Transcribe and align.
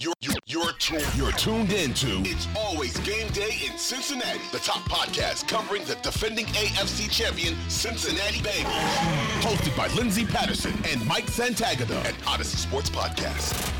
You're, 0.00 0.12
you're, 0.20 0.34
you're, 0.46 0.72
tuned, 0.72 1.06
you're 1.14 1.32
tuned 1.32 1.72
into 1.72 2.20
It's 2.28 2.48
Always 2.56 2.98
Game 3.00 3.30
Day 3.32 3.58
in 3.64 3.78
Cincinnati, 3.78 4.40
the 4.50 4.58
top 4.58 4.80
podcast 4.88 5.46
covering 5.46 5.84
the 5.84 5.94
defending 5.96 6.46
AFC 6.46 7.08
champion 7.10 7.54
Cincinnati 7.68 8.38
Bengals. 8.38 8.72
Hosted 9.40 9.76
by 9.76 9.86
Lindsay 9.94 10.24
Patterson 10.26 10.72
and 10.88 11.06
Mike 11.06 11.26
Santagata, 11.26 11.96
at 12.04 12.14
Audacy 12.24 12.56
Sports 12.56 12.90
Podcast. 12.90 13.72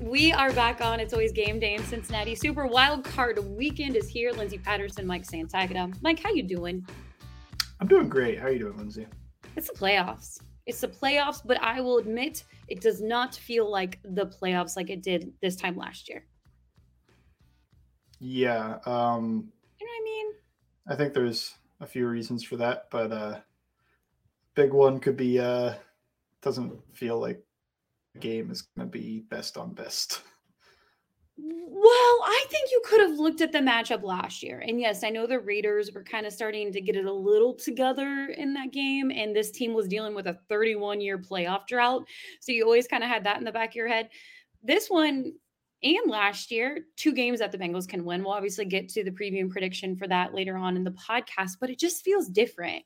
We 0.00 0.32
are 0.32 0.52
back 0.52 0.80
on. 0.82 1.00
It's 1.00 1.12
always 1.14 1.32
game 1.32 1.58
day 1.60 1.74
in 1.74 1.84
Cincinnati. 1.84 2.34
Super 2.34 2.66
Wild 2.66 3.04
Card 3.04 3.38
Weekend 3.56 3.96
is 3.96 4.08
here. 4.08 4.32
Lindsay 4.32 4.58
Patterson, 4.58 5.06
Mike 5.06 5.24
Santagata. 5.26 5.94
Mike, 6.02 6.20
how 6.22 6.30
you 6.30 6.42
doing? 6.42 6.86
I'm 7.80 7.86
doing 7.86 8.08
great. 8.08 8.38
How 8.38 8.46
are 8.46 8.50
you 8.50 8.58
doing, 8.58 8.76
Lindsay? 8.76 9.06
It's 9.56 9.68
the 9.68 9.78
playoffs. 9.78 10.40
It's 10.66 10.80
the 10.80 10.88
playoffs, 10.88 11.40
but 11.44 11.60
I 11.62 11.80
will 11.80 11.98
admit 11.98 12.44
it 12.68 12.80
does 12.80 13.00
not 13.00 13.34
feel 13.34 13.70
like 13.70 14.00
the 14.04 14.26
playoffs 14.26 14.76
like 14.76 14.90
it 14.90 15.02
did 15.02 15.32
this 15.40 15.56
time 15.56 15.76
last 15.76 16.08
year. 16.08 16.24
Yeah. 18.20 18.78
Um, 18.84 19.50
you 19.80 19.86
know 19.86 19.92
what 19.92 20.00
I 20.00 20.04
mean? 20.04 20.26
I 20.88 20.94
think 20.96 21.14
there's 21.14 21.54
a 21.80 21.86
few 21.86 22.08
reasons 22.08 22.42
for 22.42 22.56
that, 22.56 22.88
but 22.90 23.12
uh 23.12 23.40
big 24.54 24.72
one 24.72 24.98
could 24.98 25.16
be 25.16 25.38
uh 25.38 25.74
doesn't 26.42 26.72
feel 26.92 27.18
like 27.18 27.40
the 28.14 28.20
game 28.20 28.50
is 28.50 28.62
going 28.62 28.88
to 28.88 28.90
be 28.90 29.20
best 29.20 29.56
on 29.56 29.72
best. 29.72 30.22
Well, 31.40 32.18
I 32.24 32.44
think 32.50 32.70
you 32.72 32.82
could 32.84 33.00
have 33.00 33.18
looked 33.18 33.40
at 33.40 33.52
the 33.52 33.58
matchup 33.58 34.02
last 34.02 34.42
year. 34.42 34.58
And 34.66 34.80
yes, 34.80 35.04
I 35.04 35.10
know 35.10 35.24
the 35.24 35.38
Raiders 35.38 35.92
were 35.92 36.02
kind 36.02 36.26
of 36.26 36.32
starting 36.32 36.72
to 36.72 36.80
get 36.80 36.96
it 36.96 37.04
a 37.04 37.12
little 37.12 37.54
together 37.54 38.34
in 38.36 38.52
that 38.54 38.72
game. 38.72 39.12
And 39.12 39.34
this 39.34 39.52
team 39.52 39.72
was 39.72 39.86
dealing 39.86 40.16
with 40.16 40.26
a 40.26 40.38
31 40.48 41.00
year 41.00 41.16
playoff 41.16 41.68
drought. 41.68 42.02
So 42.40 42.50
you 42.50 42.64
always 42.64 42.88
kind 42.88 43.04
of 43.04 43.08
had 43.08 43.22
that 43.24 43.38
in 43.38 43.44
the 43.44 43.52
back 43.52 43.70
of 43.70 43.74
your 43.76 43.86
head. 43.86 44.08
This 44.64 44.88
one 44.88 45.32
and 45.84 46.10
last 46.10 46.50
year, 46.50 46.80
two 46.96 47.12
games 47.12 47.38
that 47.38 47.52
the 47.52 47.58
Bengals 47.58 47.86
can 47.86 48.04
win. 48.04 48.24
We'll 48.24 48.32
obviously 48.32 48.64
get 48.64 48.88
to 48.90 49.04
the 49.04 49.12
preview 49.12 49.40
and 49.40 49.50
prediction 49.50 49.94
for 49.96 50.08
that 50.08 50.34
later 50.34 50.56
on 50.56 50.76
in 50.76 50.82
the 50.82 50.90
podcast, 50.90 51.52
but 51.60 51.70
it 51.70 51.78
just 51.78 52.04
feels 52.04 52.28
different. 52.28 52.82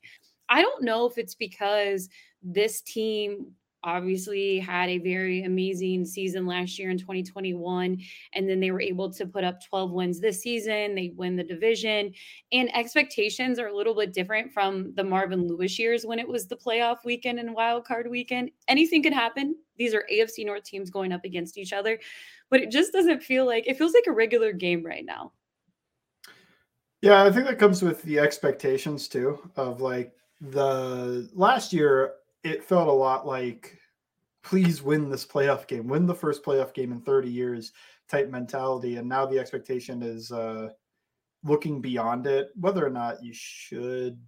I 0.47 0.61
don't 0.61 0.83
know 0.83 1.07
if 1.07 1.17
it's 1.17 1.33
because 1.33 2.09
this 2.43 2.81
team 2.81 3.53
obviously 3.83 4.59
had 4.59 4.89
a 4.89 4.97
very 4.97 5.43
amazing 5.43 6.05
season 6.05 6.45
last 6.45 6.79
year 6.79 6.89
in 6.89 6.97
2021 6.97 7.97
and 8.33 8.49
then 8.49 8.59
they 8.59 8.71
were 8.71 8.81
able 8.81 9.11
to 9.11 9.25
put 9.25 9.43
up 9.43 9.63
12 9.63 9.91
wins 9.91 10.19
this 10.19 10.41
season. 10.41 10.95
They 10.95 11.13
win 11.15 11.35
the 11.35 11.43
division 11.43 12.13
and 12.51 12.75
expectations 12.75 13.59
are 13.59 13.67
a 13.67 13.75
little 13.75 13.95
bit 13.95 14.13
different 14.13 14.51
from 14.51 14.93
the 14.95 15.03
marvin 15.03 15.47
lewis 15.47 15.77
years 15.77 16.05
when 16.05 16.19
it 16.19 16.27
was 16.27 16.47
the 16.47 16.55
playoff 16.55 16.97
weekend 17.05 17.39
and 17.39 17.53
wild 17.53 17.85
card 17.85 18.09
weekend. 18.09 18.51
Anything 18.67 19.03
could 19.03 19.13
happen. 19.13 19.55
These 19.77 19.93
are 19.93 20.05
afc 20.11 20.45
north 20.45 20.63
teams 20.63 20.89
going 20.89 21.11
up 21.11 21.25
against 21.25 21.57
each 21.57 21.73
other 21.73 21.99
but 22.49 22.61
it 22.61 22.71
just 22.71 22.93
doesn't 22.93 23.23
feel 23.23 23.45
like 23.45 23.67
it 23.67 23.77
feels 23.77 23.93
like 23.93 24.05
a 24.07 24.11
regular 24.11 24.53
game 24.53 24.85
right 24.85 25.05
now. 25.05 25.31
Yeah 27.01 27.23
i 27.23 27.31
think 27.31 27.47
that 27.47 27.59
comes 27.59 27.81
with 27.81 28.01
the 28.03 28.19
expectations 28.19 29.07
too 29.07 29.39
of 29.55 29.81
like 29.81 30.13
the 30.39 31.29
last 31.33 31.73
year 31.73 32.13
it 32.43 32.63
felt 32.63 32.87
a 32.87 32.91
lot 32.91 33.25
like 33.25 33.79
please 34.43 34.81
win 34.81 35.09
this 35.09 35.25
playoff 35.25 35.67
game, 35.67 35.87
win 35.87 36.05
the 36.05 36.13
first 36.13 36.43
playoff 36.43 36.73
game 36.73 36.91
in 36.91 37.01
30 37.01 37.29
years 37.29 37.71
type 38.09 38.29
mentality. 38.29 38.97
And 38.97 39.07
now 39.07 39.25
the 39.25 39.39
expectation 39.39 40.03
is 40.03 40.31
uh, 40.31 40.69
looking 41.43 41.81
beyond 41.81 42.27
it, 42.27 42.49
whether 42.59 42.85
or 42.85 42.89
not 42.89 43.23
you 43.23 43.33
should. 43.33 44.19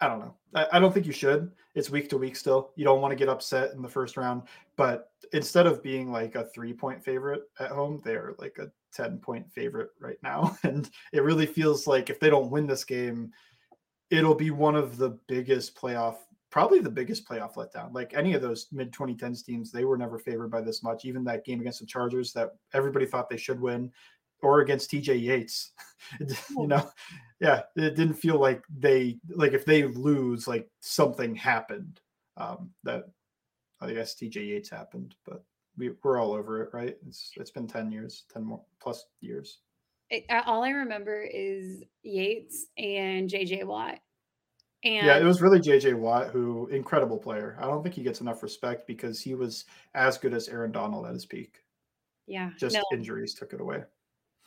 I 0.00 0.08
don't 0.08 0.18
know. 0.18 0.34
I, 0.54 0.66
I 0.72 0.78
don't 0.78 0.92
think 0.92 1.06
you 1.06 1.12
should. 1.12 1.50
It's 1.74 1.88
week 1.88 2.10
to 2.10 2.18
week 2.18 2.36
still. 2.36 2.72
You 2.76 2.84
don't 2.84 3.00
want 3.00 3.12
to 3.12 3.16
get 3.16 3.30
upset 3.30 3.72
in 3.72 3.80
the 3.80 3.88
first 3.88 4.18
round. 4.18 4.42
But 4.76 5.10
instead 5.32 5.66
of 5.66 5.82
being 5.82 6.12
like 6.12 6.34
a 6.34 6.44
three 6.44 6.74
point 6.74 7.02
favorite 7.02 7.44
at 7.58 7.70
home, 7.70 8.02
they're 8.04 8.34
like 8.38 8.58
a 8.58 8.70
10 8.92 9.18
point 9.18 9.50
favorite 9.50 9.90
right 9.98 10.18
now. 10.22 10.56
And 10.64 10.90
it 11.12 11.22
really 11.22 11.46
feels 11.46 11.86
like 11.86 12.10
if 12.10 12.20
they 12.20 12.28
don't 12.28 12.50
win 12.50 12.66
this 12.66 12.84
game, 12.84 13.32
it'll 14.10 14.34
be 14.34 14.50
one 14.50 14.76
of 14.76 14.98
the 14.98 15.18
biggest 15.26 15.74
playoff 15.74 16.16
probably 16.54 16.78
the 16.78 16.88
biggest 16.88 17.28
playoff 17.28 17.54
letdown. 17.54 17.92
Like 17.92 18.14
any 18.14 18.32
of 18.32 18.40
those 18.40 18.68
mid 18.70 18.92
2010s 18.92 19.44
teams, 19.44 19.72
they 19.72 19.84
were 19.84 19.98
never 19.98 20.20
favored 20.20 20.52
by 20.52 20.60
this 20.60 20.84
much. 20.84 21.04
Even 21.04 21.24
that 21.24 21.44
game 21.44 21.58
against 21.58 21.80
the 21.80 21.86
Chargers 21.86 22.32
that 22.34 22.52
everybody 22.72 23.06
thought 23.06 23.28
they 23.28 23.36
should 23.36 23.60
win, 23.60 23.90
or 24.40 24.60
against 24.60 24.88
TJ 24.88 25.20
Yates, 25.20 25.72
you 26.20 26.68
know, 26.68 26.88
yeah, 27.40 27.62
it 27.74 27.96
didn't 27.96 28.14
feel 28.14 28.38
like 28.38 28.62
they 28.78 29.18
like 29.30 29.52
if 29.52 29.64
they 29.64 29.82
lose, 29.82 30.46
like 30.46 30.70
something 30.78 31.34
happened. 31.34 32.00
Um, 32.36 32.70
that 32.84 33.06
I 33.80 33.92
guess 33.92 34.14
TJ 34.14 34.36
Yates 34.36 34.70
happened, 34.70 35.16
but 35.26 35.42
we, 35.76 35.90
we're 36.04 36.20
all 36.20 36.34
over 36.34 36.62
it, 36.62 36.70
right? 36.72 36.96
It's 37.08 37.32
it's 37.34 37.50
been 37.50 37.66
10 37.66 37.90
years, 37.90 38.26
10 38.32 38.44
more 38.44 38.62
plus 38.80 39.06
years. 39.20 39.58
It, 40.08 40.24
all 40.46 40.62
I 40.62 40.70
remember 40.70 41.20
is 41.20 41.82
Yates 42.04 42.66
and 42.78 43.28
JJ 43.28 43.64
Watt 43.64 43.98
and 44.84 45.06
yeah, 45.06 45.16
it 45.16 45.24
was 45.24 45.40
really 45.40 45.60
JJ 45.60 45.94
Watt, 45.94 46.28
who 46.28 46.66
incredible 46.68 47.18
player. 47.18 47.56
I 47.60 47.64
don't 47.64 47.82
think 47.82 47.94
he 47.94 48.02
gets 48.02 48.20
enough 48.20 48.42
respect 48.42 48.86
because 48.86 49.20
he 49.20 49.34
was 49.34 49.64
as 49.94 50.18
good 50.18 50.34
as 50.34 50.48
Aaron 50.48 50.72
Donald 50.72 51.06
at 51.06 51.14
his 51.14 51.24
peak. 51.24 51.62
Yeah. 52.26 52.50
Just 52.58 52.74
no. 52.74 52.82
injuries 52.92 53.34
took 53.34 53.52
it 53.52 53.60
away. 53.60 53.82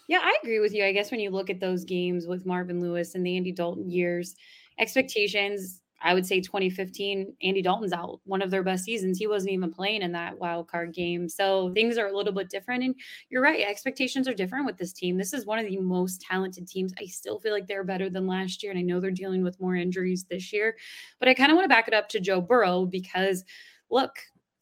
Yeah, 0.07 0.19
I 0.23 0.37
agree 0.41 0.59
with 0.59 0.73
you. 0.73 0.85
I 0.85 0.93
guess 0.93 1.11
when 1.11 1.19
you 1.19 1.31
look 1.31 1.49
at 1.49 1.59
those 1.59 1.83
games 1.83 2.27
with 2.27 2.45
Marvin 2.45 2.79
Lewis 2.79 3.15
and 3.15 3.25
the 3.25 3.35
Andy 3.35 3.51
Dalton 3.51 3.89
years, 3.89 4.35
expectations 4.79 5.81
I 6.01 6.13
would 6.13 6.25
say 6.25 6.41
2015, 6.41 7.33
Andy 7.41 7.61
Dalton's 7.61 7.93
out 7.93 8.19
one 8.25 8.41
of 8.41 8.51
their 8.51 8.63
best 8.63 8.83
seasons. 8.83 9.17
He 9.17 9.27
wasn't 9.27 9.53
even 9.53 9.71
playing 9.71 10.03
in 10.03 10.11
that 10.11 10.37
wild 10.37 10.67
card 10.67 10.93
game. 10.93 11.27
So 11.27 11.71
things 11.73 11.97
are 11.97 12.07
a 12.07 12.15
little 12.15 12.33
bit 12.33 12.49
different. 12.49 12.83
And 12.83 12.95
you're 13.29 13.41
right, 13.41 13.65
expectations 13.67 14.27
are 14.27 14.33
different 14.33 14.65
with 14.65 14.77
this 14.77 14.93
team. 14.93 15.17
This 15.17 15.33
is 15.33 15.45
one 15.45 15.59
of 15.59 15.65
the 15.65 15.77
most 15.77 16.21
talented 16.21 16.67
teams. 16.67 16.93
I 17.01 17.05
still 17.05 17.39
feel 17.39 17.53
like 17.53 17.67
they're 17.67 17.83
better 17.83 18.09
than 18.09 18.27
last 18.27 18.61
year. 18.61 18.71
And 18.71 18.79
I 18.79 18.83
know 18.83 18.99
they're 18.99 19.11
dealing 19.11 19.43
with 19.43 19.59
more 19.59 19.75
injuries 19.75 20.25
this 20.29 20.53
year. 20.53 20.75
But 21.19 21.29
I 21.29 21.33
kind 21.33 21.51
of 21.51 21.55
want 21.55 21.65
to 21.65 21.69
back 21.69 21.87
it 21.87 21.93
up 21.93 22.09
to 22.09 22.19
Joe 22.19 22.41
Burrow 22.41 22.85
because 22.85 23.43
look, 23.89 24.17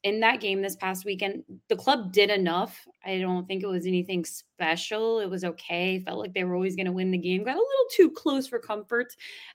in 0.06 0.20
that 0.20 0.40
game 0.40 0.62
this 0.62 0.76
past 0.76 1.04
weekend, 1.04 1.44
the 1.68 1.76
club 1.76 2.14
did 2.14 2.30
enough. 2.30 2.88
I 3.04 3.18
don't 3.18 3.48
think 3.48 3.64
it 3.64 3.68
was 3.68 3.88
anything 3.88 4.24
special. 4.24 5.20
It 5.20 5.28
was 5.28 5.44
okay. 5.44 6.00
Felt 6.00 6.20
like 6.20 6.32
they 6.36 6.44
were 6.44 6.54
always 6.54 6.76
going 6.76 6.86
to 6.86 6.92
win 6.92 7.10
the 7.10 7.18
game. 7.18 7.44
Got 7.44 7.56
a 7.56 7.58
little 7.58 7.86
too 7.90 8.12
close 8.12 8.46
for 8.46 8.60
comfort 8.60 9.08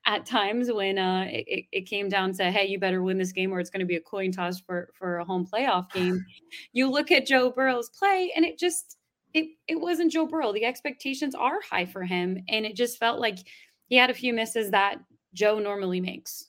at 0.06 0.26
times 0.26 0.68
when 0.72 0.98
uh, 0.98 1.26
it, 1.28 1.66
it 1.70 1.82
came 1.82 2.08
down 2.08 2.32
to, 2.32 2.50
hey, 2.50 2.66
you 2.66 2.80
better 2.80 3.00
win 3.00 3.16
this 3.16 3.30
game 3.30 3.52
or 3.52 3.60
it's 3.60 3.70
going 3.70 3.78
to 3.80 3.86
be 3.86 3.94
a 3.94 4.00
coin 4.00 4.32
toss 4.32 4.58
for 4.60 4.90
for 4.92 5.18
a 5.18 5.24
home 5.24 5.46
playoff 5.46 5.88
game. 5.92 6.20
you 6.72 6.90
look 6.90 7.12
at 7.12 7.26
Joe 7.26 7.52
Burrow's 7.52 7.88
play, 7.88 8.32
and 8.34 8.44
it 8.44 8.58
just 8.58 8.96
it 9.32 9.50
it 9.68 9.80
wasn't 9.80 10.10
Joe 10.10 10.26
Burrow. 10.26 10.52
The 10.52 10.64
expectations 10.64 11.36
are 11.36 11.60
high 11.70 11.86
for 11.86 12.02
him, 12.02 12.42
and 12.48 12.66
it 12.66 12.74
just 12.74 12.98
felt 12.98 13.20
like 13.20 13.38
he 13.86 13.94
had 13.94 14.10
a 14.10 14.14
few 14.14 14.34
misses 14.34 14.72
that 14.72 14.96
Joe 15.32 15.60
normally 15.60 16.00
makes. 16.00 16.48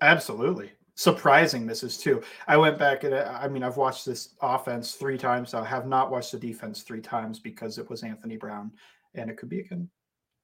Absolutely 0.00 0.72
surprising 1.00 1.64
misses 1.64 1.96
too. 1.96 2.20
I 2.46 2.58
went 2.58 2.78
back 2.78 3.04
and 3.04 3.14
I 3.14 3.48
mean 3.48 3.62
I've 3.62 3.78
watched 3.78 4.04
this 4.04 4.34
offense 4.42 4.92
three 4.92 5.16
times. 5.16 5.54
I 5.54 5.64
have 5.64 5.86
not 5.86 6.10
watched 6.10 6.32
the 6.32 6.38
defense 6.38 6.82
three 6.82 7.00
times 7.00 7.38
because 7.38 7.78
it 7.78 7.88
was 7.88 8.02
Anthony 8.02 8.36
Brown, 8.36 8.70
and 9.14 9.30
it 9.30 9.38
could 9.38 9.48
be 9.48 9.60
again 9.60 9.88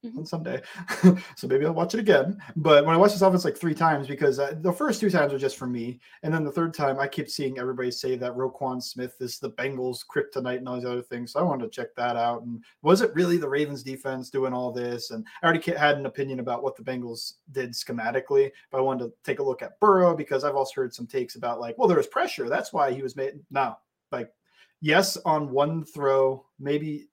mm-hmm. 0.05 0.19
on 0.19 0.25
Sunday. 0.25 0.61
so 1.35 1.47
maybe 1.47 1.65
I'll 1.65 1.73
watch 1.73 1.93
it 1.93 1.99
again. 1.99 2.37
But 2.55 2.85
when 2.85 2.95
I 2.95 2.97
watched 2.97 3.13
this 3.13 3.21
offense 3.21 3.45
like 3.45 3.57
three 3.57 3.73
times, 3.73 4.07
because 4.07 4.39
uh, 4.39 4.55
the 4.61 4.71
first 4.71 4.99
two 4.99 5.09
times 5.09 5.33
are 5.33 5.39
just 5.39 5.57
for 5.57 5.67
me, 5.67 5.99
and 6.23 6.33
then 6.33 6.43
the 6.43 6.51
third 6.51 6.73
time 6.73 6.99
I 6.99 7.07
keep 7.07 7.29
seeing 7.29 7.57
everybody 7.57 7.91
say 7.91 8.15
that 8.17 8.35
Roquan 8.35 8.81
Smith 8.81 9.15
is 9.19 9.39
the 9.39 9.51
Bengals 9.51 10.03
kryptonite 10.05 10.57
and 10.57 10.67
all 10.67 10.75
these 10.75 10.85
other 10.85 11.01
things. 11.01 11.33
So 11.33 11.39
I 11.39 11.43
wanted 11.43 11.65
to 11.65 11.69
check 11.69 11.95
that 11.95 12.15
out. 12.15 12.43
And 12.43 12.63
was 12.81 13.01
it 13.01 13.13
really 13.13 13.37
the 13.37 13.49
Ravens 13.49 13.83
defense 13.83 14.29
doing 14.29 14.53
all 14.53 14.71
this? 14.71 15.11
And 15.11 15.25
I 15.41 15.45
already 15.45 15.71
had 15.71 15.97
an 15.97 16.05
opinion 16.05 16.39
about 16.39 16.63
what 16.63 16.75
the 16.75 16.83
Bengals 16.83 17.33
did 17.51 17.71
schematically, 17.71 18.51
but 18.71 18.79
I 18.79 18.81
wanted 18.81 19.05
to 19.05 19.13
take 19.23 19.39
a 19.39 19.43
look 19.43 19.61
at 19.61 19.79
Burrow 19.79 20.15
because 20.15 20.43
I've 20.43 20.55
also 20.55 20.81
heard 20.81 20.93
some 20.93 21.07
takes 21.07 21.35
about 21.35 21.59
like, 21.59 21.77
well, 21.77 21.87
there 21.87 21.97
was 21.97 22.07
pressure. 22.07 22.49
That's 22.49 22.73
why 22.73 22.91
he 22.91 23.01
was 23.01 23.15
made. 23.15 23.33
No, 23.51 23.77
like 24.11 24.31
yes, 24.81 25.17
on 25.25 25.51
one 25.51 25.83
throw, 25.85 26.45
maybe 26.59 27.07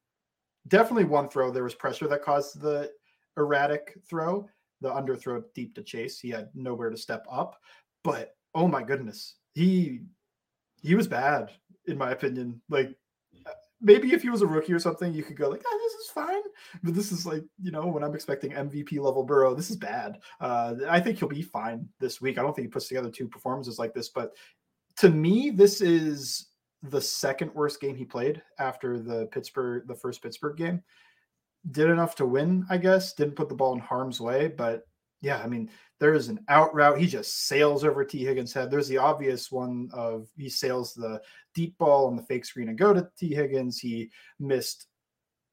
definitely 0.68 1.04
one 1.04 1.28
throw 1.28 1.50
there 1.50 1.64
was 1.64 1.74
pressure 1.74 2.08
that 2.08 2.22
caused 2.22 2.60
the 2.60 2.90
erratic 3.36 3.98
throw, 4.08 4.48
the 4.80 4.90
underthrow 4.90 5.42
deep 5.54 5.74
to 5.74 5.82
chase. 5.82 6.20
He 6.20 6.30
had 6.30 6.48
nowhere 6.54 6.90
to 6.90 6.96
step 6.96 7.26
up, 7.30 7.56
but 8.02 8.36
oh 8.54 8.68
my 8.68 8.82
goodness, 8.82 9.36
he 9.54 10.00
he 10.82 10.94
was 10.94 11.08
bad 11.08 11.50
in 11.86 11.98
my 11.98 12.12
opinion. 12.12 12.60
Like 12.68 12.88
mm. 12.88 13.46
uh, 13.46 13.52
maybe 13.80 14.12
if 14.12 14.22
he 14.22 14.30
was 14.30 14.42
a 14.42 14.46
rookie 14.46 14.72
or 14.72 14.78
something, 14.78 15.12
you 15.12 15.22
could 15.22 15.36
go 15.36 15.48
like, 15.48 15.62
"Oh, 15.66 15.80
this 15.82 16.06
is 16.06 16.10
fine." 16.10 16.42
But 16.82 16.94
this 16.94 17.12
is 17.12 17.26
like, 17.26 17.44
you 17.62 17.70
know, 17.70 17.86
when 17.86 18.02
I'm 18.02 18.14
expecting 18.14 18.52
MVP 18.52 18.98
level 18.98 19.22
Burrow, 19.22 19.54
this 19.54 19.70
is 19.70 19.76
bad. 19.76 20.18
Uh, 20.40 20.74
I 20.88 21.00
think 21.00 21.18
he'll 21.18 21.28
be 21.28 21.42
fine 21.42 21.88
this 22.00 22.20
week. 22.20 22.38
I 22.38 22.42
don't 22.42 22.54
think 22.54 22.68
he 22.68 22.72
puts 22.72 22.88
together 22.88 23.10
two 23.10 23.28
performances 23.28 23.78
like 23.78 23.94
this, 23.94 24.08
but 24.08 24.32
to 24.98 25.10
me, 25.10 25.50
this 25.50 25.80
is 25.80 26.46
the 26.84 27.00
second 27.00 27.52
worst 27.54 27.80
game 27.80 27.96
he 27.96 28.04
played 28.04 28.42
after 28.58 28.98
the 28.98 29.26
Pittsburgh, 29.26 29.86
the 29.86 29.94
first 29.94 30.22
Pittsburgh 30.22 30.56
game. 30.56 30.82
Did 31.70 31.88
enough 31.88 32.14
to 32.16 32.26
win, 32.26 32.66
I 32.68 32.76
guess. 32.76 33.14
Didn't 33.14 33.36
put 33.36 33.48
the 33.48 33.54
ball 33.54 33.72
in 33.72 33.80
harm's 33.80 34.20
way, 34.20 34.48
but 34.48 34.86
yeah, 35.22 35.40
I 35.42 35.46
mean, 35.46 35.70
there 35.98 36.12
is 36.12 36.28
an 36.28 36.40
out 36.48 36.74
route. 36.74 36.98
He 36.98 37.06
just 37.06 37.46
sails 37.46 37.84
over 37.84 38.04
Tee 38.04 38.24
Higgins' 38.24 38.52
head. 38.52 38.70
There's 38.70 38.88
the 38.88 38.98
obvious 38.98 39.50
one 39.50 39.88
of 39.94 40.28
he 40.36 40.50
sails 40.50 40.92
the 40.92 41.22
deep 41.54 41.78
ball 41.78 42.06
on 42.06 42.16
the 42.16 42.22
fake 42.22 42.44
screen 42.44 42.68
and 42.68 42.76
go 42.76 42.92
to 42.92 43.08
Tee 43.16 43.34
Higgins. 43.34 43.78
He 43.78 44.10
missed 44.38 44.86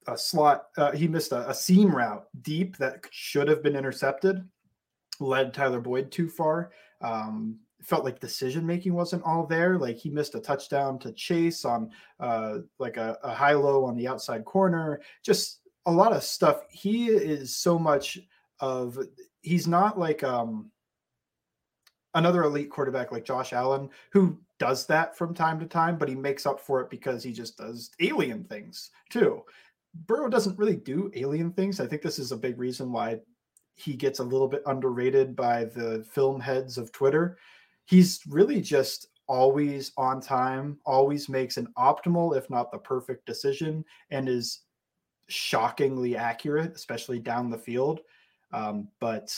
a 0.07 0.17
slot. 0.17 0.65
Uh, 0.77 0.91
he 0.91 1.07
missed 1.07 1.31
a, 1.31 1.49
a 1.49 1.53
seam 1.53 1.95
route 1.95 2.25
deep 2.41 2.75
that 2.77 3.05
should 3.11 3.47
have 3.47 3.63
been 3.63 3.77
intercepted. 3.77 4.45
Led 5.21 5.53
Tyler 5.53 5.79
Boyd 5.79 6.11
too 6.11 6.27
far. 6.27 6.71
Um, 6.99 7.59
felt 7.81 8.05
like 8.05 8.19
decision 8.19 8.65
making 8.65 8.93
wasn't 8.93 9.23
all 9.23 9.45
there. 9.45 9.77
Like 9.77 9.97
he 9.97 10.09
missed 10.09 10.35
a 10.35 10.39
touchdown 10.39 10.99
to 10.99 11.11
Chase 11.11 11.65
on 11.65 11.91
uh, 12.19 12.59
like 12.79 12.97
a, 12.97 13.17
a 13.23 13.33
high 13.33 13.53
low 13.53 13.83
on 13.85 13.95
the 13.95 14.07
outside 14.07 14.45
corner. 14.45 15.01
Just 15.23 15.61
a 15.85 15.91
lot 15.91 16.13
of 16.13 16.23
stuff. 16.23 16.63
He 16.69 17.07
is 17.07 17.55
so 17.55 17.79
much 17.79 18.19
of 18.59 18.97
he's 19.41 19.67
not 19.67 19.97
like 19.97 20.23
um 20.23 20.69
another 22.13 22.43
elite 22.43 22.69
quarterback 22.69 23.11
like 23.11 23.25
Josh 23.25 23.53
Allen 23.53 23.89
who 24.11 24.37
does 24.59 24.85
that 24.85 25.17
from 25.17 25.33
time 25.33 25.59
to 25.59 25.65
time, 25.65 25.97
but 25.97 26.09
he 26.09 26.15
makes 26.15 26.45
up 26.45 26.59
for 26.59 26.81
it 26.81 26.89
because 26.89 27.23
he 27.23 27.31
just 27.31 27.57
does 27.57 27.89
alien 27.99 28.43
things 28.43 28.91
too. 29.09 29.43
Burrow 30.05 30.29
doesn't 30.29 30.59
really 30.59 30.75
do 30.75 31.11
alien 31.15 31.51
things. 31.51 31.79
I 31.79 31.87
think 31.87 32.01
this 32.01 32.19
is 32.19 32.31
a 32.31 32.37
big 32.37 32.59
reason 32.59 32.91
why 32.91 33.19
he 33.75 33.93
gets 33.95 34.19
a 34.19 34.23
little 34.23 34.47
bit 34.47 34.61
underrated 34.67 35.35
by 35.35 35.65
the 35.65 36.05
film 36.09 36.39
heads 36.39 36.77
of 36.77 36.91
Twitter 36.91 37.37
he's 37.85 38.21
really 38.27 38.61
just 38.61 39.07
always 39.27 39.91
on 39.97 40.21
time, 40.21 40.77
always 40.85 41.29
makes 41.29 41.57
an 41.57 41.67
optimal, 41.77 42.37
if 42.37 42.49
not 42.49 42.71
the 42.71 42.77
perfect 42.77 43.25
decision, 43.25 43.85
and 44.09 44.27
is 44.27 44.61
shockingly 45.27 46.17
accurate, 46.17 46.73
especially 46.75 47.19
down 47.19 47.49
the 47.49 47.57
field. 47.57 48.01
Um, 48.51 48.89
but 48.99 49.33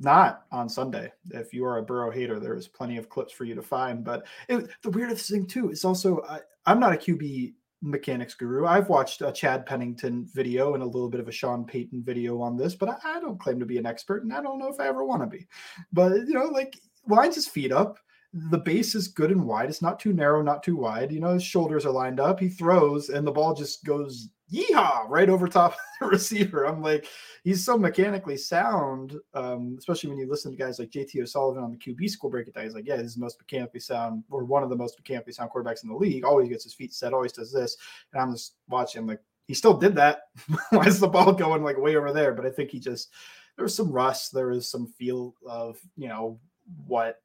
not 0.00 0.44
on 0.50 0.68
Sunday. 0.68 1.12
If 1.30 1.52
you 1.52 1.64
are 1.64 1.78
a 1.78 1.82
Burrow 1.82 2.10
hater, 2.10 2.40
there's 2.40 2.66
plenty 2.66 2.96
of 2.96 3.08
clips 3.08 3.32
for 3.32 3.44
you 3.44 3.54
to 3.54 3.62
find. 3.62 4.04
But 4.04 4.26
it, 4.48 4.68
the 4.82 4.90
weirdest 4.90 5.30
thing 5.30 5.46
too 5.46 5.70
is 5.70 5.84
also 5.84 6.22
I, 6.28 6.40
I'm 6.66 6.80
not 6.80 6.92
a 6.92 6.96
QB 6.96 7.54
mechanics 7.82 8.34
guru. 8.34 8.66
I've 8.66 8.88
watched 8.88 9.22
a 9.22 9.30
Chad 9.30 9.66
Pennington 9.66 10.26
video 10.32 10.74
and 10.74 10.82
a 10.82 10.86
little 10.86 11.08
bit 11.08 11.20
of 11.20 11.28
a 11.28 11.32
Sean 11.32 11.64
Payton 11.64 12.02
video 12.02 12.40
on 12.40 12.56
this, 12.56 12.74
but 12.74 12.88
I, 12.88 12.96
I 13.04 13.20
don't 13.20 13.38
claim 13.38 13.60
to 13.60 13.66
be 13.66 13.78
an 13.78 13.86
expert, 13.86 14.24
and 14.24 14.32
I 14.32 14.42
don't 14.42 14.58
know 14.58 14.68
if 14.68 14.80
I 14.80 14.88
ever 14.88 15.04
want 15.04 15.22
to 15.22 15.26
be. 15.26 15.46
But 15.92 16.12
you 16.26 16.34
know, 16.34 16.46
like 16.46 16.78
lines 17.08 17.34
his 17.34 17.46
feet 17.46 17.72
up. 17.72 17.98
The 18.32 18.58
base 18.58 18.94
is 18.94 19.08
good 19.08 19.30
and 19.30 19.44
wide. 19.44 19.68
It's 19.68 19.82
not 19.82 20.00
too 20.00 20.12
narrow, 20.12 20.42
not 20.42 20.62
too 20.62 20.76
wide. 20.76 21.12
You 21.12 21.20
know, 21.20 21.34
his 21.34 21.44
shoulders 21.44 21.86
are 21.86 21.92
lined 21.92 22.18
up. 22.18 22.40
He 22.40 22.48
throws, 22.48 23.08
and 23.08 23.24
the 23.24 23.32
ball 23.32 23.54
just 23.54 23.84
goes 23.84 24.28
yeehaw 24.52 25.08
right 25.08 25.28
over 25.28 25.46
top 25.46 25.72
of 25.72 25.78
the 26.00 26.06
receiver. 26.08 26.64
I'm 26.64 26.82
like, 26.82 27.06
he's 27.44 27.64
so 27.64 27.78
mechanically 27.78 28.36
sound, 28.36 29.14
um, 29.34 29.76
especially 29.78 30.10
when 30.10 30.18
you 30.18 30.28
listen 30.28 30.50
to 30.50 30.58
guys 30.58 30.80
like 30.80 30.90
JT 30.90 31.22
O'Sullivan 31.22 31.62
on 31.62 31.70
the 31.70 31.76
QB 31.76 32.10
school 32.10 32.28
break 32.28 32.48
it 32.48 32.54
down. 32.54 32.64
He's 32.64 32.74
like, 32.74 32.86
yeah, 32.86 33.00
he's 33.00 33.14
the 33.14 33.20
most 33.20 33.38
mechanically 33.38 33.80
sound, 33.80 34.24
or 34.30 34.44
one 34.44 34.64
of 34.64 34.68
the 34.68 34.76
most 34.76 34.98
mechanically 34.98 35.32
sound 35.32 35.50
quarterbacks 35.50 35.84
in 35.84 35.88
the 35.88 35.96
league. 35.96 36.24
Always 36.24 36.48
gets 36.48 36.64
his 36.64 36.74
feet 36.74 36.92
set, 36.92 37.12
always 37.12 37.32
does 37.32 37.52
this. 37.52 37.76
And 38.12 38.20
I'm 38.20 38.32
just 38.32 38.56
watching, 38.68 39.06
like, 39.06 39.20
he 39.46 39.54
still 39.54 39.74
did 39.74 39.94
that. 39.96 40.22
Why 40.70 40.86
is 40.86 41.00
the 41.00 41.08
ball 41.08 41.32
going 41.32 41.62
like 41.62 41.78
way 41.78 41.96
over 41.96 42.12
there? 42.12 42.32
But 42.32 42.46
I 42.46 42.50
think 42.50 42.70
he 42.70 42.80
just 42.80 43.10
there 43.56 43.64
was 43.64 43.74
some 43.74 43.92
rust. 43.92 44.32
There 44.32 44.48
was 44.48 44.68
some 44.68 44.86
feel 44.86 45.34
of 45.46 45.78
you 45.96 46.08
know 46.08 46.40
what 46.86 47.20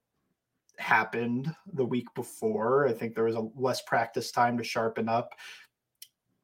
happened 0.77 1.53
the 1.73 1.85
week 1.85 2.07
before. 2.15 2.87
I 2.87 2.93
think 2.93 3.13
there 3.13 3.25
was 3.25 3.35
a 3.35 3.49
less 3.55 3.81
practice 3.81 4.31
time 4.31 4.57
to 4.57 4.63
sharpen 4.63 5.09
up. 5.09 5.35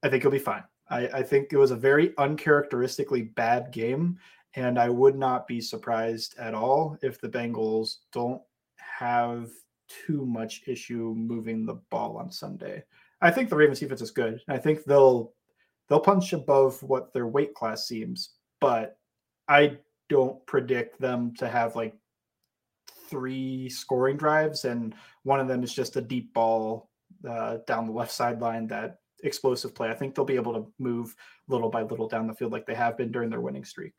I 0.04 0.10
think 0.10 0.24
he'll 0.24 0.32
be 0.32 0.40
fine. 0.40 0.64
I, 0.90 1.08
I 1.08 1.24
think 1.24 1.52
it 1.52 1.58
was 1.58 1.72
a 1.72 1.76
very 1.76 2.14
uncharacteristically 2.18 3.24
bad 3.24 3.72
game, 3.72 4.18
and 4.56 4.78
I 4.78 4.90
would 4.90 5.18
not 5.18 5.48
be 5.48 5.62
surprised 5.62 6.38
at 6.38 6.54
all 6.54 6.98
if 7.02 7.20
the 7.20 7.30
Bengals 7.30 7.98
don't 8.12 8.42
have 8.78 9.50
too 9.88 10.26
much 10.26 10.64
issue 10.68 11.14
moving 11.16 11.66
the 11.66 11.80
ball 11.90 12.18
on 12.18 12.32
Sunday. 12.32 12.84
I 13.22 13.32
think 13.32 13.50
the 13.50 13.56
Ravens 13.56 13.80
defense 13.80 14.02
is 14.02 14.12
good. 14.12 14.42
I 14.48 14.58
think 14.58 14.84
they'll 14.84 15.34
they'll 15.88 16.00
punch 16.00 16.34
above 16.34 16.82
what 16.84 17.14
their 17.14 17.28
weight 17.28 17.54
class 17.54 17.88
seems, 17.88 18.32
but 18.60 18.98
I 19.48 19.78
don't 20.10 20.46
predict 20.46 21.00
them 21.00 21.34
to 21.38 21.48
have 21.48 21.76
like 21.76 21.96
three 23.10 23.70
scoring 23.70 24.18
drives, 24.18 24.66
and 24.66 24.96
one 25.24 25.40
of 25.40 25.48
them 25.48 25.64
is 25.64 25.74
just 25.74 25.96
a 25.96 26.02
deep 26.02 26.34
ball 26.34 26.90
uh, 27.28 27.58
down 27.68 27.88
the 27.88 27.94
left 27.94 28.12
sideline 28.12 28.68
that 28.68 29.00
explosive 29.24 29.74
play. 29.74 29.90
I 29.90 29.94
think 29.94 30.14
they'll 30.14 30.26
be 30.26 30.36
able 30.36 30.54
to 30.54 30.72
move 30.80 31.16
little 31.48 31.70
by 31.70 31.84
little 31.84 32.08
down 32.08 32.28
the 32.28 32.34
field 32.34 32.52
like 32.52 32.66
they 32.66 32.76
have 32.76 32.98
been 32.98 33.12
during 33.12 33.30
their 33.30 33.42
winning 33.42 33.66
streak. 33.66 33.94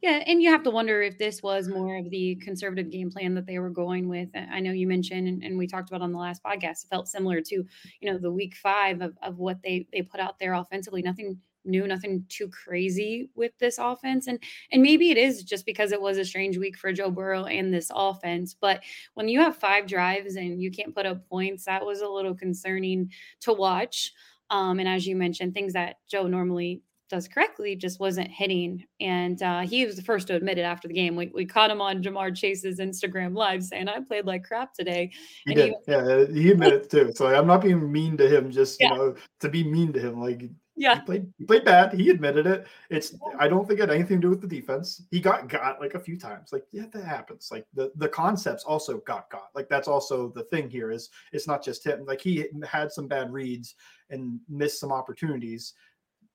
Yeah, 0.00 0.22
and 0.26 0.40
you 0.40 0.50
have 0.50 0.62
to 0.62 0.70
wonder 0.70 1.02
if 1.02 1.18
this 1.18 1.42
was 1.42 1.66
more 1.66 1.96
of 1.96 2.08
the 2.10 2.36
conservative 2.36 2.88
game 2.88 3.10
plan 3.10 3.34
that 3.34 3.46
they 3.46 3.58
were 3.58 3.70
going 3.70 4.08
with. 4.08 4.28
I 4.34 4.60
know 4.60 4.70
you 4.70 4.86
mentioned, 4.86 5.26
and, 5.26 5.42
and 5.42 5.58
we 5.58 5.66
talked 5.66 5.90
about 5.90 6.02
on 6.02 6.12
the 6.12 6.18
last 6.18 6.40
podcast, 6.44 6.84
it 6.84 6.88
felt 6.88 7.08
similar 7.08 7.40
to, 7.40 7.54
you 8.00 8.12
know, 8.12 8.16
the 8.16 8.30
week 8.30 8.54
five 8.54 9.00
of, 9.00 9.18
of 9.22 9.38
what 9.38 9.60
they 9.62 9.88
they 9.92 10.02
put 10.02 10.20
out 10.20 10.38
there 10.38 10.54
offensively. 10.54 11.02
Nothing 11.02 11.40
new, 11.68 11.86
nothing 11.86 12.24
too 12.28 12.48
crazy 12.48 13.30
with 13.34 13.52
this 13.58 13.78
offense. 13.78 14.26
And 14.26 14.42
and 14.72 14.82
maybe 14.82 15.10
it 15.10 15.16
is 15.16 15.44
just 15.44 15.66
because 15.66 15.92
it 15.92 16.00
was 16.00 16.18
a 16.18 16.24
strange 16.24 16.58
week 16.58 16.76
for 16.76 16.92
Joe 16.92 17.10
Burrow 17.10 17.44
and 17.44 17.72
this 17.72 17.90
offense. 17.94 18.56
But 18.58 18.82
when 19.14 19.28
you 19.28 19.40
have 19.40 19.56
five 19.56 19.86
drives 19.86 20.36
and 20.36 20.62
you 20.62 20.70
can't 20.70 20.94
put 20.94 21.06
up 21.06 21.28
points, 21.28 21.64
that 21.66 21.84
was 21.84 22.00
a 22.00 22.08
little 22.08 22.34
concerning 22.34 23.10
to 23.42 23.52
watch. 23.52 24.12
Um, 24.50 24.80
and 24.80 24.88
as 24.88 25.06
you 25.06 25.14
mentioned, 25.14 25.54
things 25.54 25.74
that 25.74 25.96
Joe 26.10 26.26
normally 26.26 26.82
does 27.10 27.26
correctly 27.26 27.74
just 27.74 28.00
wasn't 28.00 28.30
hitting. 28.30 28.84
And 29.00 29.42
uh, 29.42 29.60
he 29.60 29.86
was 29.86 29.96
the 29.96 30.02
first 30.02 30.26
to 30.26 30.34
admit 30.34 30.58
it 30.58 30.62
after 30.62 30.88
the 30.88 30.94
game. 30.94 31.16
We, 31.16 31.30
we 31.34 31.46
caught 31.46 31.70
him 31.70 31.80
on 31.80 32.02
Ja'Marr 32.02 32.36
Chase's 32.36 32.80
Instagram 32.80 33.34
live 33.34 33.62
saying, 33.64 33.88
I 33.88 34.00
played 34.00 34.26
like 34.26 34.44
crap 34.44 34.74
today. 34.74 35.10
He 35.46 35.52
and 35.52 35.56
did. 35.56 35.74
He, 35.86 35.92
yeah, 35.92 36.42
he 36.42 36.50
admitted 36.50 36.82
it 36.82 36.90
too. 36.90 37.12
So 37.14 37.26
I'm 37.26 37.46
not 37.46 37.62
being 37.62 37.90
mean 37.90 38.18
to 38.18 38.28
him, 38.28 38.50
just, 38.50 38.78
yeah. 38.78 38.92
you 38.92 38.98
know, 38.98 39.14
to 39.40 39.48
be 39.48 39.64
mean 39.64 39.92
to 39.94 40.00
him. 40.00 40.20
Like 40.20 40.50
yeah, 40.78 40.94
he 40.94 41.00
played 41.00 41.32
he 41.36 41.44
played 41.44 41.64
bad. 41.64 41.92
He 41.92 42.08
admitted 42.10 42.46
it. 42.46 42.66
It's 42.88 43.14
I 43.38 43.48
don't 43.48 43.66
think 43.66 43.80
it 43.80 43.88
had 43.88 43.90
anything 43.90 44.20
to 44.20 44.26
do 44.26 44.30
with 44.30 44.40
the 44.40 44.46
defense. 44.46 45.02
He 45.10 45.20
got 45.20 45.48
got 45.48 45.80
like 45.80 45.94
a 45.94 46.00
few 46.00 46.16
times. 46.16 46.52
Like 46.52 46.64
yeah, 46.70 46.86
that 46.92 47.04
happens. 47.04 47.48
Like 47.50 47.66
the 47.74 47.90
the 47.96 48.08
concepts 48.08 48.62
also 48.62 48.98
got 48.98 49.28
got. 49.30 49.48
Like 49.54 49.68
that's 49.68 49.88
also 49.88 50.28
the 50.28 50.44
thing 50.44 50.70
here 50.70 50.92
is 50.92 51.10
it's 51.32 51.48
not 51.48 51.64
just 51.64 51.84
him. 51.84 52.06
Like 52.06 52.20
he 52.20 52.46
had 52.66 52.92
some 52.92 53.08
bad 53.08 53.32
reads 53.32 53.74
and 54.10 54.38
missed 54.48 54.78
some 54.78 54.92
opportunities. 54.92 55.74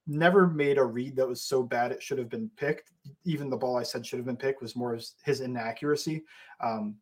Never 0.06 0.48
made 0.48 0.78
a 0.78 0.84
read 0.84 1.16
that 1.16 1.28
was 1.28 1.42
so 1.42 1.64
bad 1.64 1.94
it 1.94 2.04
should 2.04 2.18
have 2.18 2.30
been 2.30 2.52
picked. 2.58 2.92
Even 3.24 3.50
the 3.50 3.56
ball 3.56 3.78
I 3.78 3.84
said 3.84 4.06
should 4.06 4.20
have 4.20 4.26
been 4.26 4.36
picked 4.36 4.62
was 4.62 4.76
more 4.76 5.00
his 5.24 5.40
inaccuracy. 5.40 6.26
Um, 6.60 6.98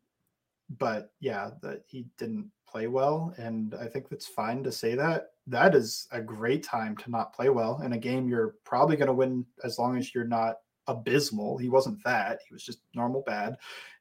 but 0.78 1.10
yeah, 1.18 1.50
that 1.62 1.82
he 1.88 2.06
didn't 2.18 2.50
play 2.72 2.86
well, 2.86 3.34
and 3.36 3.74
I 3.74 3.86
think 3.86 4.08
that's 4.08 4.26
fine 4.26 4.64
to 4.64 4.72
say 4.72 4.94
that 4.94 5.32
that 5.46 5.74
is 5.74 6.08
a 6.12 6.20
great 6.20 6.62
time 6.62 6.96
to 6.96 7.10
not 7.10 7.34
play 7.34 7.48
well 7.50 7.80
in 7.82 7.92
a 7.92 7.98
game 7.98 8.28
you're 8.28 8.54
probably 8.64 8.96
going 8.96 9.08
to 9.08 9.12
win 9.12 9.44
as 9.64 9.78
long 9.78 9.98
as 9.98 10.14
you're 10.14 10.24
not 10.24 10.56
abysmal. 10.86 11.58
He 11.58 11.68
wasn't 11.68 12.02
that. 12.04 12.40
He 12.46 12.54
was 12.54 12.64
just 12.64 12.80
normal 12.94 13.22
bad. 13.26 13.56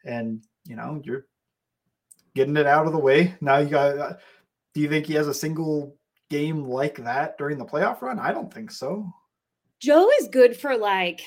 And, 0.05 0.43
you 0.65 0.75
know, 0.75 1.01
you're 1.03 1.25
getting 2.35 2.57
it 2.57 2.67
out 2.67 2.85
of 2.85 2.93
the 2.93 2.99
way. 2.99 3.35
Now 3.41 3.57
you 3.57 3.69
got 3.69 3.97
uh, 3.97 4.13
do 4.73 4.81
you 4.81 4.89
think 4.89 5.05
he 5.05 5.15
has 5.15 5.27
a 5.27 5.33
single 5.33 5.97
game 6.29 6.63
like 6.63 7.03
that 7.03 7.37
during 7.37 7.57
the 7.57 7.65
playoff 7.65 8.01
run? 8.01 8.19
I 8.19 8.31
don't 8.31 8.53
think 8.53 8.71
so. 8.71 9.11
Joe 9.79 10.09
is 10.19 10.27
good 10.27 10.55
for 10.55 10.77
like 10.77 11.21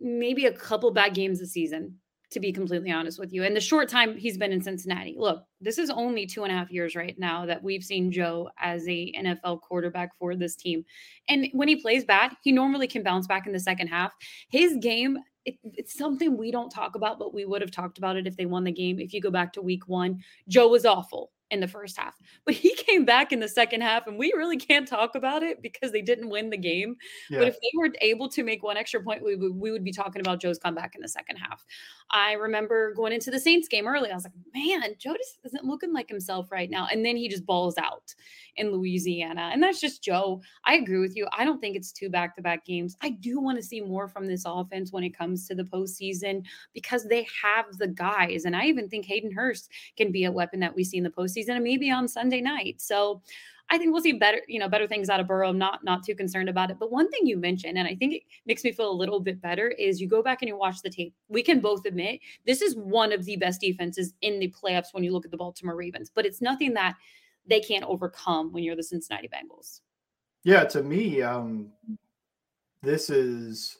maybe 0.00 0.46
a 0.46 0.52
couple 0.52 0.90
bad 0.92 1.14
games 1.14 1.40
a 1.40 1.46
season 1.46 1.96
to 2.30 2.40
be 2.40 2.52
completely 2.52 2.90
honest 2.90 3.18
with 3.18 3.32
you. 3.32 3.42
And 3.42 3.56
the 3.56 3.60
short 3.60 3.88
time 3.88 4.16
he's 4.16 4.36
been 4.36 4.52
in 4.52 4.60
Cincinnati, 4.60 5.14
look, 5.16 5.44
this 5.60 5.78
is 5.78 5.88
only 5.90 6.26
two 6.26 6.44
and 6.44 6.52
a 6.52 6.56
half 6.56 6.70
years 6.70 6.94
right 6.94 7.18
now 7.18 7.46
that 7.46 7.62
we've 7.62 7.82
seen 7.82 8.12
Joe 8.12 8.50
as 8.58 8.86
a 8.86 9.12
NFL 9.12 9.62
quarterback 9.62 10.10
for 10.18 10.36
this 10.36 10.54
team. 10.54 10.84
And 11.28 11.48
when 11.52 11.68
he 11.68 11.76
plays 11.76 12.04
bad, 12.04 12.32
he 12.42 12.52
normally 12.52 12.86
can 12.86 13.02
bounce 13.02 13.26
back 13.26 13.46
in 13.46 13.52
the 13.52 13.60
second 13.60 13.88
half. 13.88 14.12
His 14.50 14.76
game, 14.80 15.18
it, 15.46 15.56
it's 15.64 15.96
something 15.96 16.36
we 16.36 16.50
don't 16.50 16.70
talk 16.70 16.96
about, 16.96 17.18
but 17.18 17.32
we 17.32 17.46
would 17.46 17.62
have 17.62 17.70
talked 17.70 17.96
about 17.96 18.16
it 18.16 18.26
if 18.26 18.36
they 18.36 18.46
won 18.46 18.64
the 18.64 18.72
game. 18.72 19.00
If 19.00 19.14
you 19.14 19.22
go 19.22 19.30
back 19.30 19.54
to 19.54 19.62
week 19.62 19.88
one, 19.88 20.22
Joe 20.48 20.68
was 20.68 20.84
awful 20.84 21.30
in 21.50 21.60
the 21.60 21.68
first 21.68 21.98
half. 21.98 22.14
But 22.44 22.54
he 22.54 22.74
came 22.74 23.04
back 23.04 23.32
in 23.32 23.40
the 23.40 23.48
second 23.48 23.82
half, 23.82 24.06
and 24.06 24.18
we 24.18 24.32
really 24.34 24.56
can't 24.56 24.88
talk 24.88 25.14
about 25.14 25.42
it 25.42 25.60
because 25.60 25.92
they 25.92 26.00
didn't 26.00 26.30
win 26.30 26.48
the 26.48 26.56
game. 26.56 26.96
Yeah. 27.28 27.40
But 27.40 27.48
if 27.48 27.54
they 27.54 27.70
were 27.76 27.90
able 28.00 28.28
to 28.30 28.42
make 28.42 28.62
one 28.62 28.78
extra 28.78 29.02
point, 29.02 29.22
we 29.22 29.36
we 29.36 29.70
would 29.70 29.84
be 29.84 29.92
talking 29.92 30.20
about 30.20 30.40
Joe's 30.40 30.58
comeback 30.58 30.94
in 30.94 31.02
the 31.02 31.08
second 31.08 31.36
half. 31.36 31.64
I 32.10 32.32
remember 32.32 32.94
going 32.94 33.12
into 33.12 33.30
the 33.30 33.38
Saints 33.38 33.68
game 33.68 33.86
early. 33.86 34.10
I 34.10 34.14
was 34.14 34.24
like, 34.24 34.32
man, 34.54 34.94
Joe 34.98 35.14
just 35.14 35.38
isn't 35.44 35.64
looking 35.64 35.92
like 35.92 36.08
himself 36.08 36.50
right 36.50 36.70
now. 36.70 36.88
And 36.90 37.04
then 37.04 37.16
he 37.16 37.28
just 37.28 37.44
balls 37.44 37.76
out 37.76 38.14
in 38.56 38.72
Louisiana. 38.72 39.50
And 39.52 39.62
that's 39.62 39.80
just 39.80 40.02
Joe. 40.02 40.40
I 40.64 40.74
agree 40.74 40.98
with 40.98 41.16
you. 41.16 41.26
I 41.36 41.44
don't 41.44 41.60
think 41.60 41.76
it's 41.76 41.92
two 41.92 42.08
back 42.08 42.34
to 42.36 42.42
back 42.42 42.64
games. 42.64 42.96
I 43.02 43.10
do 43.10 43.40
want 43.40 43.58
to 43.58 43.62
see 43.62 43.80
more 43.80 44.08
from 44.08 44.26
this 44.26 44.44
offense 44.46 44.92
when 44.92 45.04
it 45.04 45.16
comes 45.16 45.46
to 45.48 45.54
the 45.54 45.64
postseason 45.64 46.44
because 46.72 47.04
they 47.04 47.26
have 47.42 47.66
the 47.78 47.88
guys. 47.88 48.46
And 48.46 48.56
I 48.56 48.64
even 48.64 48.88
think 48.88 49.04
Hayden 49.04 49.32
Hurst 49.32 49.70
can 49.96 50.10
be 50.10 50.24
a 50.24 50.32
weapon 50.32 50.60
that 50.60 50.74
we 50.74 50.84
see 50.84 50.96
in 50.96 51.04
the 51.04 51.10
postseason 51.10 51.50
and 51.50 51.64
maybe 51.64 51.90
on 51.90 52.08
Sunday 52.08 52.40
night. 52.40 52.80
So 52.80 53.22
I 53.70 53.76
think 53.76 53.92
we'll 53.92 54.02
see 54.02 54.12
better, 54.12 54.40
you 54.48 54.58
know, 54.58 54.68
better 54.68 54.86
things 54.86 55.10
out 55.10 55.20
of 55.20 55.26
Burrow. 55.26 55.50
I'm 55.50 55.58
not 55.58 55.84
not 55.84 56.02
too 56.02 56.14
concerned 56.14 56.48
about 56.48 56.70
it. 56.70 56.78
But 56.78 56.90
one 56.90 57.10
thing 57.10 57.26
you 57.26 57.36
mentioned, 57.36 57.76
and 57.76 57.86
I 57.86 57.94
think 57.94 58.14
it 58.14 58.22
makes 58.46 58.64
me 58.64 58.72
feel 58.72 58.90
a 58.90 58.92
little 58.92 59.20
bit 59.20 59.42
better, 59.42 59.68
is 59.68 60.00
you 60.00 60.08
go 60.08 60.22
back 60.22 60.40
and 60.40 60.48
you 60.48 60.56
watch 60.56 60.80
the 60.82 60.90
tape. 60.90 61.14
We 61.28 61.42
can 61.42 61.60
both 61.60 61.84
admit 61.84 62.20
this 62.46 62.62
is 62.62 62.76
one 62.76 63.12
of 63.12 63.24
the 63.24 63.36
best 63.36 63.60
defenses 63.60 64.14
in 64.22 64.38
the 64.38 64.52
playoffs 64.52 64.92
when 64.92 65.04
you 65.04 65.12
look 65.12 65.24
at 65.24 65.30
the 65.30 65.36
Baltimore 65.36 65.76
Ravens. 65.76 66.10
But 66.14 66.24
it's 66.24 66.40
nothing 66.40 66.74
that 66.74 66.96
they 67.46 67.60
can't 67.60 67.84
overcome 67.84 68.52
when 68.52 68.64
you're 68.64 68.76
the 68.76 68.82
Cincinnati 68.82 69.28
Bengals. 69.28 69.80
Yeah, 70.44 70.64
to 70.64 70.82
me, 70.82 71.20
um, 71.22 71.70
this 72.82 73.10
is 73.10 73.78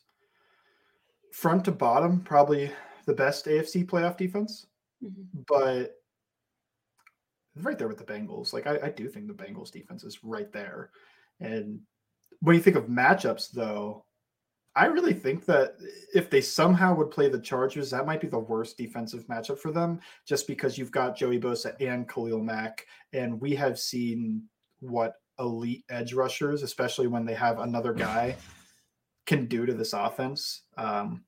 front 1.33 1.65
to 1.65 1.73
bottom 1.73 2.21
probably 2.21 2.71
the 3.07 3.15
best 3.15 3.47
AFC 3.47 3.87
playoff 3.87 4.17
defense. 4.17 4.67
Mm-hmm. 5.03 5.41
But 5.47 5.98
right 7.65 7.79
there 7.79 7.89
with 7.89 7.99
the 7.99 8.05
Bengals. 8.05 8.53
Like 8.53 8.67
I, 8.67 8.79
I 8.85 8.89
do 8.91 9.09
think 9.09 9.27
the 9.27 9.35
Bengals 9.35 9.71
defense 9.71 10.05
is 10.05 10.23
right 10.23 10.53
there. 10.53 10.91
And 11.41 11.81
when 12.41 12.57
you 12.57 12.63
think 12.63 12.77
of 12.77 12.87
matchups, 12.87 13.51
though, 13.51 14.05
I 14.77 14.87
really 14.87 15.15
think 15.15 15.45
that 15.47 15.75
if 16.15 16.31
they 16.31 16.41
somehow 16.41 16.95
would 16.95 17.11
play 17.11 17.29
the 17.29 17.41
Chargers, 17.41 17.91
that 17.91 18.07
might 18.07 18.21
be 18.21 18.29
the 18.29 18.39
worst 18.39 18.77
defensive 18.77 19.27
matchup 19.27 19.59
for 19.59 19.73
them, 19.73 20.01
just 20.25 20.47
because 20.47 20.79
you've 20.79 20.93
got 20.93 21.17
Joey 21.17 21.41
Bosa 21.41 21.75
and 21.81 22.09
Khalil 22.09 22.41
Mack, 22.41 22.87
and 23.13 23.41
we 23.41 23.57
have 23.57 23.79
seen 23.79 24.45
what 24.79 25.15
elite 25.41 25.85
edge 25.89 26.13
rushers, 26.13 26.63
especially 26.63 27.09
when 27.09 27.25
they 27.25 27.35
have 27.35 27.59
another 27.59 27.93
guy, 27.93 28.37
can 29.27 29.47
do 29.47 29.67
to 29.67 29.75
this 29.75 29.95
offense. 29.95 30.63
Um, 30.77 31.25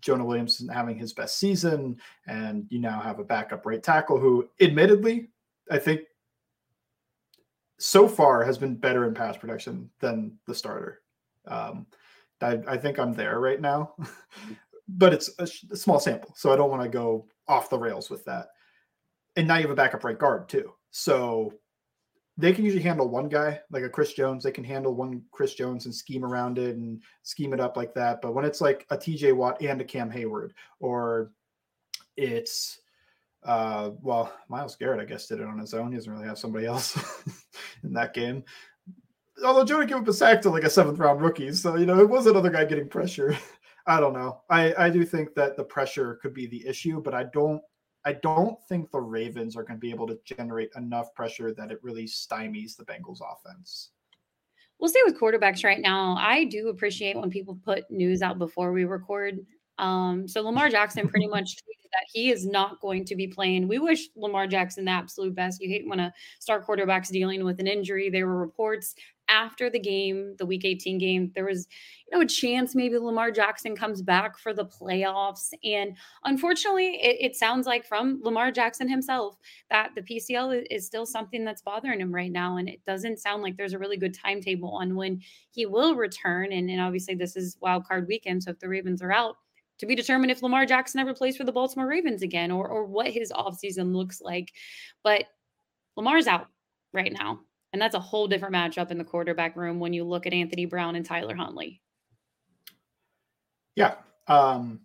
Jonah 0.00 0.24
Williams 0.24 0.54
isn't 0.54 0.74
having 0.74 0.98
his 0.98 1.12
best 1.12 1.38
season, 1.38 1.98
and 2.26 2.66
you 2.68 2.80
now 2.80 2.98
have 2.98 3.20
a 3.20 3.24
backup 3.24 3.64
right 3.64 3.82
tackle 3.82 4.18
who, 4.18 4.48
admittedly, 4.60 5.28
I 5.70 5.78
think 5.78 6.02
so 7.78 8.08
far 8.08 8.44
has 8.44 8.58
been 8.58 8.74
better 8.74 9.06
in 9.06 9.14
pass 9.14 9.36
protection 9.36 9.90
than 10.00 10.36
the 10.46 10.54
starter. 10.54 11.00
Um, 11.46 11.86
I, 12.40 12.58
I, 12.66 12.76
think 12.76 12.98
I'm 12.98 13.12
there 13.12 13.40
right 13.40 13.60
now, 13.60 13.94
but 14.88 15.12
it's 15.12 15.30
a, 15.38 15.48
a, 15.72 15.76
small 15.76 15.98
sample, 15.98 16.34
so 16.36 16.52
I 16.52 16.56
don't 16.56 16.70
want 16.70 16.82
to 16.82 16.88
go 16.88 17.26
off 17.46 17.70
the 17.70 17.78
rails 17.78 18.10
with 18.10 18.24
that. 18.26 18.48
And 19.36 19.48
now 19.48 19.56
you 19.56 19.62
have 19.62 19.70
a 19.70 19.76
backup 19.76 20.04
right 20.04 20.18
guard 20.18 20.48
too, 20.48 20.72
so 20.90 21.54
they 22.36 22.52
can 22.52 22.64
usually 22.64 22.82
handle 22.82 23.08
one 23.08 23.28
guy 23.28 23.60
like 23.70 23.82
a 23.82 23.88
Chris 23.88 24.12
Jones. 24.12 24.44
They 24.44 24.52
can 24.52 24.62
handle 24.62 24.94
one 24.94 25.22
Chris 25.32 25.54
Jones 25.54 25.86
and 25.86 25.94
scheme 25.94 26.24
around 26.24 26.58
it 26.58 26.76
and 26.76 27.02
scheme 27.24 27.52
it 27.52 27.60
up 27.60 27.76
like 27.76 27.94
that. 27.94 28.20
But 28.20 28.34
when 28.34 28.44
it's 28.44 28.60
like 28.60 28.86
a 28.90 28.96
TJ 28.96 29.34
Watt 29.34 29.60
and 29.60 29.80
a 29.80 29.84
Cam 29.84 30.10
Heyward, 30.10 30.50
or 30.78 31.32
it's 32.16 32.78
uh, 33.44 33.90
well, 34.02 34.32
Myles 34.48 34.76
Garrett, 34.76 35.00
I 35.00 35.04
guess, 35.04 35.26
did 35.26 35.40
it 35.40 35.46
on 35.46 35.58
his 35.58 35.74
own. 35.74 35.90
He 35.90 35.96
doesn't 35.96 36.12
really 36.12 36.26
have 36.26 36.38
somebody 36.38 36.66
else 36.66 36.96
in 37.82 37.92
that 37.92 38.14
game. 38.14 38.44
Although 39.44 39.64
Jonah 39.64 39.86
gave 39.86 39.98
up 39.98 40.08
a 40.08 40.12
sack 40.12 40.42
to 40.42 40.50
like 40.50 40.64
a 40.64 40.70
seventh 40.70 40.98
round 40.98 41.20
rookie. 41.20 41.52
So, 41.52 41.76
you 41.76 41.86
know, 41.86 42.00
it 42.00 42.08
was 42.08 42.26
another 42.26 42.50
guy 42.50 42.64
getting 42.64 42.88
pressure. 42.88 43.36
I 43.86 44.00
don't 44.00 44.12
know. 44.12 44.42
I, 44.50 44.74
I 44.76 44.90
do 44.90 45.04
think 45.04 45.34
that 45.34 45.56
the 45.56 45.64
pressure 45.64 46.18
could 46.20 46.34
be 46.34 46.46
the 46.46 46.66
issue, 46.66 47.00
but 47.00 47.14
I 47.14 47.24
don't 47.24 47.62
I 48.04 48.14
don't 48.14 48.56
think 48.68 48.90
the 48.90 49.00
Ravens 49.00 49.56
are 49.56 49.62
going 49.62 49.76
to 49.76 49.80
be 49.80 49.90
able 49.90 50.06
to 50.06 50.18
generate 50.24 50.70
enough 50.76 51.12
pressure 51.14 51.52
that 51.52 51.70
it 51.70 51.78
really 51.82 52.04
stymies 52.04 52.76
the 52.76 52.84
Bengals 52.84 53.20
offense. 53.20 53.90
We'll 54.78 54.88
stay 54.88 55.00
with 55.04 55.20
quarterbacks 55.20 55.64
right 55.64 55.80
now. 55.80 56.16
I 56.18 56.44
do 56.44 56.68
appreciate 56.68 57.16
when 57.16 57.30
people 57.30 57.58
put 57.64 57.90
news 57.90 58.22
out 58.22 58.38
before 58.38 58.72
we 58.72 58.84
record. 58.84 59.44
Um, 59.78 60.26
so 60.28 60.42
Lamar 60.42 60.68
Jackson 60.68 61.08
pretty 61.08 61.26
much 61.28 61.56
tweeted 61.56 61.90
that 61.92 62.06
he 62.12 62.30
is 62.30 62.46
not 62.46 62.80
going 62.80 63.04
to 63.06 63.16
be 63.16 63.26
playing. 63.26 63.68
We 63.68 63.78
wish 63.78 64.08
Lamar 64.16 64.46
Jackson 64.46 64.84
the 64.84 64.90
absolute 64.90 65.34
best. 65.34 65.60
You 65.60 65.68
hate 65.68 65.88
when 65.88 66.00
a 66.00 66.12
star 66.38 66.60
quarterback's 66.60 67.08
dealing 67.10 67.44
with 67.44 67.60
an 67.60 67.66
injury. 67.66 68.10
There 68.10 68.26
were 68.26 68.38
reports 68.38 68.94
after 69.28 69.68
the 69.68 69.78
game, 69.78 70.34
the 70.38 70.46
week 70.46 70.64
18 70.64 70.98
game, 70.98 71.30
there 71.34 71.44
was, 71.44 71.66
you 72.06 72.16
know, 72.16 72.22
a 72.22 72.26
chance 72.26 72.74
maybe 72.74 72.98
Lamar 72.98 73.30
Jackson 73.30 73.76
comes 73.76 74.02
back 74.02 74.38
for 74.38 74.54
the 74.54 74.64
playoffs. 74.64 75.50
And 75.62 75.96
unfortunately, 76.24 76.98
it, 77.02 77.16
it 77.20 77.36
sounds 77.36 77.66
like 77.66 77.86
from 77.86 78.20
Lamar 78.22 78.50
Jackson 78.50 78.88
himself 78.88 79.36
that 79.70 79.90
the 79.94 80.02
PCL 80.02 80.66
is 80.70 80.86
still 80.86 81.06
something 81.06 81.44
that's 81.44 81.62
bothering 81.62 82.00
him 82.00 82.14
right 82.14 82.32
now. 82.32 82.56
And 82.56 82.68
it 82.68 82.84
doesn't 82.86 83.18
sound 83.18 83.42
like 83.42 83.56
there's 83.56 83.74
a 83.74 83.78
really 83.78 83.98
good 83.98 84.14
timetable 84.14 84.70
on 84.70 84.96
when 84.96 85.20
he 85.50 85.66
will 85.66 85.94
return. 85.94 86.52
And, 86.52 86.70
and 86.70 86.80
obviously, 86.80 87.14
this 87.14 87.36
is 87.36 87.58
wild 87.60 87.86
card 87.86 88.08
weekend. 88.08 88.42
So 88.42 88.50
if 88.52 88.58
the 88.58 88.68
Ravens 88.68 89.02
are 89.02 89.12
out, 89.12 89.36
to 89.78 89.86
be 89.86 89.94
determined 89.94 90.30
if 90.30 90.42
Lamar 90.42 90.66
Jackson 90.66 91.00
ever 91.00 91.14
plays 91.14 91.36
for 91.36 91.44
the 91.44 91.52
Baltimore 91.52 91.88
Ravens 91.88 92.22
again 92.22 92.50
or, 92.50 92.68
or 92.68 92.84
what 92.84 93.08
his 93.08 93.32
offseason 93.32 93.94
looks 93.94 94.20
like. 94.20 94.52
But 95.04 95.24
Lamar's 95.96 96.26
out 96.26 96.48
right 96.92 97.12
now. 97.12 97.40
And 97.72 97.82
that's 97.82 97.94
a 97.94 98.00
whole 98.00 98.28
different 98.28 98.54
matchup 98.54 98.90
in 98.90 98.98
the 98.98 99.04
quarterback 99.04 99.54
room 99.54 99.78
when 99.78 99.92
you 99.92 100.04
look 100.04 100.26
at 100.26 100.32
Anthony 100.32 100.64
Brown 100.64 100.96
and 100.96 101.04
Tyler 101.04 101.34
Huntley. 101.34 101.82
Yeah. 103.76 103.94
Um, 104.26 104.80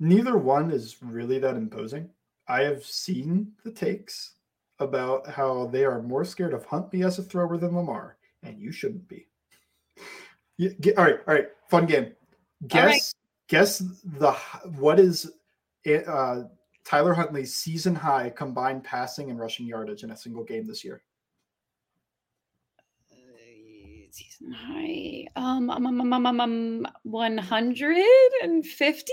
neither 0.00 0.38
one 0.38 0.70
is 0.70 0.96
really 1.02 1.38
that 1.38 1.54
imposing. 1.56 2.08
I 2.48 2.62
have 2.62 2.84
seen 2.84 3.52
the 3.62 3.70
takes 3.70 4.32
about 4.78 5.26
how 5.26 5.66
they 5.66 5.84
are 5.84 6.00
more 6.00 6.24
scared 6.24 6.54
of 6.54 6.64
Huntley 6.64 7.02
as 7.02 7.18
a 7.18 7.22
thrower 7.22 7.58
than 7.58 7.76
Lamar, 7.76 8.16
and 8.42 8.58
you 8.58 8.72
shouldn't 8.72 9.06
be. 9.06 9.28
Get, 10.58 10.96
all 10.96 11.04
right, 11.04 11.20
all 11.28 11.34
right, 11.34 11.48
fun 11.68 11.86
game. 11.86 12.12
Guess 12.66 13.14
guess 13.48 13.78
the 13.78 14.32
what 14.76 15.00
is 15.00 15.30
uh, 15.86 16.42
Tyler 16.84 17.14
Huntley's 17.14 17.54
season 17.54 17.94
high 17.94 18.30
combined 18.30 18.84
passing 18.84 19.30
and 19.30 19.38
rushing 19.38 19.66
yardage 19.66 20.04
in 20.04 20.10
a 20.10 20.16
single 20.16 20.44
game 20.44 20.66
this 20.66 20.84
year? 20.84 21.02
season 24.10 24.50
high. 24.52 25.26
Um, 25.36 25.70
um, 25.70 25.86
um, 25.86 26.12
um, 26.12 26.26
um, 26.26 26.40
um 26.40 26.84
150? 27.02 29.12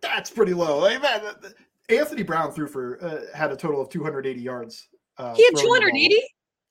that's 0.00 0.30
pretty 0.30 0.54
low. 0.54 0.78
Like, 0.78 1.02
man, 1.02 1.22
Anthony 1.88 2.22
Brown 2.22 2.52
threw 2.52 2.68
for 2.68 3.04
uh, 3.04 3.22
had 3.36 3.50
a 3.50 3.56
total 3.56 3.80
of 3.80 3.88
280 3.88 4.40
yards. 4.40 4.86
Uh, 5.18 5.34
he 5.34 5.44
had 5.44 5.56
280. 5.56 6.22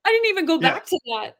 I 0.05 0.09
didn't 0.09 0.27
even 0.27 0.45
go 0.45 0.55
yeah. 0.55 0.73
back 0.73 0.85
to 0.85 0.99
that. 1.05 1.35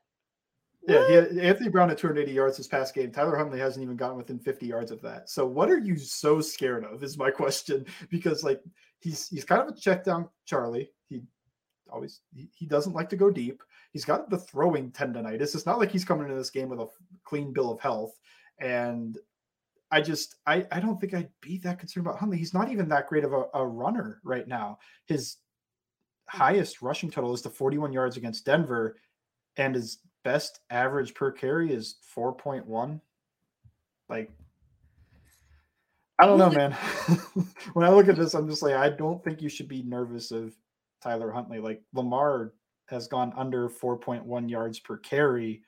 Yeah, 0.88 1.10
had, 1.10 1.38
Anthony 1.38 1.70
Brown 1.70 1.90
had 1.90 1.98
280 1.98 2.32
yards 2.32 2.58
this 2.58 2.68
past 2.68 2.96
game. 2.96 3.12
Tyler 3.12 3.38
Huntley 3.38 3.60
hasn't 3.60 3.84
even 3.84 3.96
gotten 3.96 4.18
within 4.18 4.40
50 4.40 4.66
yards 4.66 4.92
of 4.92 5.02
that. 5.02 5.30
So, 5.30 5.46
what 5.46 5.70
are 5.70 5.78
you 5.78 5.98
so 5.98 6.42
scared 6.42 6.86
of? 6.86 7.04
Is 7.04 7.18
my 7.18 7.32
question 7.32 7.86
because 8.10 8.44
like 8.44 8.62
he's 9.02 9.28
he's 9.28 9.44
kind 9.44 9.62
of 9.62 9.68
a 9.68 9.80
check 9.80 10.04
down 10.04 10.30
Charlie. 10.46 10.92
He 11.10 11.22
always 11.92 12.22
he, 12.34 12.50
he 12.54 12.66
doesn't 12.66 12.94
like 12.94 13.10
to 13.10 13.18
go 13.18 13.30
deep. 13.30 13.62
He's 13.92 14.06
got 14.06 14.30
the 14.30 14.38
throwing 14.38 14.92
tendonitis. 14.92 15.56
It's 15.56 15.66
not 15.66 15.80
like 15.80 15.92
he's 15.92 16.06
coming 16.06 16.26
into 16.26 16.38
this 16.38 16.50
game 16.50 16.70
with 16.70 16.80
a 16.80 16.88
clean 17.26 17.52
bill 17.52 17.72
of 17.72 17.80
health. 17.80 18.18
And 18.60 19.18
I 19.92 20.02
just 20.02 20.36
I 20.46 20.66
I 20.72 20.80
don't 20.80 21.02
think 21.02 21.14
I'd 21.14 21.30
be 21.42 21.58
that 21.60 21.80
concerned 21.80 22.06
about 22.06 22.20
Huntley. 22.20 22.38
He's 22.38 22.54
not 22.54 22.72
even 22.72 22.88
that 22.90 23.08
great 23.08 23.26
of 23.26 23.34
a, 23.34 23.46
a 23.54 23.66
runner 23.66 24.22
right 24.24 24.48
now. 24.48 24.80
His 25.06 25.38
highest 26.28 26.82
rushing 26.82 27.12
total 27.12 27.34
is 27.34 27.42
the 27.42 27.50
41 27.50 27.92
yards 27.92 28.16
against 28.16 28.46
Denver, 28.46 28.96
and 29.58 29.76
his 29.76 29.98
best 30.24 30.60
average 30.70 31.14
per 31.14 31.32
carry 31.32 31.74
is 31.74 31.96
4.1. 32.16 33.02
Like 34.08 34.32
I 36.22 36.28
don't 36.28 36.38
know, 36.38 36.52
man. 36.52 36.72
when 37.74 37.84
I 37.84 37.90
look 37.90 38.08
at 38.08 38.16
this, 38.16 38.36
I'm 38.36 38.48
just 38.48 38.62
like, 38.62 38.76
I 38.76 38.90
don't 38.90 39.24
think 39.24 39.42
you 39.42 39.50
should 39.50 39.68
be 39.68 39.82
nervous 39.82 40.30
of 40.30 40.54
Tyler 41.02 41.32
Huntley. 41.32 41.58
Like 41.60 41.82
Lamar 41.96 42.54
has 42.90 43.08
gone 43.08 43.34
under 43.36 43.68
4.1 43.68 44.48
yards 44.48 44.80
per 44.80 44.98
carry 44.98 45.64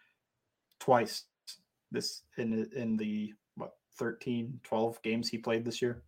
twice 0.79 1.23
this 1.91 2.21
in 2.37 2.69
in 2.75 2.97
the 2.97 3.33
what 3.55 3.77
13, 3.97 4.59
12 4.63 5.01
games 5.01 5.27
he 5.27 5.39
played 5.39 5.65
this 5.65 5.81
year? 5.81 6.03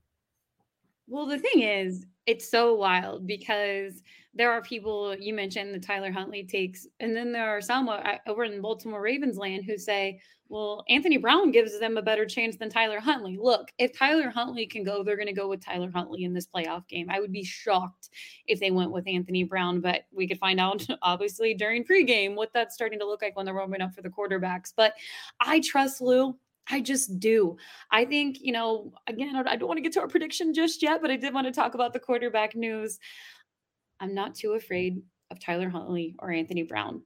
Well, 1.07 1.25
the 1.27 1.39
thing 1.39 1.62
is, 1.62 2.05
it's 2.25 2.50
so 2.50 2.74
wild 2.74 3.27
because 3.27 4.01
there 4.33 4.51
are 4.51 4.62
people 4.62 5.15
you 5.15 5.33
mentioned 5.33 5.74
the 5.74 5.79
Tyler 5.79 6.12
Huntley 6.12 6.43
takes, 6.43 6.88
and 7.00 7.15
then 7.15 7.31
there 7.31 7.50
are 7.50 7.62
some 7.62 7.88
uh, 7.88 8.01
over 8.27 8.43
in 8.43 8.62
Baltimore 8.62 9.01
Ravens 9.01 9.38
land 9.38 9.63
who 9.65 9.77
say, 9.77 10.19
well, 10.47 10.83
Anthony 10.89 11.17
Brown 11.17 11.51
gives 11.51 11.79
them 11.79 11.97
a 11.97 12.01
better 12.03 12.25
chance 12.25 12.55
than 12.55 12.69
Tyler 12.69 13.00
Huntley. 13.00 13.38
Look, 13.38 13.71
if 13.79 13.97
Tyler 13.97 14.29
Huntley 14.29 14.67
can 14.67 14.83
go, 14.83 15.03
they're 15.03 15.15
going 15.15 15.27
to 15.27 15.33
go 15.33 15.47
with 15.47 15.63
Tyler 15.63 15.89
Huntley 15.89 16.24
in 16.24 16.33
this 16.33 16.47
playoff 16.47 16.88
game. 16.88 17.07
I 17.09 17.19
would 17.19 17.31
be 17.31 17.43
shocked 17.43 18.09
if 18.45 18.59
they 18.59 18.69
went 18.69 18.91
with 18.91 19.07
Anthony 19.07 19.43
Brown, 19.43 19.81
but 19.81 20.05
we 20.12 20.27
could 20.27 20.38
find 20.38 20.59
out 20.59 20.85
obviously 21.01 21.53
during 21.55 21.83
pregame 21.83 22.35
what 22.35 22.53
that's 22.53 22.75
starting 22.75 23.00
to 23.00 23.07
look 23.07 23.21
like 23.21 23.35
when 23.35 23.45
they're 23.45 23.55
warming 23.55 23.81
up 23.81 23.95
for 23.95 24.01
the 24.01 24.09
quarterbacks. 24.09 24.71
But 24.75 24.93
I 25.39 25.62
trust 25.62 26.00
Lou 26.00 26.35
I 26.69 26.81
just 26.81 27.19
do. 27.19 27.57
I 27.91 28.05
think, 28.05 28.38
you 28.41 28.51
know, 28.51 28.93
again, 29.07 29.36
I 29.36 29.55
don't 29.55 29.67
want 29.67 29.77
to 29.77 29.84
get 29.84 29.93
to 29.93 30.01
our 30.01 30.07
prediction 30.07 30.53
just 30.53 30.81
yet, 30.81 31.01
but 31.01 31.12
I 31.12 31.15
did 31.15 31.34
want 31.34 31.48
to 31.48 31.53
talk 31.53 31.75
about 31.75 31.93
the 31.93 32.00
quarterback 32.00 32.55
news. 32.55 33.00
I'm 34.00 34.13
not 34.13 34.36
too 34.36 34.53
afraid 34.53 35.01
of 35.31 35.39
Tyler 35.39 35.69
Huntley 35.69 36.15
or 36.19 36.31
Anthony 36.31 36.63
Brown. 36.63 37.03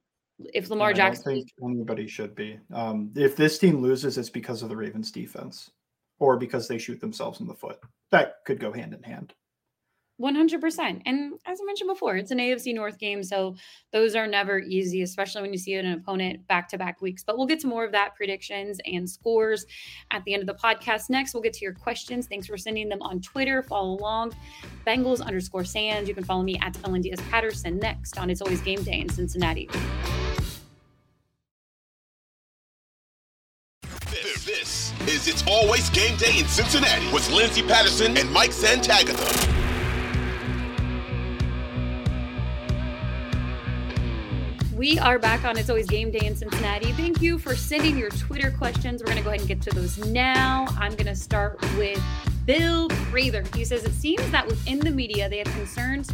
If 0.53 0.69
Lamar 0.69 0.93
Jackson, 0.93 1.23
I 1.27 1.35
don't 1.35 1.41
think 1.41 1.51
anybody 1.61 2.07
should 2.07 2.33
be. 2.33 2.57
Um, 2.73 3.11
if 3.15 3.35
this 3.35 3.59
team 3.59 3.81
loses, 3.81 4.17
it's 4.17 4.29
because 4.29 4.63
of 4.63 4.69
the 4.69 4.75
Ravens' 4.75 5.11
defense, 5.11 5.71
or 6.19 6.37
because 6.37 6.67
they 6.67 6.77
shoot 6.77 7.01
themselves 7.01 7.41
in 7.41 7.47
the 7.47 7.53
foot. 7.53 7.79
That 8.11 8.35
could 8.45 8.59
go 8.59 8.71
hand 8.71 8.93
in 8.93 9.03
hand. 9.03 9.33
100%. 10.19 11.01
And 11.05 11.33
as 11.45 11.59
I 11.61 11.65
mentioned 11.65 11.87
before, 11.87 12.17
it's 12.17 12.31
an 12.31 12.39
AFC 12.39 12.73
North 12.73 12.97
game. 12.97 13.23
So 13.23 13.55
those 13.91 14.15
are 14.15 14.27
never 14.27 14.59
easy, 14.59 15.01
especially 15.01 15.41
when 15.41 15.53
you 15.53 15.59
see 15.59 15.75
an 15.75 15.91
opponent 15.91 16.45
back 16.47 16.67
to 16.69 16.77
back 16.77 17.01
weeks. 17.01 17.23
But 17.23 17.37
we'll 17.37 17.47
get 17.47 17.59
to 17.61 17.67
more 17.67 17.85
of 17.85 17.91
that 17.93 18.15
predictions 18.15 18.79
and 18.85 19.09
scores 19.09 19.65
at 20.11 20.23
the 20.25 20.33
end 20.33 20.41
of 20.41 20.47
the 20.47 20.61
podcast. 20.61 21.09
Next, 21.09 21.33
we'll 21.33 21.43
get 21.43 21.53
to 21.53 21.65
your 21.65 21.73
questions. 21.73 22.27
Thanks 22.27 22.47
for 22.47 22.57
sending 22.57 22.89
them 22.89 23.01
on 23.01 23.21
Twitter. 23.21 23.63
Follow 23.63 23.97
along, 23.97 24.33
Bengals 24.85 25.21
underscore 25.21 25.63
Sans. 25.63 26.07
You 26.07 26.15
can 26.15 26.23
follow 26.23 26.43
me 26.43 26.59
at 26.61 26.77
Ellen 26.85 27.03
Patterson 27.29 27.77
next 27.77 28.17
on 28.17 28.29
It's 28.29 28.41
Always 28.41 28.61
Game 28.61 28.83
Day 28.83 28.99
in 28.99 29.09
Cincinnati. 29.09 29.69
This 34.11 34.93
is 35.07 35.27
It's 35.27 35.43
Always 35.47 35.89
Game 35.91 36.17
Day 36.17 36.39
in 36.39 36.47
Cincinnati 36.47 37.11
with 37.13 37.29
Lindsay 37.31 37.63
Patterson 37.63 38.17
and 38.17 38.31
Mike 38.31 38.51
Santagata. 38.51 39.68
We 44.79 44.97
are 44.97 45.19
back 45.19 45.43
on 45.43 45.57
It's 45.57 45.69
Always 45.69 45.87
Game 45.87 46.09
Day 46.09 46.25
in 46.25 46.37
Cincinnati. 46.37 46.93
Thank 46.93 47.21
you 47.21 47.37
for 47.37 47.53
sending 47.53 47.97
your 47.97 48.09
Twitter 48.11 48.49
questions. 48.49 49.01
We're 49.01 49.07
going 49.07 49.17
to 49.17 49.23
go 49.23 49.29
ahead 49.31 49.41
and 49.41 49.47
get 49.49 49.61
to 49.63 49.71
those 49.71 49.97
now. 50.05 50.67
I'm 50.79 50.93
going 50.93 51.07
to 51.07 51.17
start 51.17 51.61
with 51.75 52.01
Bill 52.45 52.87
Prather. 52.87 53.43
He 53.53 53.65
says, 53.65 53.83
It 53.83 53.91
seems 53.91 54.31
that 54.31 54.47
within 54.47 54.79
the 54.79 54.89
media, 54.89 55.27
they 55.27 55.39
have 55.39 55.47
concerns 55.47 56.09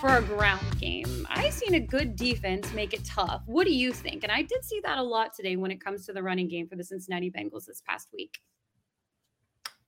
for 0.00 0.18
a 0.18 0.22
ground 0.22 0.64
game. 0.78 1.26
I've 1.28 1.52
seen 1.52 1.74
a 1.74 1.80
good 1.80 2.14
defense 2.14 2.72
make 2.72 2.94
it 2.94 3.04
tough. 3.04 3.42
What 3.46 3.66
do 3.66 3.72
you 3.72 3.92
think? 3.92 4.22
And 4.22 4.30
I 4.30 4.42
did 4.42 4.64
see 4.64 4.80
that 4.84 4.98
a 4.98 5.02
lot 5.02 5.34
today 5.34 5.56
when 5.56 5.72
it 5.72 5.84
comes 5.84 6.06
to 6.06 6.12
the 6.12 6.22
running 6.22 6.46
game 6.46 6.68
for 6.68 6.76
the 6.76 6.84
Cincinnati 6.84 7.32
Bengals 7.32 7.66
this 7.66 7.82
past 7.84 8.10
week. 8.14 8.38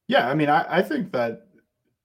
Yeah, 0.08 0.28
I 0.28 0.34
mean, 0.34 0.48
I, 0.48 0.66
I 0.68 0.82
think 0.82 1.12
that 1.12 1.46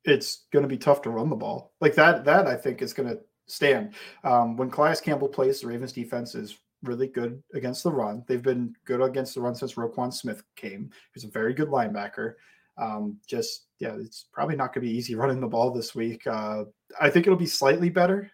it's 0.06 0.46
going 0.54 0.62
to 0.62 0.70
be 0.70 0.78
tough 0.78 1.02
to 1.02 1.10
run 1.10 1.32
the 1.32 1.36
ball 1.36 1.74
like 1.82 1.96
that. 1.96 2.26
That 2.26 2.46
I 2.46 2.58
think 2.58 2.84
is 2.84 2.94
going 2.94 3.10
to 3.10 3.22
stand. 3.52 3.94
Um, 4.24 4.58
when 4.58 4.72
Calais 4.72 4.98
Campbell 5.04 5.28
plays, 5.28 5.62
the 5.62 5.68
Ravens 5.68 5.94
defense 5.94 6.36
is 6.36 6.58
really 6.84 7.08
good 7.08 7.42
against 7.54 7.84
the 7.84 7.92
run. 7.92 8.24
They've 8.28 8.42
been 8.42 8.76
good 8.86 9.02
against 9.02 9.36
the 9.36 9.42
run 9.42 9.56
since 9.56 9.76
Roquan 9.76 10.14
Smith 10.14 10.44
came. 10.56 10.90
He's 11.14 11.24
a 11.24 11.28
very 11.28 11.54
good 11.54 11.68
linebacker. 11.68 12.36
Um, 12.78 13.18
just 13.28 13.68
yeah, 13.80 13.96
it's 14.00 14.26
probably 14.32 14.56
not 14.56 14.74
going 14.74 14.86
to 14.86 14.92
be 14.92 14.98
easy 14.98 15.16
running 15.16 15.42
the 15.42 15.48
ball 15.48 15.72
this 15.72 15.94
week. 15.94 16.26
Uh, 16.26 16.66
I 17.00 17.10
think 17.10 17.28
it'll 17.28 17.38
be 17.38 17.46
slightly 17.46 17.90
better. 17.90 18.32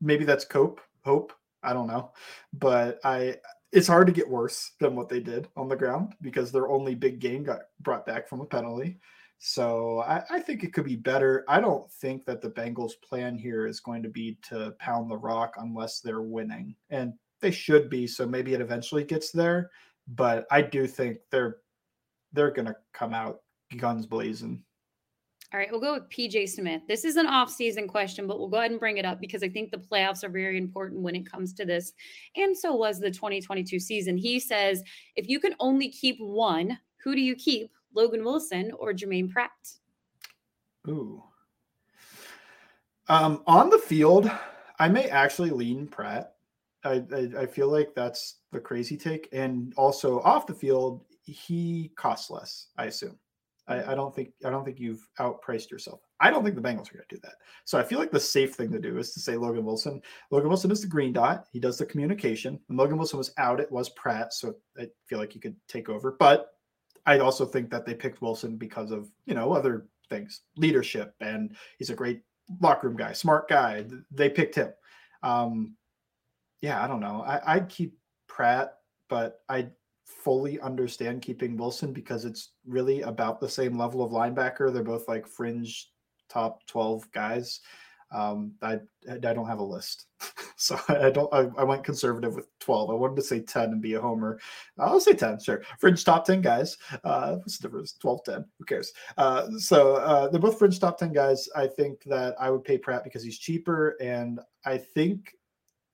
Maybe 0.00 0.24
that's 0.24 0.44
cope 0.44 0.80
hope. 1.04 1.32
I 1.62 1.72
don't 1.72 1.86
know, 1.86 2.12
but 2.52 2.98
I 3.04 3.36
it's 3.72 3.88
hard 3.88 4.06
to 4.06 4.12
get 4.12 4.28
worse 4.28 4.72
than 4.80 4.94
what 4.94 5.08
they 5.08 5.20
did 5.20 5.48
on 5.56 5.68
the 5.68 5.76
ground 5.76 6.14
because 6.20 6.52
their 6.52 6.68
only 6.68 6.94
big 6.94 7.18
game 7.18 7.42
got 7.42 7.62
brought 7.80 8.06
back 8.06 8.28
from 8.28 8.40
a 8.40 8.46
penalty. 8.46 8.98
So 9.46 9.98
I, 9.98 10.22
I, 10.30 10.40
think 10.40 10.64
it 10.64 10.72
could 10.72 10.86
be 10.86 10.96
better. 10.96 11.44
I 11.48 11.60
don't 11.60 11.90
think 11.92 12.24
that 12.24 12.40
the 12.40 12.48
Bengals' 12.48 12.92
plan 13.06 13.36
here 13.36 13.66
is 13.66 13.78
going 13.78 14.02
to 14.02 14.08
be 14.08 14.38
to 14.48 14.74
pound 14.78 15.10
the 15.10 15.18
rock 15.18 15.56
unless 15.58 16.00
they're 16.00 16.22
winning, 16.22 16.74
and 16.88 17.12
they 17.42 17.50
should 17.50 17.90
be. 17.90 18.06
So 18.06 18.26
maybe 18.26 18.54
it 18.54 18.62
eventually 18.62 19.04
gets 19.04 19.32
there, 19.32 19.70
but 20.08 20.46
I 20.50 20.62
do 20.62 20.86
think 20.86 21.18
they're 21.30 21.58
they're 22.32 22.52
going 22.52 22.68
to 22.68 22.76
come 22.94 23.12
out 23.12 23.40
guns 23.76 24.06
blazing. 24.06 24.62
All 25.52 25.60
right, 25.60 25.68
we'll 25.70 25.78
go 25.78 25.92
with 25.92 26.08
PJ 26.08 26.48
Smith. 26.48 26.80
This 26.88 27.04
is 27.04 27.16
an 27.16 27.26
off-season 27.26 27.86
question, 27.86 28.26
but 28.26 28.38
we'll 28.38 28.48
go 28.48 28.56
ahead 28.56 28.70
and 28.70 28.80
bring 28.80 28.96
it 28.96 29.04
up 29.04 29.20
because 29.20 29.42
I 29.42 29.50
think 29.50 29.70
the 29.70 29.76
playoffs 29.76 30.24
are 30.24 30.30
very 30.30 30.56
important 30.56 31.02
when 31.02 31.14
it 31.14 31.30
comes 31.30 31.52
to 31.52 31.66
this. 31.66 31.92
And 32.34 32.56
so 32.56 32.74
was 32.74 32.98
the 32.98 33.10
2022 33.10 33.78
season. 33.78 34.16
He 34.16 34.40
says, 34.40 34.82
if 35.16 35.28
you 35.28 35.38
can 35.38 35.54
only 35.60 35.90
keep 35.90 36.16
one, 36.18 36.78
who 37.04 37.14
do 37.14 37.20
you 37.20 37.36
keep? 37.36 37.70
Logan 37.94 38.24
Wilson 38.24 38.72
or 38.78 38.92
Jermaine 38.92 39.30
Pratt? 39.30 39.50
Ooh. 40.88 41.22
Um, 43.08 43.42
on 43.46 43.70
the 43.70 43.78
field, 43.78 44.30
I 44.78 44.88
may 44.88 45.08
actually 45.08 45.50
lean 45.50 45.86
Pratt. 45.86 46.34
I, 46.84 47.02
I, 47.14 47.30
I 47.40 47.46
feel 47.46 47.68
like 47.68 47.94
that's 47.94 48.40
the 48.52 48.60
crazy 48.60 48.96
take, 48.96 49.28
and 49.32 49.72
also 49.76 50.20
off 50.20 50.46
the 50.46 50.54
field, 50.54 51.04
he 51.22 51.90
costs 51.96 52.30
less. 52.30 52.68
I 52.76 52.86
assume. 52.86 53.18
I, 53.66 53.92
I, 53.92 53.94
don't 53.94 54.14
think 54.14 54.32
I 54.44 54.50
don't 54.50 54.64
think 54.64 54.78
you've 54.78 55.08
outpriced 55.18 55.70
yourself. 55.70 56.00
I 56.20 56.30
don't 56.30 56.44
think 56.44 56.54
the 56.54 56.62
Bengals 56.62 56.90
are 56.90 56.94
going 56.94 57.06
to 57.08 57.14
do 57.14 57.20
that. 57.22 57.36
So 57.64 57.78
I 57.78 57.82
feel 57.82 57.98
like 57.98 58.10
the 58.10 58.20
safe 58.20 58.54
thing 58.54 58.70
to 58.72 58.78
do 58.78 58.98
is 58.98 59.14
to 59.14 59.20
say 59.20 59.36
Logan 59.36 59.64
Wilson. 59.64 60.02
Logan 60.30 60.48
Wilson 60.48 60.70
is 60.70 60.82
the 60.82 60.86
green 60.86 61.12
dot. 61.12 61.46
He 61.50 61.58
does 61.60 61.78
the 61.78 61.86
communication. 61.86 62.60
When 62.66 62.76
Logan 62.76 62.98
Wilson 62.98 63.18
was 63.18 63.32
out, 63.38 63.60
it 63.60 63.72
was 63.72 63.88
Pratt. 63.90 64.34
So 64.34 64.56
I 64.78 64.88
feel 65.06 65.18
like 65.18 65.32
he 65.32 65.38
could 65.38 65.56
take 65.66 65.88
over. 65.88 66.16
But 66.18 66.53
I 67.06 67.18
also 67.18 67.44
think 67.44 67.70
that 67.70 67.84
they 67.84 67.94
picked 67.94 68.22
Wilson 68.22 68.56
because 68.56 68.90
of 68.90 69.10
you 69.26 69.34
know 69.34 69.52
other 69.52 69.86
things, 70.08 70.42
leadership, 70.56 71.14
and 71.20 71.56
he's 71.78 71.90
a 71.90 71.94
great 71.94 72.22
locker 72.60 72.88
room 72.88 72.96
guy, 72.96 73.12
smart 73.12 73.48
guy. 73.48 73.84
They 74.10 74.28
picked 74.28 74.54
him. 74.54 74.72
Um, 75.22 75.74
yeah, 76.60 76.82
I 76.82 76.86
don't 76.86 77.00
know. 77.00 77.22
I, 77.26 77.54
I'd 77.54 77.68
keep 77.68 77.96
Pratt, 78.28 78.74
but 79.08 79.40
I 79.48 79.68
fully 80.06 80.60
understand 80.60 81.22
keeping 81.22 81.56
Wilson 81.56 81.92
because 81.92 82.24
it's 82.24 82.52
really 82.66 83.02
about 83.02 83.40
the 83.40 83.48
same 83.48 83.76
level 83.76 84.02
of 84.02 84.12
linebacker. 84.12 84.72
They're 84.72 84.82
both 84.82 85.08
like 85.08 85.26
fringe 85.26 85.90
top 86.28 86.66
12 86.66 87.10
guys. 87.12 87.60
Um, 88.12 88.52
I 88.62 88.78
I 89.10 89.18
don't 89.18 89.48
have 89.48 89.58
a 89.58 89.64
list, 89.64 90.06
so 90.56 90.78
I 90.88 91.10
don't. 91.10 91.32
I, 91.32 91.48
I, 91.58 91.64
went 91.64 91.84
conservative 91.84 92.34
with 92.34 92.46
twelve. 92.58 92.90
I 92.90 92.94
wanted 92.94 93.16
to 93.16 93.22
say 93.22 93.40
ten 93.40 93.72
and 93.72 93.82
be 93.82 93.94
a 93.94 94.00
homer. 94.00 94.38
I'll 94.78 95.00
say 95.00 95.14
ten, 95.14 95.38
sure. 95.40 95.62
Fringe 95.78 96.04
top 96.04 96.24
ten 96.24 96.40
guys. 96.40 96.76
Uh, 97.02 97.36
what's 97.36 97.58
the 97.58 97.68
difference? 97.68 97.92
12, 97.94 98.24
10. 98.24 98.44
Who 98.58 98.64
cares? 98.64 98.92
Uh, 99.16 99.50
so 99.58 99.96
uh, 99.96 100.28
they're 100.28 100.40
both 100.40 100.58
fringe 100.58 100.78
top 100.78 100.98
ten 100.98 101.12
guys. 101.12 101.48
I 101.54 101.66
think 101.66 102.02
that 102.04 102.34
I 102.40 102.50
would 102.50 102.64
pay 102.64 102.78
Pratt 102.78 103.04
because 103.04 103.22
he's 103.22 103.38
cheaper, 103.38 103.96
and 104.00 104.40
I 104.64 104.78
think 104.78 105.34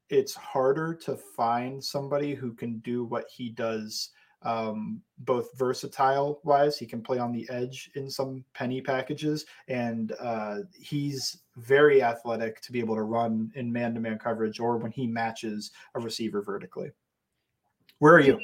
it's 0.08 0.34
harder 0.34 0.92
to 0.92 1.16
find 1.16 1.82
somebody 1.82 2.34
who 2.34 2.52
can 2.52 2.78
do 2.80 3.04
what 3.04 3.26
he 3.32 3.48
does 3.50 4.10
um, 4.42 5.02
both 5.18 5.56
versatile 5.56 6.40
wise. 6.44 6.78
He 6.78 6.86
can 6.86 7.02
play 7.02 7.18
on 7.18 7.32
the 7.32 7.48
edge 7.50 7.90
in 7.94 8.10
some 8.10 8.44
penny 8.54 8.80
packages, 8.80 9.46
and 9.68 10.12
uh, 10.20 10.58
he's 10.78 11.42
very 11.56 12.02
athletic 12.02 12.60
to 12.62 12.72
be 12.72 12.80
able 12.80 12.94
to 12.94 13.02
run 13.02 13.50
in 13.54 13.72
man 13.72 13.94
to 13.94 14.00
man 14.00 14.18
coverage 14.18 14.60
or 14.60 14.76
when 14.78 14.92
he 14.92 15.06
matches 15.06 15.72
a 15.94 16.00
receiver 16.00 16.42
vertically. 16.42 16.90
Where 17.98 18.14
are 18.14 18.20
you? 18.20 18.40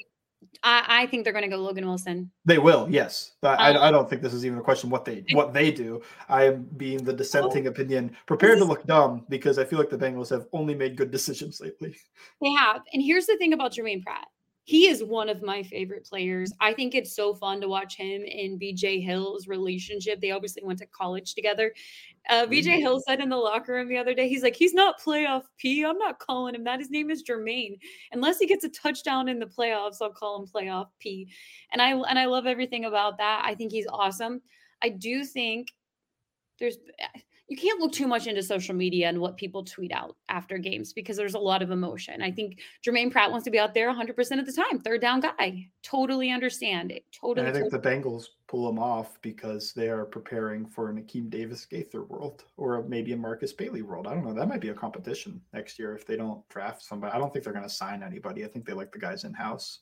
I, 0.63 0.85
I 0.87 1.07
think 1.07 1.25
they're 1.25 1.33
going 1.33 1.45
to 1.45 1.51
go 1.51 1.57
Logan 1.57 1.87
Wilson. 1.87 2.31
They 2.45 2.59
will, 2.59 2.87
yes. 2.91 3.33
I, 3.43 3.73
um, 3.73 3.83
I, 3.83 3.91
don't 3.91 4.09
think 4.09 4.23
this 4.23 4.35
is 4.35 4.45
even 4.45 4.59
a 4.59 4.63
question 4.63 4.91
what 4.91 5.05
they 5.05 5.25
what 5.33 5.53
they 5.53 5.71
do. 5.71 6.03
I 6.29 6.45
am 6.45 6.69
being 6.77 7.03
the 7.03 7.13
dissenting 7.13 7.67
oh, 7.67 7.71
opinion, 7.71 8.15
prepared 8.27 8.59
to 8.59 8.65
look 8.65 8.87
dumb 8.87 9.25
because 9.29 9.59
I 9.59 9.65
feel 9.65 9.79
like 9.79 9.91
the 9.91 9.99
Bengals 9.99 10.31
have 10.31 10.47
only 10.53 10.75
made 10.75 10.97
good 10.97 11.11
decisions 11.11 11.61
lately. 11.61 11.97
They 12.43 12.51
have, 12.53 12.83
and 12.93 13.03
here's 13.03 13.27
the 13.27 13.37
thing 13.39 13.55
about 13.55 13.73
Jermaine 13.73 14.03
Pratt 14.03 14.27
he 14.67 14.89
is 14.89 15.05
one 15.05 15.29
of 15.29 15.43
my 15.43 15.63
favorite 15.63 16.05
players. 16.05 16.53
I 16.61 16.75
think 16.75 16.97
it's 16.97 17.15
so 17.15 17.33
fun 17.35 17.61
to 17.61 17.69
watch 17.69 17.97
him 17.97 18.23
and 18.23 18.61
BJ 18.61 19.01
Hill's 19.01 19.47
relationship. 19.47 20.21
They 20.21 20.33
obviously 20.33 20.65
went 20.65 20.81
to 20.81 20.87
college 20.87 21.35
together. 21.35 21.73
Uh, 22.29 22.47
BJ 22.47 22.65
mm-hmm. 22.65 22.81
Hill 22.81 23.01
said 23.07 23.21
in 23.21 23.29
the 23.29 23.37
locker 23.37 23.75
room 23.75 23.89
the 23.89 23.97
other 23.97 24.13
day, 24.13 24.29
he's 24.29 24.43
like, 24.43 24.57
he's 24.57 24.75
not 24.75 25.01
playoff 25.01 25.45
P. 25.57 25.85
I'm 25.85 25.99
not 25.99 26.19
calling 26.19 26.57
him 26.57 26.65
that. 26.65 26.81
His 26.81 26.91
name 26.91 27.11
is 27.11 27.23
Jermaine. 27.23 27.79
Unless 28.11 28.41
he 28.41 28.47
gets 28.49 28.65
a 28.65 28.69
touchdown 28.69 29.29
in 29.29 29.39
the 29.39 29.47
playoffs, 29.47 29.99
I'll 30.03 30.11
call 30.11 30.43
him 30.43 30.49
playoff 30.49 30.89
P. 30.99 31.29
And 31.71 31.81
I 31.81 31.91
and 31.91 32.19
I 32.19 32.25
love 32.25 32.47
everything 32.47 32.87
about 32.87 33.19
that. 33.19 33.45
I 33.45 33.55
think 33.55 33.71
he's 33.71 33.87
awesome. 33.87 34.43
I 34.83 34.89
do 34.89 35.25
think 35.25 35.69
there's 36.59 36.79
you 37.49 37.57
can't 37.57 37.81
look 37.81 37.93
too 37.93 38.09
much 38.09 38.27
into 38.27 38.43
social 38.43 38.75
media 38.75 39.09
and 39.09 39.21
what 39.21 39.37
people 39.37 39.63
tweet 39.63 39.93
out 39.93 40.17
after 40.29 40.59
games 40.59 40.93
because 40.93 41.17
there's 41.17 41.35
a 41.35 41.39
lot 41.39 41.63
of 41.63 41.71
emotion. 41.71 42.21
I 42.21 42.31
think 42.31 42.59
Jermaine 42.85 43.11
Pratt 43.11 43.31
wants 43.31 43.45
to 43.45 43.51
be 43.51 43.59
out 43.59 43.73
there 43.73 43.93
100% 43.93 44.39
of 44.39 44.47
the 44.47 44.53
time, 44.53 44.81
third 44.81 45.01
down 45.01 45.21
guy. 45.21 45.69
Totally 45.83 46.31
understand 46.31 46.91
it. 46.91 47.05
Totally. 47.13 47.47
And 47.47 47.49
I 47.49 47.59
think 47.59 47.73
totally. 47.73 48.01
the 48.01 48.09
Bengals 48.09 48.25
pull 48.49 48.69
him 48.69 48.79
off 48.79 49.21
because 49.23 49.73
they 49.73 49.89
are 49.89 50.05
preparing 50.05 50.67
for 50.67 50.91
an 50.91 51.01
Akeem 51.01 51.31
Davis 51.31 51.65
Gaither 51.65 52.03
world 52.05 52.45
or 52.57 52.83
maybe 52.89 53.13
a 53.13 53.17
Markus 53.17 53.53
Bailey 53.53 53.83
world. 53.83 54.09
I 54.09 54.15
don't 54.15 54.25
know. 54.25 54.35
That 54.35 54.49
might 54.49 54.61
be 54.61 54.71
a 54.71 54.75
competition 54.75 55.41
next 55.53 55.79
year 55.79 55.95
if 55.95 56.05
they 56.05 56.17
don't 56.17 56.47
draft 56.49 56.83
somebody. 56.83 57.13
I 57.13 57.19
don't 57.19 57.33
think 57.33 57.45
they're 57.45 57.53
going 57.53 57.65
to 57.65 57.71
sign 57.71 58.03
anybody. 58.03 58.45
I 58.45 58.49
think 58.49 58.67
they 58.67 58.73
like 58.73 58.93
the 58.93 58.99
guys 58.99 59.25
in 59.25 59.33
house. 59.33 59.81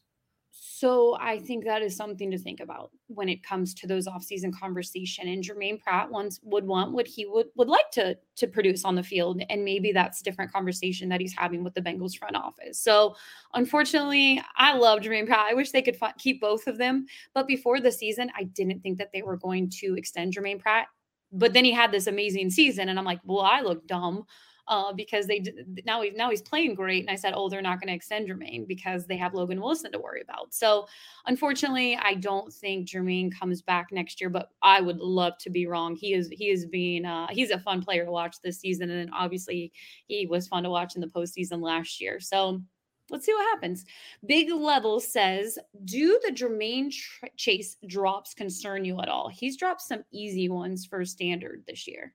So 0.56 1.16
I 1.20 1.40
think 1.40 1.64
that 1.64 1.82
is 1.82 1.96
something 1.96 2.30
to 2.30 2.38
think 2.38 2.60
about 2.60 2.92
when 3.08 3.28
it 3.28 3.42
comes 3.42 3.74
to 3.74 3.88
those 3.88 4.06
offseason 4.06 4.56
conversation. 4.56 5.26
And 5.26 5.42
Jermaine 5.42 5.82
Pratt 5.82 6.08
once 6.10 6.38
would 6.44 6.64
want 6.64 6.92
what 6.92 7.08
he 7.08 7.26
would 7.26 7.46
would 7.56 7.68
like 7.68 7.90
to 7.92 8.16
to 8.36 8.46
produce 8.46 8.84
on 8.84 8.94
the 8.94 9.02
field, 9.02 9.42
and 9.50 9.64
maybe 9.64 9.90
that's 9.90 10.22
different 10.22 10.52
conversation 10.52 11.08
that 11.08 11.20
he's 11.20 11.34
having 11.36 11.64
with 11.64 11.74
the 11.74 11.80
Bengals 11.80 12.16
front 12.16 12.36
office. 12.36 12.78
So 12.78 13.16
unfortunately, 13.54 14.40
I 14.56 14.76
love 14.76 15.00
Jermaine 15.00 15.26
Pratt. 15.26 15.46
I 15.50 15.54
wish 15.54 15.72
they 15.72 15.82
could 15.82 15.98
f- 16.00 16.16
keep 16.18 16.40
both 16.40 16.68
of 16.68 16.78
them. 16.78 17.06
But 17.34 17.48
before 17.48 17.80
the 17.80 17.90
season, 17.90 18.30
I 18.36 18.44
didn't 18.44 18.80
think 18.80 18.98
that 18.98 19.10
they 19.12 19.22
were 19.22 19.36
going 19.36 19.70
to 19.80 19.96
extend 19.96 20.34
Jermaine 20.34 20.60
Pratt. 20.60 20.86
But 21.32 21.52
then 21.52 21.64
he 21.64 21.72
had 21.72 21.90
this 21.90 22.06
amazing 22.06 22.50
season, 22.50 22.88
and 22.88 22.98
I'm 22.98 23.04
like, 23.04 23.20
well, 23.24 23.40
I 23.40 23.60
look 23.60 23.88
dumb 23.88 24.24
uh, 24.68 24.92
because 24.92 25.26
they 25.26 25.42
now 25.84 26.02
he's 26.02 26.14
now 26.14 26.30
he's 26.30 26.42
playing 26.42 26.74
great. 26.74 27.02
And 27.02 27.10
I 27.10 27.16
said, 27.16 27.34
oh, 27.36 27.48
they're 27.48 27.62
not 27.62 27.80
going 27.80 27.88
to 27.88 27.94
extend 27.94 28.28
Jermaine 28.28 28.66
because 28.66 29.06
they 29.06 29.16
have 29.16 29.34
Logan 29.34 29.60
Wilson 29.60 29.92
to 29.92 29.98
worry 29.98 30.22
about. 30.22 30.54
So 30.54 30.86
unfortunately, 31.26 31.96
I 32.00 32.14
don't 32.14 32.52
think 32.52 32.88
Jermaine 32.88 33.36
comes 33.38 33.62
back 33.62 33.88
next 33.92 34.20
year, 34.20 34.30
but 34.30 34.50
I 34.62 34.80
would 34.80 34.98
love 34.98 35.36
to 35.40 35.50
be 35.50 35.66
wrong. 35.66 35.96
He 35.96 36.14
is 36.14 36.28
he 36.28 36.50
is 36.50 36.66
being 36.66 37.04
uh, 37.04 37.26
he's 37.30 37.50
a 37.50 37.58
fun 37.58 37.82
player 37.82 38.04
to 38.04 38.10
watch 38.10 38.36
this 38.42 38.58
season, 38.58 38.90
and 38.90 39.10
obviously 39.14 39.72
he 40.06 40.26
was 40.26 40.48
fun 40.48 40.62
to 40.62 40.70
watch 40.70 40.94
in 40.94 41.00
the 41.00 41.08
postseason 41.08 41.60
last 41.60 42.00
year. 42.00 42.20
So. 42.20 42.62
Let's 43.10 43.26
see 43.26 43.34
what 43.34 43.44
happens. 43.52 43.84
Big 44.24 44.50
Level 44.50 44.98
says, 44.98 45.58
Do 45.84 46.18
the 46.24 46.32
Jermaine 46.32 46.90
Chase 47.36 47.76
drops 47.86 48.32
concern 48.32 48.86
you 48.86 48.98
at 48.98 49.10
all? 49.10 49.28
He's 49.28 49.58
dropped 49.58 49.82
some 49.82 50.04
easy 50.10 50.48
ones 50.48 50.86
for 50.86 51.04
standard 51.04 51.64
this 51.68 51.86
year. 51.86 52.14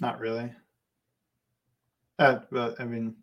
Not 0.00 0.20
really. 0.20 0.52
Uh, 2.20 2.40
but 2.52 2.78
I 2.78 2.84
mean, 2.84 3.16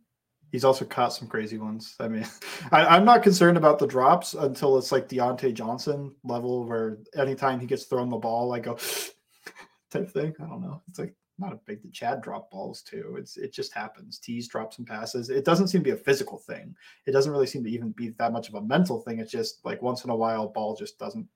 he's 0.52 0.66
also 0.66 0.84
caught 0.84 1.14
some 1.14 1.28
crazy 1.28 1.60
ones. 1.60 1.96
I 2.00 2.08
mean, 2.08 2.26
I, 2.72 2.98
am 2.98 3.06
not 3.06 3.24
concerned 3.24 3.58
about 3.58 3.78
the 3.80 3.88
drops 3.88 4.34
until 4.34 4.78
it's 4.78 4.92
like 4.92 5.08
Diontae 5.08 5.54
Johnson 5.54 6.14
level, 6.24 6.66
where 6.66 6.98
anytime 7.16 7.60
he 7.60 7.68
gets 7.68 7.84
thrown 7.84 8.10
the 8.10 8.18
ball, 8.18 8.54
I 8.54 8.60
go 8.60 8.74
type 9.92 10.10
thing. 10.10 10.34
I 10.42 10.48
don't 10.48 10.62
know. 10.62 10.82
It's 10.90 10.98
like 10.98 11.14
not 11.38 11.54
a 11.54 11.60
big. 11.68 11.84
The 11.84 11.90
Chad 11.90 12.22
drop 12.24 12.50
balls 12.50 12.82
too. 12.82 13.16
It's 13.20 13.38
it 13.38 13.54
just 13.54 13.72
happens. 13.72 14.18
Tees 14.18 14.48
drops 14.48 14.78
some 14.78 14.86
passes. 14.86 15.30
It 15.30 15.46
doesn't 15.46 15.68
seem 15.68 15.82
to 15.82 15.86
be 15.86 15.92
a 15.92 15.96
physical 15.96 16.40
thing. 16.40 16.76
It 17.06 17.12
doesn't 17.12 17.32
really 17.32 17.48
seem 17.48 17.64
to 17.64 17.70
even 17.70 17.92
be 17.92 18.10
that 18.18 18.34
much 18.34 18.50
of 18.50 18.56
a 18.56 18.62
mental 18.62 19.00
thing. 19.02 19.20
It's 19.20 19.32
just 19.32 19.64
like 19.64 19.82
once 19.84 20.04
in 20.04 20.10
a 20.10 20.16
while, 20.16 20.48
ball 20.48 20.76
just 20.76 20.98
doesn't 20.98 21.28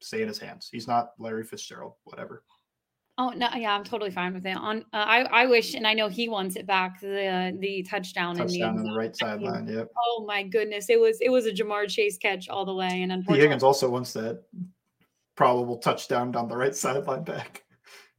stay 0.00 0.22
in 0.22 0.28
his 0.28 0.38
hands. 0.38 0.68
He's 0.70 0.86
not 0.86 1.14
Larry 1.18 1.42
Fitzgerald, 1.42 1.94
whatever. 2.04 2.44
Oh 3.18 3.30
no, 3.30 3.48
yeah, 3.56 3.74
I'm 3.74 3.84
totally 3.84 4.10
fine 4.10 4.34
with 4.34 4.44
it. 4.44 4.56
On, 4.56 4.78
uh, 4.92 4.96
I 4.96 5.20
I 5.22 5.46
wish, 5.46 5.74
and 5.74 5.86
I 5.86 5.94
know 5.94 6.08
he 6.08 6.28
wants 6.28 6.56
it 6.56 6.66
back. 6.66 7.00
The 7.00 7.56
the 7.58 7.82
touchdown, 7.82 8.36
touchdown 8.36 8.76
in 8.76 8.82
the, 8.82 8.90
on 8.90 8.94
the 8.94 8.98
right 8.98 9.16
sideline. 9.16 9.66
Yep. 9.66 9.88
Oh 10.06 10.24
my 10.26 10.42
goodness, 10.42 10.90
it 10.90 11.00
was 11.00 11.18
it 11.22 11.30
was 11.30 11.46
a 11.46 11.52
Ja'Marr 11.52 11.88
Chase 11.88 12.18
catch 12.18 12.50
all 12.50 12.66
the 12.66 12.74
way, 12.74 13.02
and 13.02 13.10
unfortunately, 13.10 13.46
Higgins 13.46 13.62
also 13.62 13.88
wants 13.88 14.12
that 14.12 14.42
probable 15.34 15.78
touchdown 15.78 16.30
down 16.30 16.48
the 16.48 16.56
right 16.56 16.74
sideline 16.74 17.24
back. 17.24 17.64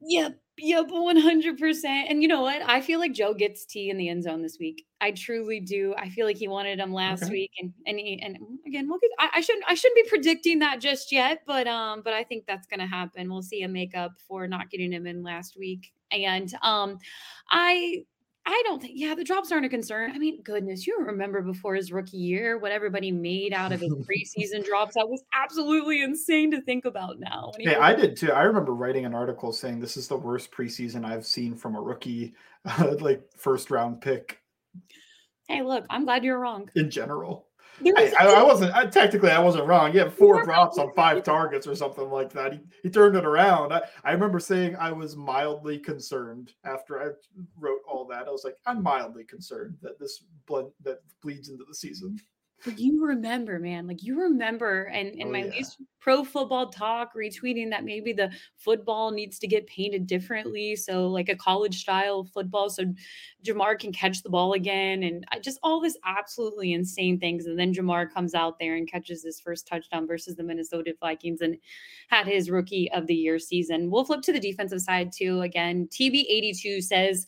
Yep, 0.02 0.40
Yep, 0.60 0.88
100%. 0.88 1.86
And 1.86 2.22
you 2.24 2.28
know 2.28 2.42
what? 2.42 2.64
I 2.68 2.82
feel 2.82 3.00
like 3.00 3.14
Joe 3.14 3.34
gets 3.34 3.64
Tee 3.64 3.92
in 3.92 3.98
the 3.98 4.10
end 4.10 4.24
zone 4.24 4.42
this 4.42 4.58
week. 4.60 4.86
I 5.00 5.12
truly 5.12 5.60
do. 5.60 5.94
I 5.98 6.10
feel 6.10 6.26
like 6.26 6.38
he 6.38 6.48
wanted 6.48 6.80
him 6.80 6.92
last 6.92 7.24
okay. 7.24 7.32
week 7.32 7.52
and 7.60 7.72
and 7.86 8.00
he, 8.00 8.20
and 8.24 8.38
again, 8.66 8.90
we'll 8.90 8.98
get, 8.98 9.12
I, 9.20 9.30
I, 9.36 9.42
shouldn't 9.42 9.66
I 9.68 9.76
shouldn't 9.76 10.04
be 10.04 10.10
predicting 10.10 10.58
that 10.60 10.82
just 10.82 11.12
yet, 11.12 11.44
but 11.46 11.68
um 11.68 12.02
but 12.04 12.14
I 12.14 12.24
think 12.24 12.46
that's 12.48 12.66
going 12.66 12.80
to 12.80 12.88
happen. 12.88 13.30
We'll 13.30 13.44
see 13.44 13.62
a 13.62 13.68
makeup 13.68 14.14
for 14.28 14.48
not 14.48 14.72
getting 14.72 14.92
him 14.92 15.06
in 15.06 15.22
last 15.22 15.58
week. 15.60 15.94
And 16.12 16.52
um 16.64 16.98
I 17.52 18.04
I 18.50 18.64
don't 18.66 18.82
think, 18.82 18.94
yeah, 18.96 19.14
the 19.14 19.26
drops 19.26 19.52
aren't 19.52 19.66
a 19.66 19.70
concern. 19.70 20.12
I 20.12 20.18
mean, 20.18 20.42
goodness, 20.42 20.88
you 20.88 20.98
remember 21.00 21.42
before 21.42 21.76
his 21.76 21.92
rookie 21.92 22.16
year, 22.16 22.58
what 22.58 22.72
everybody 22.72 23.12
made 23.12 23.52
out 23.52 23.74
of 23.74 23.82
his 23.82 23.94
preseason 24.10 24.66
drops. 24.66 24.96
That 24.96 25.10
was 25.10 25.22
absolutely 25.34 26.02
insane 26.02 26.50
to 26.52 26.62
think 26.62 26.86
about 26.86 27.20
now. 27.20 27.52
Yeah, 27.60 27.82
I 27.82 27.94
did 27.94 28.16
too. 28.16 28.32
I 28.32 28.44
remember 28.44 28.74
writing 28.74 29.04
an 29.04 29.14
article 29.14 29.52
saying 29.52 29.82
this 29.82 29.98
is 29.98 30.08
the 30.08 30.16
worst 30.16 30.50
preseason 30.50 31.04
I've 31.04 31.26
seen 31.26 31.56
from 31.58 31.76
a 31.76 31.82
rookie, 31.82 32.36
uh, 32.64 32.96
like 33.02 33.22
first 33.36 33.70
round 33.70 34.00
pick. 34.00 34.40
Hey, 35.50 35.62
look, 35.62 35.86
I'm 35.90 36.06
glad 36.06 36.24
you're 36.24 36.40
wrong. 36.40 36.70
In 36.76 36.90
general. 36.90 37.47
I, 37.86 38.14
I, 38.20 38.26
I, 38.26 38.44
wasn't 38.44 38.76
I, 38.76 38.86
technically 38.86 39.30
I 39.30 39.40
wasn't 39.40 39.68
wrong. 39.68 39.92
He 39.92 39.98
had 39.98 40.12
four 40.12 40.44
drops 40.44 40.78
on 40.78 40.92
five 40.94 41.24
targets 41.24 41.68
or 41.68 41.76
something 41.76 42.10
like 42.10 42.32
that. 42.34 42.54
He, 42.54 42.60
he 42.84 42.90
turned 42.90 43.16
it 43.16 43.26
around. 43.26 43.74
I, 43.74 43.82
I 44.04 44.12
remember 44.12 44.40
saying 44.40 44.76
I 44.78 44.92
was 44.92 45.16
mildly 45.16 45.78
concerned 45.80 46.54
after 46.64 47.02
I 47.02 47.08
wrote 47.60 47.82
all 47.88 48.06
that. 48.06 48.28
I 48.28 48.32
was 48.32 48.44
like, 48.44 48.58
I'm 48.66 48.82
mildly 48.82 49.24
concerned 49.24 49.78
that 49.82 50.00
this 50.00 50.24
blood 50.48 50.68
that 50.84 51.00
bleeds 51.22 51.50
into 51.50 51.66
the 51.68 51.76
season 51.76 52.20
you 52.76 53.06
remember, 53.06 53.60
man, 53.60 53.88
like 53.88 54.04
you 54.04 54.20
remember, 54.20 54.86
and 54.86 55.10
in 55.10 55.28
oh, 55.28 55.32
my 55.32 55.44
yeah. 55.44 55.52
least 55.52 55.78
pro 56.00 56.24
football 56.24 56.70
talk, 56.70 57.14
retweeting 57.16 57.70
that 57.70 57.86
maybe 57.86 58.14
the 58.14 58.32
football 58.58 59.12
needs 59.12 59.38
to 59.40 59.48
get 59.48 59.68
painted 59.68 60.08
differently, 60.08 60.76
so 60.76 61.08
like 61.08 61.30
a 61.30 61.36
college 61.36 61.82
style 61.82 62.24
football, 62.24 62.70
so 62.70 62.84
Ja'Marr 63.46 63.80
can 63.80 63.94
catch 63.94 64.24
the 64.24 64.30
ball 64.30 64.54
again, 64.54 65.04
and 65.04 65.24
I 65.32 65.40
just 65.40 65.60
all 65.62 65.80
this 65.80 65.98
absolutely 66.06 66.74
insane 66.74 67.20
things, 67.20 67.46
and 67.46 67.60
then 67.60 67.74
Ja'Marr 67.74 68.12
comes 68.12 68.34
out 68.34 68.58
there 68.60 68.76
and 68.76 68.90
catches 68.90 69.24
his 69.24 69.40
first 69.40 69.68
touchdown 69.68 70.08
versus 70.08 70.36
the 70.36 70.44
Minnesota 70.44 70.94
Vikings 71.00 71.42
and 71.42 71.58
had 72.08 72.26
his 72.26 72.50
rookie 72.50 72.92
of 72.92 73.06
the 73.08 73.16
year 73.16 73.38
season. 73.38 73.92
We'll 73.92 74.06
flip 74.06 74.22
to 74.24 74.34
the 74.34 74.40
defensive 74.40 74.82
side 74.82 75.12
too. 75.12 75.42
Again, 75.42 75.88
TB82 75.92 76.84
says. 76.84 77.26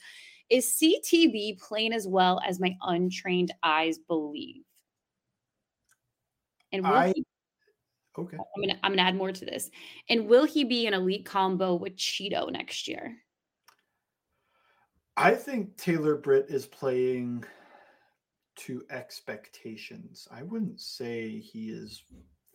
Is 0.49 0.81
CTB 0.81 1.59
playing 1.59 1.93
as 1.93 2.07
well 2.07 2.41
as 2.43 2.59
my 2.59 2.75
untrained 2.81 3.53
eyes 3.61 3.99
believe? 3.99 4.63
And 6.71 6.83
will 6.83 6.93
I, 6.93 7.13
he, 7.15 7.25
okay, 8.17 8.37
oh, 8.39 8.45
I'm 8.55 8.61
gonna 8.61 8.79
I'm 8.83 8.91
gonna 8.91 9.07
add 9.07 9.15
more 9.15 9.31
to 9.31 9.45
this. 9.45 9.69
And 10.09 10.27
will 10.27 10.45
he 10.45 10.63
be 10.63 10.87
an 10.87 10.93
elite 10.93 11.25
combo 11.25 11.75
with 11.75 11.95
Chido 11.95 12.51
next 12.51 12.87
year? 12.87 13.15
I 15.17 15.35
think 15.35 15.75
Taylor 15.75 16.15
Britt 16.15 16.45
is 16.49 16.65
playing 16.65 17.43
to 18.57 18.83
expectations. 18.89 20.27
I 20.31 20.43
wouldn't 20.43 20.79
say 20.79 21.39
he 21.39 21.69
is 21.69 22.03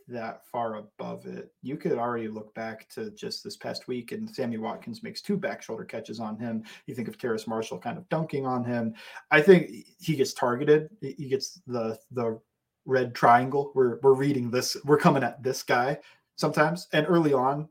that 0.08 0.46
far 0.46 0.76
above 0.76 1.26
it. 1.26 1.52
You 1.62 1.76
could 1.76 1.92
already 1.92 2.28
look 2.28 2.54
back 2.54 2.88
to 2.90 3.10
just 3.10 3.42
this 3.42 3.56
past 3.56 3.88
week, 3.88 4.12
and 4.12 4.28
Sammy 4.28 4.58
Watkins 4.58 5.02
makes 5.02 5.22
two 5.22 5.36
back 5.36 5.62
shoulder 5.62 5.84
catches 5.84 6.20
on 6.20 6.38
him. 6.38 6.62
You 6.86 6.94
think 6.94 7.08
of 7.08 7.18
Terrace 7.18 7.46
Marshall 7.46 7.78
kind 7.78 7.96
of 7.96 8.08
dunking 8.08 8.46
on 8.46 8.64
him. 8.64 8.94
I 9.30 9.40
think 9.40 9.70
he 9.98 10.14
gets 10.16 10.34
targeted. 10.34 10.90
He 11.00 11.28
gets 11.28 11.60
the 11.66 11.98
the 12.12 12.38
red 12.86 13.14
triangle. 13.14 13.72
We're 13.74 13.98
we're 14.02 14.14
reading 14.14 14.50
this. 14.50 14.76
We're 14.84 14.98
coming 14.98 15.22
at 15.22 15.42
this 15.42 15.62
guy 15.62 15.98
sometimes. 16.36 16.88
And 16.92 17.06
early 17.08 17.32
on, 17.32 17.68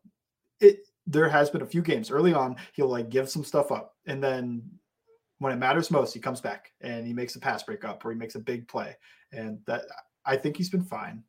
it 0.59 0.87
there 1.05 1.29
has 1.29 1.49
been 1.49 1.61
a 1.61 1.67
few 1.67 1.81
games 1.81 2.11
early 2.11 2.33
on. 2.33 2.55
He'll 2.73 2.87
like 2.87 3.09
give 3.09 3.29
some 3.29 3.43
stuff 3.43 3.71
up, 3.71 3.95
and 4.05 4.23
then 4.23 4.63
when 5.39 5.51
it 5.51 5.57
matters 5.57 5.91
most, 5.91 6.13
he 6.13 6.19
comes 6.21 6.39
back 6.39 6.71
and 6.79 7.05
he 7.05 7.13
makes 7.13 7.35
a 7.35 7.39
pass 7.39 7.63
break 7.63 7.83
up 7.83 8.05
or 8.05 8.11
he 8.11 8.17
makes 8.17 8.35
a 8.35 8.39
big 8.39 8.65
play. 8.67 8.95
And 9.33 9.59
that 9.67 9.83
I 10.25 10.37
think 10.37 10.55
he's 10.55 10.69
been 10.69 10.85
fine. 10.85 11.21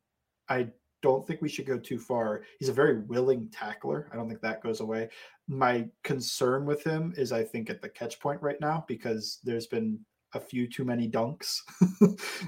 I 0.47 0.69
don't 1.01 1.27
think 1.27 1.41
we 1.41 1.49
should 1.49 1.65
go 1.65 1.77
too 1.77 1.99
far. 1.99 2.43
He's 2.57 2.69
a 2.69 2.73
very 2.73 3.01
willing 3.01 3.49
tackler. 3.49 4.07
I 4.11 4.15
don't 4.15 4.29
think 4.29 4.41
that 4.41 4.63
goes 4.63 4.79
away. 4.79 5.09
My 5.47 5.87
concern 6.03 6.65
with 6.65 6.81
him 6.83 7.13
is 7.17 7.31
I 7.33 7.43
think 7.43 7.69
at 7.69 7.81
the 7.81 7.89
catch 7.89 8.19
point 8.19 8.41
right 8.41 8.59
now 8.61 8.85
because 8.87 9.39
there's 9.43 9.67
been 9.67 9.99
a 10.33 10.39
few 10.39 10.67
too 10.67 10.83
many 10.83 11.09
dunks. 11.09 11.59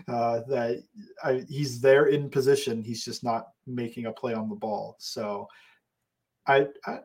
uh, 0.08 0.42
that 0.48 0.84
I, 1.24 1.46
he's 1.48 1.80
there 1.80 2.08
in 2.08 2.30
position, 2.30 2.84
he's 2.84 3.04
just 3.04 3.24
not 3.24 3.50
making 3.66 4.06
a 4.06 4.12
play 4.12 4.34
on 4.34 4.50
the 4.50 4.56
ball. 4.56 4.96
So 5.00 5.48
I, 6.48 6.68
I 6.86 7.00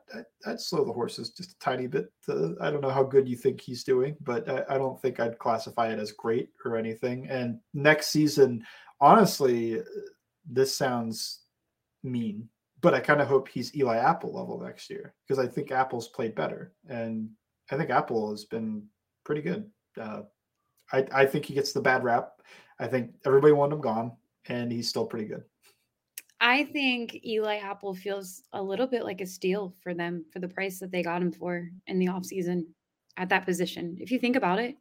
I'd 0.47 0.61
slow 0.61 0.85
the 0.85 0.93
horses 0.93 1.31
just 1.31 1.53
a 1.53 1.59
tiny 1.59 1.87
bit. 1.87 2.13
To, 2.27 2.57
I 2.61 2.71
don't 2.71 2.81
know 2.81 2.91
how 2.91 3.03
good 3.03 3.29
you 3.29 3.37
think 3.37 3.61
he's 3.61 3.85
doing, 3.85 4.17
but 4.21 4.49
I, 4.49 4.75
I 4.75 4.79
don't 4.79 5.01
think 5.01 5.19
I'd 5.19 5.39
classify 5.39 5.93
it 5.93 5.99
as 5.99 6.13
great 6.13 6.51
or 6.65 6.77
anything. 6.77 7.29
And 7.29 7.59
next 7.75 8.09
season, 8.09 8.65
honestly, 9.01 9.83
this 10.49 10.75
sounds 10.75 11.41
mean, 12.05 12.49
but 12.81 12.95
I 12.95 13.01
kind 13.01 13.21
of 13.21 13.29
hope 13.29 13.49
he's 13.49 13.75
Eli 13.77 13.97
Apple 13.97 14.33
level 14.33 14.61
next 14.61 14.89
year 14.89 15.15
because 15.27 15.45
I 15.45 15.49
think 15.49 15.73
Apple's 15.73 16.09
played 16.09 16.35
better, 16.35 16.73
and 16.89 17.29
I 17.71 17.77
think 17.77 17.91
Apple 17.91 18.31
has 18.31 18.45
been 18.45 18.85
pretty 19.25 19.43
good. 19.43 19.69
Uh, 20.01 20.23
I, 20.93 21.07
I 21.13 21.27
think 21.27 21.47
he 21.47 21.55
gets 21.55 21.73
the 21.73 21.81
bad 21.81 22.05
rap. 22.05 22.41
I 22.79 22.87
think 22.87 23.13
everybody 23.25 23.53
wanted 23.53 23.77
him 23.77 23.81
gone, 23.81 24.13
and 24.49 24.71
he's 24.71 24.89
still 24.89 25.07
pretty 25.07 25.27
good. 25.27 25.45
I 26.41 26.65
think 26.65 27.25
Eli 27.25 27.59
Apple 27.59 27.95
feels 27.95 28.43
a 28.53 28.63
little 28.63 28.89
bit 28.89 29.05
like 29.05 29.21
a 29.21 29.27
steal 29.27 29.77
for 29.81 29.95
them 29.95 30.25
for 30.33 30.41
the 30.41 30.49
price 30.49 30.81
that 30.81 30.91
they 30.91 31.03
got 31.03 31.23
him 31.23 31.31
for 31.31 31.69
in 31.87 31.99
the 32.01 32.07
offseason 32.07 32.67
at 33.17 33.29
that 33.29 33.45
position. 33.45 33.97
If 34.01 34.11
you 34.11 34.19
think 34.19 34.35
about 34.35 34.59
it, 34.59 34.75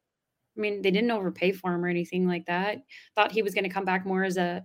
I 0.57 0.59
mean, 0.59 0.81
they 0.81 0.91
didn't 0.91 1.11
overpay 1.11 1.51
for 1.51 1.73
him 1.73 1.85
or 1.85 1.87
anything 1.87 2.27
like 2.27 2.45
that. 2.47 2.79
Thought 3.15 3.31
he 3.31 3.43
was 3.43 3.53
going 3.53 3.63
to 3.63 3.69
come 3.69 3.85
back 3.85 4.05
more 4.05 4.23
as 4.23 4.37
a 4.37 4.63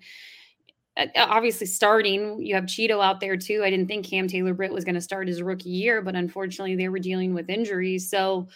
obviously 1.17 1.67
starting. 1.67 2.41
You 2.41 2.55
have 2.55 2.65
Chido 2.65 3.05
out 3.05 3.21
there 3.21 3.37
too. 3.37 3.63
I 3.63 3.71
didn't 3.71 3.89
think 3.89 4.07
Cam 4.07 4.27
Taylor 4.27 4.55
Britt 4.55 4.73
was 4.73 4.85
going 4.85 4.95
to 4.95 5.01
start 5.01 5.29
his 5.29 5.43
rookie 5.43 5.69
year, 5.69 6.01
but 6.01 6.17
unfortunately, 6.17 6.77
they 6.77 6.89
were 6.89 6.99
dealing 6.99 7.35
with 7.35 7.51
injuries. 7.51 8.09
So 8.09 8.49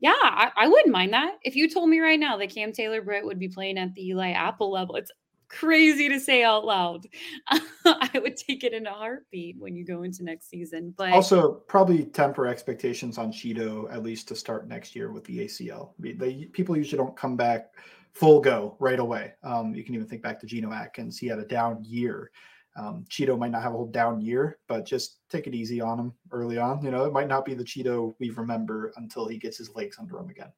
yeah, 0.00 0.14
I, 0.22 0.50
I, 0.56 0.68
wouldn't 0.68 0.92
mind 0.92 1.12
that. 1.12 1.38
If 1.42 1.56
you 1.56 1.68
told 1.68 1.88
me 1.88 1.98
right 1.98 2.20
now 2.20 2.36
that 2.36 2.54
Cam 2.54 2.72
Taylor 2.72 3.02
Britt 3.02 3.24
would 3.24 3.38
be 3.38 3.48
playing 3.48 3.78
at 3.78 3.94
the 3.94 4.08
Eli 4.08 4.30
Apple 4.30 4.70
level, 4.70 4.96
it's 4.96 5.10
crazy 5.48 6.08
to 6.08 6.20
say 6.20 6.44
out 6.44 6.64
loud. 6.64 7.06
I 7.50 8.10
would 8.14 8.36
take 8.36 8.64
it 8.64 8.72
in 8.72 8.86
a 8.86 8.92
heartbeat 8.92 9.56
when 9.58 9.74
you 9.74 9.84
go 9.84 10.02
into 10.02 10.24
next 10.24 10.50
season. 10.50 10.94
But 10.96 11.12
also 11.12 11.52
probably 11.52 12.04
temper 12.04 12.46
expectations 12.46 13.18
on 13.18 13.32
Chido 13.32 13.92
at 13.92 14.02
least 14.02 14.28
to 14.28 14.36
start 14.36 14.68
next 14.68 14.94
year 14.94 15.10
with 15.10 15.24
the 15.24 15.46
ACL. 15.46 15.90
They, 15.98 16.48
people 16.52 16.76
usually 16.76 16.98
don't 16.98 17.16
come 17.16 17.36
back 17.36 17.72
full 18.12 18.40
go 18.40 18.76
right 18.78 18.98
away. 18.98 19.34
Um, 19.42 19.74
you 19.74 19.84
can 19.84 19.94
even 19.94 20.06
think 20.06 20.22
back 20.22 20.40
to 20.40 20.46
Geno 20.46 20.72
Atkins. 20.72 21.18
He 21.18 21.26
had 21.26 21.38
a 21.38 21.46
down 21.46 21.84
year. 21.84 22.30
Um, 22.76 23.04
Chido 23.08 23.38
might 23.38 23.50
not 23.50 23.62
have 23.62 23.72
a 23.72 23.76
whole 23.76 23.90
down 23.90 24.20
year, 24.20 24.58
but 24.68 24.84
just 24.84 25.17
take 25.30 25.46
it 25.46 25.54
easy 25.54 25.80
on 25.80 25.98
him 25.98 26.12
early 26.30 26.58
on. 26.58 26.82
You 26.82 26.90
know, 26.90 27.04
it 27.04 27.12
might 27.12 27.28
not 27.28 27.44
be 27.44 27.54
the 27.54 27.64
Chido 27.64 28.14
we 28.18 28.30
remember 28.30 28.92
until 28.96 29.26
he 29.26 29.38
gets 29.38 29.58
his 29.58 29.74
legs 29.74 29.98
under 29.98 30.18
him 30.18 30.28
again. 30.28 30.52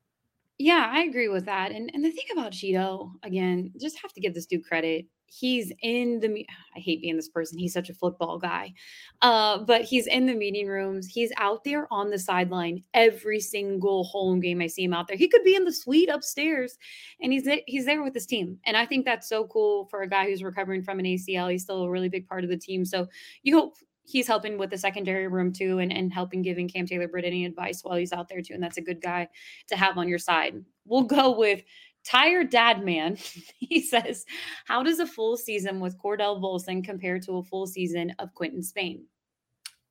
Yeah, 0.62 0.90
I 0.92 1.04
agree 1.04 1.28
with 1.28 1.46
that. 1.46 1.72
And 1.72 1.90
and 1.94 2.04
the 2.04 2.10
thing 2.10 2.26
about 2.32 2.52
Chido, 2.52 3.12
again, 3.22 3.72
just 3.80 3.98
have 4.02 4.12
to 4.12 4.20
give 4.20 4.34
this 4.34 4.44
dude 4.44 4.62
credit. 4.62 5.06
He's 5.24 5.72
in 5.80 6.20
the 6.20 6.46
I 6.76 6.80
hate 6.80 7.00
being 7.00 7.16
this 7.16 7.30
person. 7.30 7.58
He's 7.58 7.72
such 7.72 7.88
a 7.88 7.94
football 7.94 8.38
guy. 8.38 8.74
Uh, 9.22 9.58
but 9.64 9.82
he's 9.82 10.06
in 10.06 10.26
the 10.26 10.34
meeting 10.34 10.66
rooms. 10.66 11.06
He's 11.06 11.32
out 11.38 11.64
there 11.64 11.86
on 11.90 12.10
the 12.10 12.18
sideline 12.18 12.82
every 12.92 13.40
single 13.40 14.04
home 14.04 14.38
game 14.40 14.60
I 14.60 14.66
see 14.66 14.84
him 14.84 14.92
out 14.92 15.08
there. 15.08 15.16
He 15.16 15.28
could 15.28 15.44
be 15.44 15.54
in 15.54 15.64
the 15.64 15.72
suite 15.72 16.10
upstairs 16.10 16.76
and 17.22 17.32
he's 17.32 17.48
he's 17.66 17.86
there 17.86 18.02
with 18.02 18.12
his 18.12 18.26
team. 18.26 18.58
And 18.66 18.76
I 18.76 18.84
think 18.84 19.06
that's 19.06 19.30
so 19.30 19.46
cool 19.46 19.86
for 19.86 20.02
a 20.02 20.08
guy 20.10 20.26
who's 20.26 20.42
recovering 20.42 20.82
from 20.82 20.98
an 20.98 21.06
ACL. 21.06 21.50
He's 21.50 21.62
still 21.62 21.84
a 21.84 21.90
really 21.90 22.10
big 22.10 22.26
part 22.26 22.44
of 22.44 22.50
the 22.50 22.58
team. 22.58 22.84
So 22.84 23.08
you 23.42 23.56
hope 23.56 23.76
he's 24.10 24.26
helping 24.26 24.58
with 24.58 24.70
the 24.70 24.78
secondary 24.78 25.28
room 25.28 25.52
too 25.52 25.78
and, 25.78 25.92
and 25.92 26.12
helping 26.12 26.42
giving 26.42 26.68
Cam 26.68 26.86
Taylor 26.86 27.08
Britt 27.08 27.24
any 27.24 27.44
advice 27.44 27.82
while 27.82 27.96
he's 27.96 28.12
out 28.12 28.28
there 28.28 28.42
too. 28.42 28.54
And 28.54 28.62
that's 28.62 28.78
a 28.78 28.82
good 28.82 29.00
guy 29.00 29.28
to 29.68 29.76
have 29.76 29.96
on 29.98 30.08
your 30.08 30.18
side. 30.18 30.64
We'll 30.84 31.02
go 31.02 31.36
with 31.36 31.62
tired 32.04 32.50
dad 32.50 32.84
man. 32.84 33.16
he 33.58 33.82
says, 33.82 34.24
How 34.66 34.82
does 34.82 34.98
a 34.98 35.06
full 35.06 35.36
season 35.36 35.80
with 35.80 35.98
Cordell 35.98 36.40
Volson 36.40 36.84
compare 36.84 37.18
to 37.20 37.38
a 37.38 37.44
full 37.44 37.66
season 37.66 38.14
of 38.18 38.34
Quinton 38.34 38.62
Spain? 38.62 39.04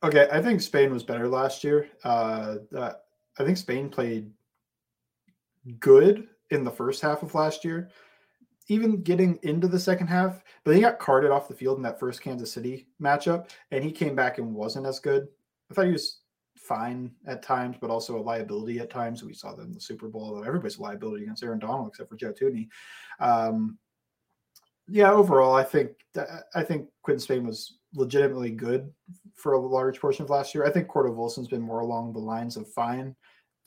Okay, 0.04 0.28
I 0.32 0.42
think 0.42 0.62
Spain 0.62 0.94
was 0.94 1.04
better 1.04 1.28
last 1.28 1.64
year. 1.64 1.88
Uh, 2.04 2.56
uh, 2.76 2.94
I 3.38 3.44
think 3.44 3.58
Spain 3.58 3.90
played 3.90 4.32
good 5.80 6.28
in 6.52 6.64
the 6.64 6.72
first 6.72 7.02
half 7.02 7.22
of 7.22 7.36
last 7.36 7.66
year 7.66 7.90
even 8.70 9.02
getting 9.02 9.40
into 9.42 9.68
the 9.68 9.80
second 9.80 10.08
half, 10.08 10.44
but 10.64 10.76
he 10.76 10.82
got 10.82 11.00
carted 11.00 11.32
off 11.32 11.48
the 11.48 11.56
field 11.56 11.78
in 11.78 11.84
that 11.84 12.00
first 12.00 12.22
Kansas 12.22 12.52
City 12.52 12.88
matchup, 13.02 13.50
and 13.72 13.84
he 13.84 13.92
came 13.92 14.16
back 14.16 14.38
and 14.38 14.54
wasn't 14.54 14.86
as 14.86 15.00
good. 15.00 15.28
I 15.70 15.74
thought 15.74 15.88
he 15.88 15.92
was 15.92 16.22
fine 16.56 17.12
at 17.26 17.42
times, 17.42 17.78
but 17.82 17.90
also 17.90 18.18
a 18.18 18.22
liability 18.22 18.80
at 18.80 18.92
times. 18.92 19.24
We 19.24 19.34
saw 19.34 19.56
that 19.56 19.66
in 19.66 19.74
the 19.74 19.82
Super 19.82 20.08
Bowl. 20.08 20.44
Everybody's 20.46 20.78
a 20.78 20.82
liability 20.84 21.24
against 21.24 21.44
Aaron 21.44 21.60
Donald 21.60 21.88
except 21.88 22.10
for 22.10 22.16
Joe 22.16 22.32
Thuney. 22.32 22.68
Um, 23.20 23.78
yeah, 24.88 25.12
overall, 25.12 25.54
I 25.54 25.64
think 25.64 25.92
I 26.56 26.64
think 26.64 26.88
Quinton 27.04 27.20
Spain 27.20 27.46
was 27.46 27.78
legitimately 27.94 28.52
good 28.52 28.92
for 29.36 29.54
a 29.54 29.60
large 29.60 30.00
portion 30.00 30.24
of 30.24 30.30
last 30.30 30.54
year. 30.54 30.66
I 30.66 30.72
think 30.72 30.88
Cordell 30.88 31.16
Volson's 31.16 31.48
been 31.48 31.62
more 31.62 31.80
along 31.80 32.14
the 32.14 32.20
lines 32.20 32.58
of 32.58 32.72
fine, 32.72 33.16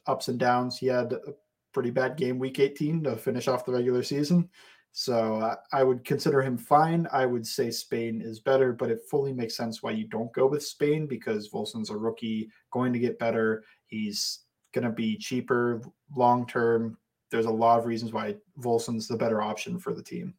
ups 0.07 0.29
and 0.29 0.39
downs. 0.39 0.79
He 0.79 0.87
had 0.87 1.13
a 1.13 1.35
pretty 1.73 1.91
bad 1.91 2.17
game 2.17 2.39
week 2.39 2.59
18 2.59 3.05
to 3.05 3.17
finish 3.17 3.49
off 3.49 3.65
the 3.65 3.73
regular 3.73 4.03
season. 4.03 4.49
So 4.93 5.37
uh, 5.37 5.57
I 5.73 5.83
would 5.83 6.05
consider 6.05 6.43
him 6.43 6.59
fine. 6.59 7.09
I 7.11 7.25
would 7.25 7.47
say 7.47 7.71
Spain 7.71 8.21
is 8.23 8.41
better, 8.41 8.75
but 8.75 8.91
it 8.91 9.01
fully 9.11 9.33
makes 9.33 9.57
sense 9.57 9.83
why 9.83 9.93
you 9.93 10.07
don't 10.07 10.33
go 10.35 10.47
with 10.47 10.63
Spain 10.63 11.07
because 11.07 11.49
Volson's 11.49 11.89
a 11.89 11.97
rookie, 11.97 12.51
going 12.71 12.93
to 12.93 12.99
get 12.99 13.19
better. 13.19 13.65
He's 13.87 14.41
going 14.75 14.85
to 14.85 14.91
be 14.91 15.17
cheaper 15.17 15.81
long 16.15 16.47
term. 16.47 16.99
There's 17.31 17.47
a 17.47 17.51
lot 17.51 17.79
of 17.79 17.87
reasons 17.87 18.13
why 18.13 18.37
Volson's 18.61 19.09
the 19.09 19.17
better 19.17 19.41
option 19.41 19.79
for 19.79 19.95
the 19.95 20.03
team. 20.03 20.35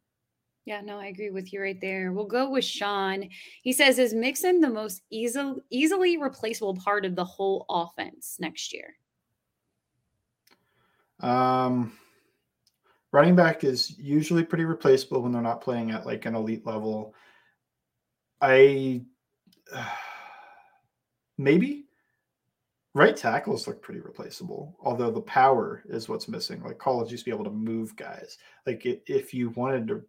Yeah, 0.66 0.82
no, 0.82 0.98
I 0.98 1.08
agree 1.08 1.32
with 1.32 1.52
you 1.52 1.62
right 1.62 1.82
there. 1.82 2.14
We'll 2.14 2.26
go 2.26 2.50
with 2.50 2.64
Sean. 2.64 3.28
He 3.64 3.74
says, 3.74 4.00
"Is 4.00 4.14
Mixon 4.14 4.62
the 4.62 4.70
most 4.70 5.02
easily 5.10 5.62
easily 5.72 6.18
replaceable 6.18 6.76
part 6.76 7.06
of 7.06 7.16
the 7.16 7.26
whole 7.26 7.66
offense 7.70 8.38
next 8.40 8.72
year?" 8.72 8.96
Um, 11.20 11.98
running 13.14 13.36
back 13.36 13.64
is 13.64 13.98
usually 13.98 14.44
pretty 14.44 14.66
replaceable 14.66 15.22
when 15.22 15.32
they're 15.32 15.42
not 15.42 15.62
playing 15.62 15.92
at 15.92 16.06
like 16.06 16.26
an 16.26 16.36
elite 16.36 16.66
level. 16.66 17.14
I 18.42 19.04
uh, 19.74 19.86
maybe 21.38 21.86
right 22.94 23.16
tackles 23.16 23.68
look 23.68 23.82
pretty 23.82 24.02
replaceable, 24.02 24.76
although 24.82 25.12
the 25.12 25.22
power 25.22 25.84
is 25.88 26.10
what's 26.10 26.28
missing. 26.28 26.62
Like 26.62 26.80
Collins 26.80 27.12
used 27.12 27.24
to 27.24 27.30
be 27.32 27.36
able 27.36 27.46
to 27.46 27.52
move 27.52 27.96
guys. 27.96 28.38
Like 28.68 28.82
if 28.86 29.34
you 29.34 29.52
wanted 29.52 29.88
to 29.88 30.02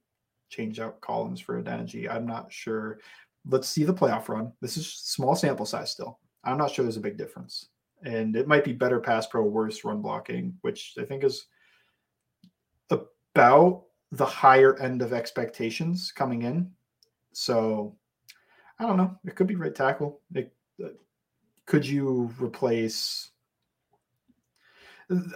change 0.48 0.80
out 0.80 1.00
Collins 1.00 1.40
for 1.40 1.62
Adeniji, 1.62 2.10
I'm 2.10 2.26
not 2.26 2.52
sure. 2.52 2.98
Let's 3.46 3.68
see 3.68 3.84
the 3.84 3.94
playoff 3.94 4.28
run. 4.28 4.52
This 4.62 4.78
is 4.78 4.90
small 4.90 5.36
sample 5.36 5.66
size 5.66 5.90
still. 5.90 6.18
I'm 6.42 6.58
not 6.58 6.70
sure 6.70 6.82
there's 6.82 6.96
a 6.96 7.00
big 7.00 7.18
difference. 7.18 7.68
And 8.02 8.36
it 8.36 8.48
might 8.48 8.64
be 8.64 8.72
better 8.72 9.00
pass 9.00 9.26
pro, 9.26 9.42
worse 9.42 9.84
run 9.84 10.00
blocking, 10.00 10.54
which 10.62 10.94
I 10.98 11.04
think 11.04 11.24
is 11.24 11.46
about 13.35 13.85
the 14.12 14.25
higher 14.25 14.79
end 14.79 15.03
of 15.03 15.12
expectations 15.12 16.12
coming 16.12 16.42
in. 16.42 16.70
So 17.33 17.97
I 18.79 18.87
don't 18.87 18.97
know. 18.97 19.16
It 19.25 19.35
could 19.35 19.49
be 19.49 19.57
right 19.57 19.75
tackle. 19.75 20.20
It, 20.35 20.53
uh, 20.83 20.88
could 21.66 21.87
you 21.87 22.33
replace? 22.38 23.31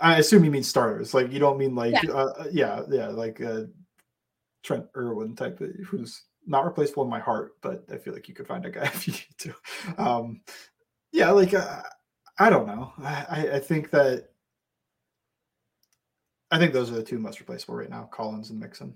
I 0.00 0.18
assume 0.18 0.44
you 0.44 0.50
mean 0.50 0.62
starters. 0.62 1.12
Like 1.12 1.32
you 1.32 1.40
don't 1.40 1.58
mean 1.58 1.74
like 1.74 2.02
yeah, 2.02 2.10
uh, 2.10 2.34
uh 2.38 2.44
yeah, 2.52 2.82
yeah, 2.88 3.08
like 3.08 3.40
uh, 3.40 3.62
Trent 4.62 4.86
Irwin 4.96 5.34
type, 5.34 5.60
of, 5.60 5.70
who's 5.86 6.22
not 6.46 6.64
replaceable 6.64 7.02
in 7.02 7.10
my 7.10 7.20
heart, 7.20 7.56
but 7.60 7.84
I 7.92 7.98
feel 7.98 8.12
like 8.12 8.28
you 8.28 8.34
could 8.34 8.46
find 8.46 8.64
a 8.64 8.70
guy 8.70 8.84
if 8.94 9.08
you 9.08 9.14
need 9.14 9.38
to. 9.38 9.54
Um, 9.98 10.40
yeah, 11.12 11.30
like 11.32 11.52
uh, 11.52 11.82
I 12.38 12.48
don't 12.48 12.66
know. 12.66 12.92
I, 13.02 13.50
I 13.54 13.58
think 13.58 13.90
that 13.90 14.28
I 16.50 16.58
think 16.58 16.72
those 16.72 16.90
are 16.90 16.94
the 16.94 17.02
two 17.02 17.18
most 17.18 17.40
replaceable 17.40 17.74
right 17.74 17.90
now, 17.90 18.08
Collins 18.10 18.50
and 18.50 18.58
Mixon. 18.58 18.94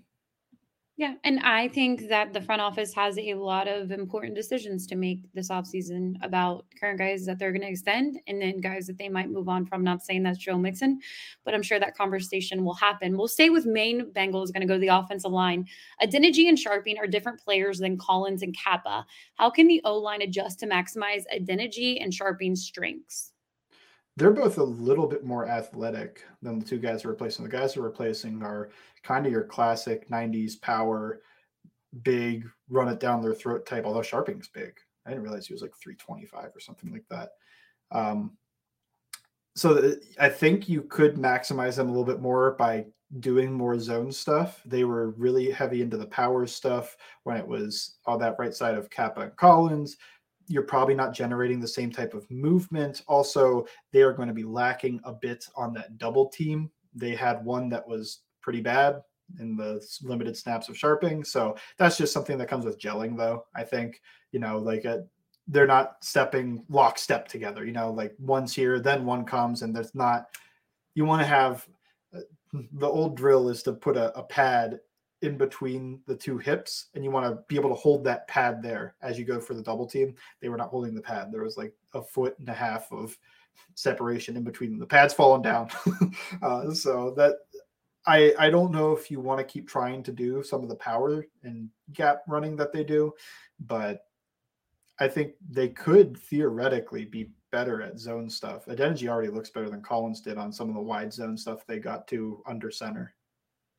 Yeah, 0.99 1.15
and 1.25 1.41
I 1.41 1.69
think 1.69 2.09
that 2.11 2.35
the 2.35 2.41
front 2.43 2.61
office 2.61 2.93
has 2.95 3.19
a 3.19 3.33
lot 3.35 3.67
of 3.67 3.91
important 3.91 4.35
decisions 4.35 4.87
to 4.89 4.95
make 4.95 5.21
this 5.33 5.49
offseason 5.49 6.15
about 6.23 6.67
current 6.79 6.99
guys 6.99 7.25
that 7.25 7.39
they're 7.39 7.51
going 7.51 7.63
to 7.63 7.69
extend 7.69 8.21
and 8.27 8.41
then 8.41 8.61
guys 8.61 8.87
that 8.87 8.99
they 8.99 9.09
might 9.09 9.31
move 9.31 9.49
on 9.49 9.65
from. 9.65 9.83
Not 9.83 10.03
saying 10.03 10.23
that's 10.23 10.39
Joe 10.39 10.59
Mixon, 10.59 11.01
but 11.45 11.55
I'm 11.55 11.63
sure 11.63 11.81
that 11.81 11.97
conversation 11.97 12.63
will 12.63 12.75
happen. 12.75 13.17
We'll 13.17 13.27
stay 13.27 13.49
with 13.49 13.65
Maine 13.65 14.13
Bengals, 14.13 14.53
going 14.53 14.61
to 14.61 14.67
go 14.67 14.75
to 14.75 14.81
the 14.81 14.89
offensive 14.89 15.33
line. 15.33 15.67
Adeniji 16.03 16.47
and 16.49 16.59
Scharping 16.59 16.99
are 16.99 17.07
different 17.07 17.41
players 17.41 17.79
than 17.79 17.97
Collins 17.97 18.43
and 18.43 18.55
Cappa. 18.57 19.07
How 19.37 19.49
can 19.49 19.69
the 19.69 19.81
O 19.85 19.97
line 19.97 20.21
adjust 20.21 20.61
to 20.61 20.67
maximize 20.67 21.25
Adeniji 21.35 22.03
and 22.03 22.13
Scharping's 22.13 22.65
strengths? 22.65 23.32
They're 24.17 24.31
both 24.31 24.59
a 24.59 24.65
little 24.65 25.07
bit 25.07 25.25
more 25.25 25.49
athletic 25.49 26.25
than 26.43 26.59
the 26.59 26.65
two 26.65 26.79
guys 26.79 27.05
are 27.05 27.09
replacing. 27.09 27.45
The 27.45 27.51
guys 27.51 27.77
are 27.77 27.83
replacing 27.83 28.43
are 28.43 28.71
kind 29.03 29.25
of 29.25 29.33
your 29.33 29.45
classic 29.45 30.09
90s 30.11 30.61
power, 30.61 31.23
big, 32.03 32.47
run 32.69 32.89
it 32.89 33.01
down 33.01 33.23
their 33.23 33.35
throat 33.35 33.65
type, 33.65 33.85
although 33.85 34.01
Scharping's 34.01 34.49
big. 34.49 34.75
I 35.07 35.11
didn't 35.11 35.25
realize 35.25 35.47
he 35.47 35.55
was 35.55 35.63
like 35.63 35.75
325 35.77 36.51
or 36.55 36.61
something 36.61 36.93
like 36.93 37.05
that. 37.11 37.31
Um, 37.91 38.37
so 39.55 39.95
I 40.19 40.29
think 40.29 40.69
you 40.69 40.83
could 40.83 41.17
maximize 41.17 41.77
them 41.77 41.89
a 41.89 41.91
little 41.91 42.05
bit 42.05 42.21
more 42.21 42.53
by 42.53 42.87
doing 43.21 43.53
more 43.53 43.79
zone 43.79 44.11
stuff. 44.11 44.63
They 44.65 44.85
were 44.85 45.11
really 45.11 45.51
heavy 45.51 45.83
into 45.83 45.99
the 45.99 46.07
power 46.07 46.47
stuff 46.47 46.97
when 47.25 47.37
it 47.37 47.47
was 47.47 47.97
on 48.07 48.19
that 48.21 48.37
right 48.39 48.55
side 48.55 48.75
of 48.75 48.89
Cappa 48.89 49.23
and 49.23 49.37
Collins 49.37 49.97
you're 50.53 50.63
probably 50.63 50.95
not 50.95 51.15
generating 51.15 51.61
the 51.61 51.67
same 51.67 51.91
type 51.91 52.13
of 52.13 52.31
movement. 52.31 53.03
Also, 53.09 53.67
they 53.91 54.03
are 54.03 54.13
going 54.13 54.29
to 54.29 54.35
be 54.35 54.45
lacking 54.45 55.01
a 55.05 55.13
bit 55.13 55.47
on 55.57 55.73
that 55.73 55.97
double 55.97 56.29
team. 56.29 56.71
They 56.95 57.15
had 57.15 57.43
one 57.43 57.71
that 57.71 57.89
was 57.89 58.21
pretty 58.43 58.61
bad 58.61 59.01
in 59.41 59.57
the 59.57 59.83
limited 60.03 60.37
snaps 60.37 60.69
of 60.69 60.77
Scharping. 60.77 61.27
So 61.27 61.57
that's 61.79 61.97
just 61.97 62.13
something 62.13 62.37
that 62.37 62.49
comes 62.49 62.67
with 62.67 62.79
gelling, 62.79 63.17
though. 63.17 63.47
I 63.55 63.65
think, 63.65 64.03
you 64.33 64.41
know, 64.41 64.59
like 64.59 64.85
a, 64.85 64.93
uh, 64.93 65.01
they're 65.49 65.67
not 65.67 65.97
stepping 66.03 66.65
lockstep 66.69 67.27
together, 67.29 67.65
you 67.65 67.73
know, 67.73 67.91
like 67.91 68.15
one's 68.19 68.55
here, 68.55 68.79
then 68.79 69.05
one 69.05 69.25
comes, 69.25 69.63
and 69.63 69.75
there's 69.75 69.95
not, 69.95 70.27
you 70.95 71.05
want 71.05 71.21
to 71.21 71.27
have 71.27 71.67
uh, 72.15 72.21
the 72.75 72.87
old 72.87 73.17
drill 73.17 73.49
is 73.49 73.63
to 73.65 73.73
put 73.73 73.97
a, 73.97 74.17
a 74.17 74.23
pad 74.23 74.79
in 75.23 75.39
between 75.39 76.01
the 76.07 76.17
two 76.17 76.37
hips 76.37 76.87
and 76.95 77.05
you 77.05 77.11
want 77.11 77.27
to 77.27 77.43
be 77.49 77.57
able 77.57 77.71
to 77.71 77.77
hold 77.77 78.05
that 78.05 78.27
pad 78.29 78.63
there 78.63 78.97
as 79.03 79.19
you 79.19 79.25
go 79.25 79.41
for 79.41 79.55
the 79.55 79.63
double 79.63 79.87
team. 79.87 80.15
They 80.41 80.49
were 80.49 80.57
not 80.57 80.69
holding 80.69 80.95
the 80.95 81.01
pad. 81.01 81.31
There 81.31 81.43
was 81.43 81.57
like 81.57 81.73
a 81.95 82.03
foot 82.03 82.39
and 82.39 82.49
a 82.49 82.55
half 82.55 82.91
of 82.93 83.17
separation 83.75 84.37
in 84.37 84.45
between. 84.45 84.79
The 84.79 84.87
pad's 84.87 85.15
fallen 85.15 85.43
down. 85.43 85.71
uh, 86.43 86.73
so 86.75 87.13
that 87.17 87.37
I 88.07 88.35
I 88.39 88.51
don't 88.51 88.73
know 88.73 88.93
if 88.93 89.11
you 89.11 89.21
want 89.21 89.39
to 89.39 89.45
keep 89.45 89.69
trying 89.69 90.03
to 90.05 90.13
do 90.13 90.43
some 90.43 90.63
of 90.63 90.69
the 90.69 90.77
power 90.77 91.25
and 91.45 91.69
gap 91.93 92.23
running 92.27 92.57
that 92.57 92.73
they 92.73 92.85
do, 92.85 93.13
but 93.61 94.07
I 94.99 95.09
think 95.09 95.35
they 95.49 95.69
could 95.69 96.19
theoretically 96.19 97.05
be 97.05 97.31
better 97.51 97.83
at 97.83 97.99
zone 97.99 98.29
stuff. 98.29 98.67
Adeniji 98.67 99.09
already 99.09 99.31
looks 99.31 99.51
better 99.51 99.71
than 99.71 99.83
Collins 99.83 100.21
did 100.21 100.39
on 100.39 100.53
some 100.53 100.69
of 100.69 100.75
the 100.75 100.81
wide 100.81 101.13
zone 101.13 101.37
stuff 101.37 101.67
they 101.67 101.79
got 101.79 102.09
to 102.09 102.43
under 102.47 102.71
center. 102.71 103.15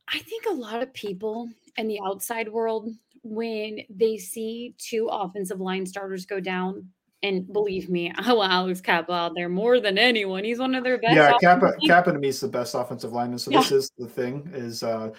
I 0.08 0.20
think 0.20 0.46
a 0.46 0.54
lot 0.54 0.82
of 0.82 0.94
people 0.94 1.50
in 1.78 1.88
the 1.88 2.00
outside 2.06 2.52
world, 2.52 2.90
when 3.24 3.80
they 3.90 4.18
see 4.18 4.76
two 4.78 5.08
offensive 5.12 5.60
line 5.60 5.86
starters 5.86 6.26
go 6.26 6.40
down, 6.40 6.90
and 7.24 7.52
believe 7.52 7.90
me, 7.90 8.14
I 8.18 8.34
want 8.34 8.52
Alex 8.52 8.82
Cappa 8.82 9.14
out 9.14 9.34
there 9.36 9.50
more 9.50 9.80
than 9.80 9.98
anyone. 9.98 10.44
He's 10.44 10.60
one 10.60 10.76
of 10.76 10.84
their 10.84 11.00
best. 11.00 11.16
Yeah, 11.16 11.38
Cappa, 11.40 11.74
Cappa 11.88 12.12
to 12.12 12.20
me 12.20 12.28
is 12.28 12.40
the 12.40 12.48
best 12.48 12.76
offensive 12.76 13.14
lineman. 13.14 13.40
So 13.40 13.52
yeah. 13.52 13.60
this 13.60 13.72
is 13.72 13.92
the 13.98 14.08
thing: 14.08 14.50
is 14.54 14.84
uh, 14.84 15.12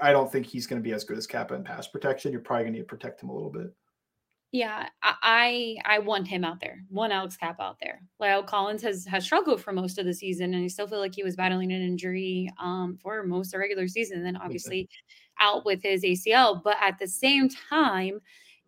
I 0.00 0.12
don't 0.12 0.30
think 0.30 0.46
he's 0.46 0.66
going 0.66 0.80
to 0.80 0.84
be 0.84 0.92
as 0.92 1.04
good 1.04 1.18
as 1.18 1.26
Cappa 1.26 1.54
in 1.54 1.64
pass 1.64 1.88
protection. 1.88 2.32
You're 2.32 2.42
probably 2.42 2.64
going 2.64 2.74
to 2.74 2.78
need 2.80 2.84
to 2.84 2.94
protect 2.94 3.22
him 3.22 3.30
a 3.30 3.34
little 3.34 3.50
bit. 3.50 3.72
Yeah, 4.52 4.88
I 5.02 5.78
I 5.86 5.98
want 6.00 6.28
him 6.28 6.44
out 6.44 6.60
there. 6.60 6.84
One 6.90 7.10
Alex 7.10 7.38
Cap 7.38 7.56
out 7.58 7.78
there. 7.80 8.02
La'el 8.20 8.46
Collins 8.46 8.82
has 8.82 9.06
has 9.06 9.24
struggled 9.24 9.62
for 9.62 9.72
most 9.72 9.96
of 9.98 10.04
the 10.04 10.12
season, 10.12 10.52
and 10.52 10.62
I 10.64 10.66
still 10.66 10.86
feel 10.86 10.98
like 10.98 11.14
he 11.14 11.22
was 11.22 11.36
battling 11.36 11.72
an 11.72 11.80
injury 11.80 12.50
um, 12.60 12.98
for 13.02 13.22
most 13.24 13.46
of 13.48 13.52
the 13.52 13.58
regular 13.60 13.88
season. 13.88 14.18
And 14.18 14.26
then 14.26 14.36
obviously 14.36 14.90
out 15.40 15.64
with 15.64 15.82
his 15.82 16.04
ACL. 16.04 16.60
But 16.62 16.76
at 16.82 16.98
the 16.98 17.08
same 17.08 17.48
time, 17.48 18.20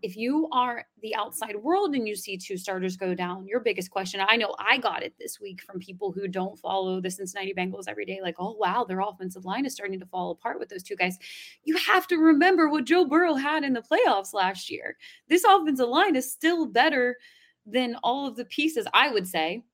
if 0.04 0.18
you 0.18 0.46
are 0.52 0.84
the 1.00 1.14
outside 1.14 1.56
world 1.56 1.94
and 1.94 2.06
you 2.06 2.14
see 2.14 2.36
two 2.36 2.58
starters 2.58 2.94
go 2.94 3.14
down, 3.14 3.46
your 3.46 3.58
biggest 3.58 3.90
question, 3.90 4.20
I 4.28 4.36
know 4.36 4.54
I 4.58 4.76
got 4.76 5.02
it 5.02 5.14
this 5.18 5.40
week 5.40 5.62
from 5.62 5.80
people 5.80 6.12
who 6.12 6.28
don't 6.28 6.58
follow 6.58 7.00
the 7.00 7.10
Cincinnati 7.10 7.54
Bengals 7.54 7.88
every 7.88 8.04
day, 8.04 8.20
like, 8.22 8.34
oh, 8.38 8.52
wow, 8.52 8.84
their 8.84 9.00
offensive 9.00 9.46
line 9.46 9.64
is 9.64 9.72
starting 9.72 9.98
to 9.98 10.04
fall 10.04 10.30
apart 10.30 10.58
with 10.58 10.68
those 10.68 10.82
two 10.82 10.94
guys. 10.94 11.16
You 11.62 11.78
have 11.78 12.06
to 12.08 12.18
remember 12.18 12.68
what 12.68 12.84
Joe 12.84 13.06
Burrow 13.06 13.34
had 13.34 13.64
in 13.64 13.72
the 13.72 13.80
playoffs 13.80 14.34
last 14.34 14.70
year. 14.70 14.98
This 15.30 15.42
offensive 15.42 15.88
line 15.88 16.16
is 16.16 16.30
still 16.30 16.66
better 16.66 17.16
than 17.64 17.96
all 18.02 18.26
of 18.26 18.36
the 18.36 18.44
pieces, 18.44 18.86
I 18.92 19.10
would 19.10 19.26
say, 19.26 19.64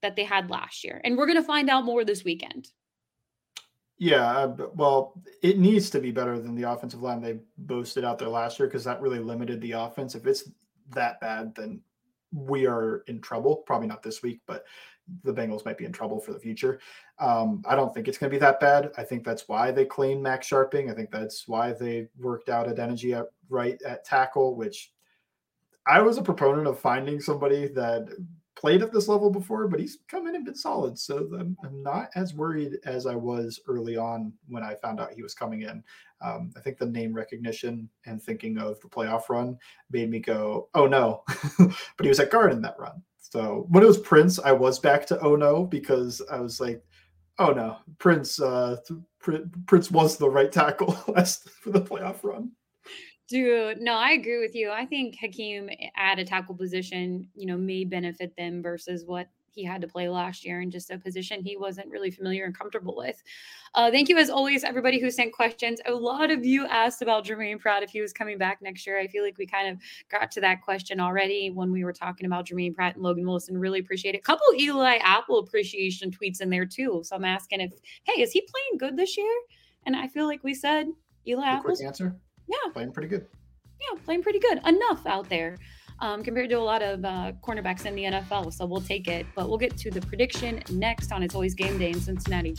that 0.00 0.14
they 0.14 0.22
had 0.22 0.48
last 0.48 0.84
year. 0.84 1.00
And 1.02 1.18
we're 1.18 1.26
going 1.26 1.38
to 1.38 1.42
find 1.42 1.68
out 1.68 1.84
more 1.84 2.04
this 2.04 2.22
weekend. 2.22 2.68
Yeah, 3.98 4.26
uh, 4.26 4.56
well, 4.74 5.22
it 5.42 5.58
needs 5.58 5.88
to 5.90 6.00
be 6.00 6.10
better 6.10 6.38
than 6.38 6.54
the 6.54 6.70
offensive 6.70 7.02
line 7.02 7.22
they 7.22 7.38
boasted 7.56 8.04
out 8.04 8.18
there 8.18 8.28
last 8.28 8.58
year 8.58 8.68
because 8.68 8.84
that 8.84 9.00
really 9.00 9.18
limited 9.18 9.60
the 9.60 9.72
offense. 9.72 10.14
If 10.14 10.26
it's 10.26 10.50
that 10.90 11.18
bad, 11.20 11.54
then 11.54 11.80
we 12.32 12.66
are 12.66 12.98
in 13.06 13.20
trouble. 13.20 13.56
Probably 13.66 13.88
not 13.88 14.02
this 14.02 14.22
week, 14.22 14.42
but 14.46 14.64
the 15.24 15.32
Bengals 15.32 15.64
might 15.64 15.78
be 15.78 15.86
in 15.86 15.92
trouble 15.92 16.20
for 16.20 16.32
the 16.32 16.38
future. 16.38 16.78
Um, 17.18 17.62
I 17.66 17.74
don't 17.74 17.94
think 17.94 18.08
it's 18.08 18.18
going 18.18 18.30
to 18.30 18.34
be 18.34 18.40
that 18.40 18.60
bad. 18.60 18.90
I 18.98 19.02
think 19.04 19.24
that's 19.24 19.48
why 19.48 19.70
they 19.70 19.84
claim 19.84 20.20
Max 20.20 20.48
Scharping. 20.48 20.90
I 20.90 20.94
think 20.94 21.10
that's 21.10 21.48
why 21.48 21.72
they 21.72 22.08
worked 22.18 22.48
out 22.48 22.66
Adeniji 22.66 23.18
at 23.18 23.26
right 23.48 23.80
at 23.82 24.04
tackle, 24.04 24.56
which 24.56 24.92
I 25.86 26.02
was 26.02 26.18
a 26.18 26.22
proponent 26.22 26.66
of 26.66 26.78
finding 26.78 27.20
somebody 27.20 27.68
that 27.68 28.08
played 28.56 28.82
at 28.82 28.90
this 28.90 29.06
level 29.06 29.30
before, 29.30 29.68
but 29.68 29.78
he's 29.78 29.98
come 30.08 30.26
in 30.26 30.34
and 30.34 30.44
been 30.44 30.54
solid. 30.54 30.98
So 30.98 31.28
I'm, 31.38 31.56
I'm, 31.62 31.82
not 31.82 32.08
as 32.16 32.34
worried 32.34 32.78
as 32.86 33.06
I 33.06 33.14
was 33.14 33.60
early 33.68 33.96
on 33.96 34.32
when 34.48 34.64
I 34.64 34.74
found 34.74 34.98
out 34.98 35.12
he 35.12 35.22
was 35.22 35.34
coming 35.34 35.62
in. 35.62 35.84
Um, 36.22 36.52
I 36.56 36.60
think 36.60 36.78
the 36.78 36.86
name 36.86 37.12
recognition 37.12 37.88
and 38.06 38.20
thinking 38.20 38.58
of 38.58 38.80
the 38.80 38.88
playoff 38.88 39.28
run 39.28 39.58
made 39.90 40.10
me 40.10 40.18
go, 40.18 40.68
oh 40.74 40.86
no. 40.86 41.22
but 41.58 42.02
he 42.02 42.08
was 42.08 42.18
at 42.18 42.30
guard 42.30 42.52
in 42.52 42.62
that 42.62 42.78
run. 42.78 43.02
So 43.18 43.66
when 43.68 43.84
it 43.84 43.88
was 43.88 43.98
Prince, 43.98 44.38
I 44.38 44.52
was 44.52 44.78
back 44.78 45.06
to 45.06 45.20
oh 45.20 45.36
no 45.36 45.64
because 45.64 46.22
I 46.30 46.40
was 46.40 46.58
like, 46.58 46.82
oh 47.38 47.52
no, 47.52 47.76
Prince, 47.98 48.40
uh, 48.40 48.78
Prince 49.20 49.90
was 49.90 50.16
the 50.16 50.30
right 50.30 50.50
tackle 50.50 50.98
last 51.08 51.50
for 51.50 51.70
the 51.70 51.80
playoff 51.80 52.24
run. 52.24 52.52
Dude, 53.28 53.80
no, 53.80 53.94
I 53.94 54.12
agree 54.12 54.38
with 54.38 54.54
you. 54.54 54.70
I 54.70 54.86
think 54.86 55.16
Hakeem 55.16 55.68
at 55.96 56.18
a 56.18 56.24
tackle 56.24 56.54
position, 56.54 57.28
you 57.34 57.46
know, 57.46 57.56
may 57.56 57.84
benefit 57.84 58.36
them 58.36 58.62
versus 58.62 59.04
what 59.04 59.28
he 59.56 59.64
had 59.64 59.80
to 59.80 59.88
play 59.88 60.08
last 60.08 60.44
year 60.44 60.60
in 60.60 60.70
just 60.70 60.90
a 60.90 60.98
position 60.98 61.42
he 61.42 61.56
wasn't 61.56 61.90
really 61.90 62.10
familiar 62.10 62.44
and 62.44 62.56
comfortable 62.56 62.94
with. 62.94 63.20
Uh, 63.74 63.90
thank 63.90 64.08
you, 64.08 64.18
as 64.18 64.30
always, 64.30 64.62
everybody 64.62 65.00
who 65.00 65.10
sent 65.10 65.32
questions. 65.32 65.80
A 65.86 65.92
lot 65.92 66.30
of 66.30 66.44
you 66.44 66.66
asked 66.66 67.02
about 67.02 67.24
Jermaine 67.24 67.58
Pratt 67.58 67.82
if 67.82 67.90
he 67.90 68.00
was 68.00 68.12
coming 68.12 68.38
back 68.38 68.58
next 68.60 68.86
year. 68.86 69.00
I 69.00 69.08
feel 69.08 69.24
like 69.24 69.38
we 69.38 69.46
kind 69.46 69.68
of 69.68 69.78
got 70.10 70.30
to 70.32 70.40
that 70.42 70.60
question 70.60 71.00
already 71.00 71.50
when 71.50 71.72
we 71.72 71.84
were 71.84 71.92
talking 71.92 72.26
about 72.26 72.46
Jermaine 72.46 72.74
Pratt 72.74 72.94
and 72.94 73.02
Logan 73.02 73.26
Wilson. 73.26 73.58
Really 73.58 73.80
appreciate 73.80 74.14
it. 74.14 74.18
A 74.18 74.22
couple 74.22 74.46
Eli 74.54 74.98
Apple 74.98 75.38
appreciation 75.38 76.10
tweets 76.10 76.42
in 76.42 76.50
there 76.50 76.66
too. 76.66 77.00
So 77.04 77.16
I'm 77.16 77.24
asking 77.24 77.62
if, 77.62 77.72
hey, 78.04 78.20
is 78.22 78.32
he 78.32 78.42
playing 78.42 78.78
good 78.78 78.96
this 78.96 79.16
year? 79.16 79.34
And 79.84 79.96
I 79.96 80.06
feel 80.06 80.26
like 80.26 80.44
we 80.44 80.54
said 80.54 80.86
Eli 81.26 81.46
Apple. 81.46 81.74
Quick 81.74 81.86
answer. 81.86 82.14
Yeah. 82.48 82.72
Playing 82.72 82.92
pretty 82.92 83.08
good. 83.08 83.26
Yeah, 83.80 83.98
playing 84.04 84.22
pretty 84.22 84.38
good. 84.38 84.60
Enough 84.66 85.06
out 85.06 85.28
there 85.28 85.56
um, 86.00 86.22
compared 86.22 86.50
to 86.50 86.56
a 86.56 86.60
lot 86.60 86.82
of 86.82 87.04
uh, 87.04 87.32
cornerbacks 87.42 87.86
in 87.86 87.94
the 87.94 88.04
NFL. 88.04 88.52
So 88.52 88.66
we'll 88.66 88.80
take 88.80 89.08
it. 89.08 89.26
But 89.34 89.48
we'll 89.48 89.58
get 89.58 89.76
to 89.78 89.90
the 89.90 90.00
prediction 90.02 90.62
next 90.70 91.12
on 91.12 91.22
It's 91.22 91.34
Always 91.34 91.54
Game 91.54 91.78
Day 91.78 91.90
in 91.90 92.00
Cincinnati. 92.00 92.54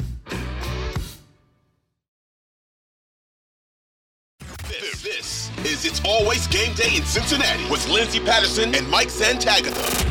This 4.67 5.51
is 5.65 5.85
It's 5.85 6.01
Always 6.05 6.47
Game 6.47 6.73
Day 6.75 6.97
in 6.97 7.03
Cincinnati 7.03 7.69
with 7.69 7.87
Lindsay 7.89 8.19
Patterson 8.19 8.73
and 8.75 8.89
Mike 8.89 9.09
Santagata. 9.09 10.05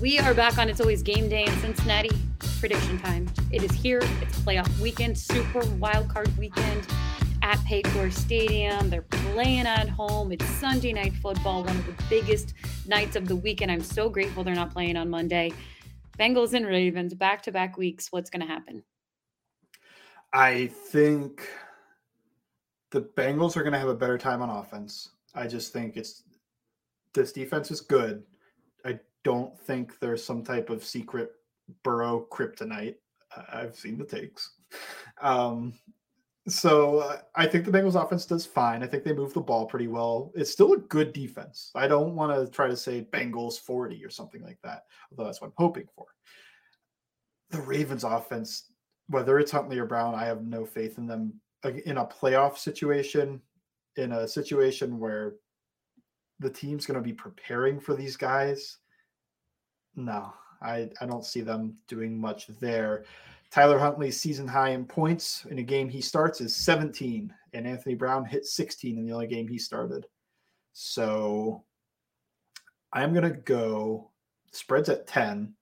We 0.00 0.18
are 0.18 0.34
back 0.34 0.58
on 0.58 0.68
It's 0.68 0.80
Always 0.80 1.02
Game 1.02 1.28
Day 1.28 1.44
in 1.44 1.52
Cincinnati 1.60 2.10
prediction 2.64 2.98
time. 2.98 3.30
It 3.52 3.62
is 3.62 3.72
here. 3.72 3.98
It's 4.22 4.38
playoff 4.38 4.80
weekend, 4.80 5.18
super 5.18 5.60
wild 5.74 6.08
card 6.08 6.34
weekend 6.38 6.86
at 7.42 7.58
Paycor 7.58 8.10
Stadium. 8.10 8.88
They're 8.88 9.02
playing 9.02 9.66
at 9.66 9.86
home. 9.86 10.32
It's 10.32 10.46
Sunday 10.46 10.94
night 10.94 11.12
football, 11.12 11.62
one 11.62 11.76
of 11.76 11.84
the 11.84 11.92
biggest 12.08 12.54
nights 12.86 13.16
of 13.16 13.28
the 13.28 13.36
weekend. 13.36 13.70
I'm 13.70 13.82
so 13.82 14.08
grateful 14.08 14.44
they're 14.44 14.54
not 14.54 14.72
playing 14.72 14.96
on 14.96 15.10
Monday. 15.10 15.52
Bengals 16.18 16.54
and 16.54 16.64
Ravens, 16.64 17.12
back 17.12 17.42
to 17.42 17.52
back 17.52 17.76
weeks. 17.76 18.10
What's 18.10 18.30
going 18.30 18.40
to 18.40 18.46
happen? 18.46 18.82
I 20.32 20.68
think 20.68 21.46
the 22.92 23.02
Bengals 23.02 23.58
are 23.58 23.62
going 23.62 23.74
to 23.74 23.78
have 23.78 23.88
a 23.88 23.94
better 23.94 24.16
time 24.16 24.40
on 24.40 24.48
offense. 24.48 25.10
I 25.34 25.48
just 25.48 25.74
think 25.74 25.98
it's 25.98 26.22
this 27.12 27.30
defense 27.30 27.70
is 27.70 27.82
good. 27.82 28.22
I 28.86 29.00
don't 29.22 29.54
think 29.60 30.00
there's 30.00 30.24
some 30.24 30.42
type 30.42 30.70
of 30.70 30.82
secret 30.82 31.32
Burrow 31.82 32.26
kryptonite. 32.30 32.96
I've 33.52 33.76
seen 33.76 33.98
the 33.98 34.04
takes. 34.04 34.50
Um, 35.20 35.74
so 36.46 36.98
uh, 36.98 37.18
I 37.34 37.46
think 37.46 37.64
the 37.64 37.70
Bengals 37.70 38.00
offense 38.00 38.26
does 38.26 38.44
fine. 38.44 38.82
I 38.82 38.86
think 38.86 39.02
they 39.02 39.14
move 39.14 39.32
the 39.32 39.40
ball 39.40 39.66
pretty 39.66 39.88
well. 39.88 40.30
It's 40.34 40.50
still 40.50 40.74
a 40.74 40.78
good 40.78 41.12
defense. 41.12 41.70
I 41.74 41.88
don't 41.88 42.14
want 42.14 42.34
to 42.34 42.50
try 42.50 42.68
to 42.68 42.76
say 42.76 43.06
Bengals 43.12 43.58
40 43.58 44.04
or 44.04 44.10
something 44.10 44.42
like 44.42 44.58
that, 44.62 44.84
although 45.10 45.24
that's 45.24 45.40
what 45.40 45.48
I'm 45.48 45.54
hoping 45.56 45.88
for. 45.94 46.06
The 47.50 47.60
Ravens 47.62 48.04
offense, 48.04 48.72
whether 49.08 49.38
it's 49.38 49.52
Huntley 49.52 49.78
or 49.78 49.86
Brown, 49.86 50.14
I 50.14 50.26
have 50.26 50.42
no 50.42 50.66
faith 50.66 50.98
in 50.98 51.06
them 51.06 51.40
in 51.86 51.96
a 51.96 52.04
playoff 52.04 52.58
situation, 52.58 53.40
in 53.96 54.12
a 54.12 54.28
situation 54.28 54.98
where 54.98 55.36
the 56.40 56.50
team's 56.50 56.84
going 56.84 56.98
to 56.98 57.04
be 57.04 57.12
preparing 57.12 57.80
for 57.80 57.94
these 57.94 58.16
guys. 58.16 58.78
No, 59.96 60.34
I, 60.64 60.88
I 61.00 61.06
don't 61.06 61.24
see 61.24 61.42
them 61.42 61.76
doing 61.88 62.18
much 62.18 62.46
there. 62.60 63.04
Tyler 63.50 63.78
Huntley's 63.78 64.20
season 64.20 64.48
high 64.48 64.70
in 64.70 64.84
points 64.84 65.46
in 65.50 65.58
a 65.58 65.62
game 65.62 65.88
he 65.88 66.00
starts 66.00 66.40
is 66.40 66.56
17, 66.56 67.32
and 67.52 67.66
Anthony 67.66 67.94
Brown 67.94 68.24
hit 68.24 68.46
16 68.46 68.98
in 68.98 69.06
the 69.06 69.12
only 69.12 69.28
game 69.28 69.46
he 69.46 69.58
started. 69.58 70.06
So 70.72 71.62
I'm 72.92 73.12
going 73.12 73.30
to 73.30 73.38
go 73.38 74.10
spreads 74.50 74.88
at 74.88 75.06
10. 75.06 75.54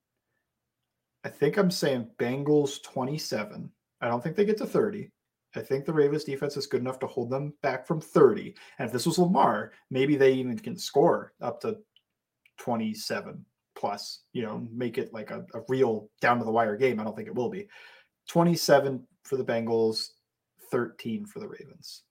I 1.24 1.28
think 1.28 1.56
I'm 1.56 1.70
saying 1.70 2.08
Bengals 2.18 2.82
27. 2.82 3.70
I 4.00 4.08
don't 4.08 4.22
think 4.22 4.36
they 4.36 4.44
get 4.44 4.56
to 4.58 4.66
30. 4.66 5.10
I 5.54 5.60
think 5.60 5.84
the 5.84 5.92
Ravens 5.92 6.24
defense 6.24 6.56
is 6.56 6.66
good 6.66 6.80
enough 6.80 6.98
to 7.00 7.06
hold 7.06 7.28
them 7.28 7.52
back 7.62 7.86
from 7.86 8.00
30. 8.00 8.54
And 8.78 8.86
if 8.86 8.92
this 8.92 9.04
was 9.04 9.18
Lamar, 9.18 9.72
maybe 9.90 10.16
they 10.16 10.32
even 10.32 10.58
can 10.58 10.78
score 10.78 11.34
up 11.42 11.60
to 11.60 11.76
27 12.58 13.44
plus, 13.82 14.20
you 14.32 14.42
know, 14.42 14.64
make 14.72 14.96
it 14.96 15.12
like 15.12 15.32
a, 15.32 15.44
a 15.54 15.60
real 15.68 16.08
down 16.20 16.38
to 16.38 16.44
the 16.44 16.52
wire 16.52 16.76
game. 16.76 17.00
I 17.00 17.04
don't 17.04 17.16
think 17.16 17.26
it 17.26 17.34
will 17.34 17.50
be. 17.50 17.66
27 18.28 19.04
for 19.24 19.36
the 19.36 19.44
Bengals, 19.44 20.10
13 20.70 21.26
for 21.26 21.40
the 21.40 21.48
Ravens. 21.48 22.04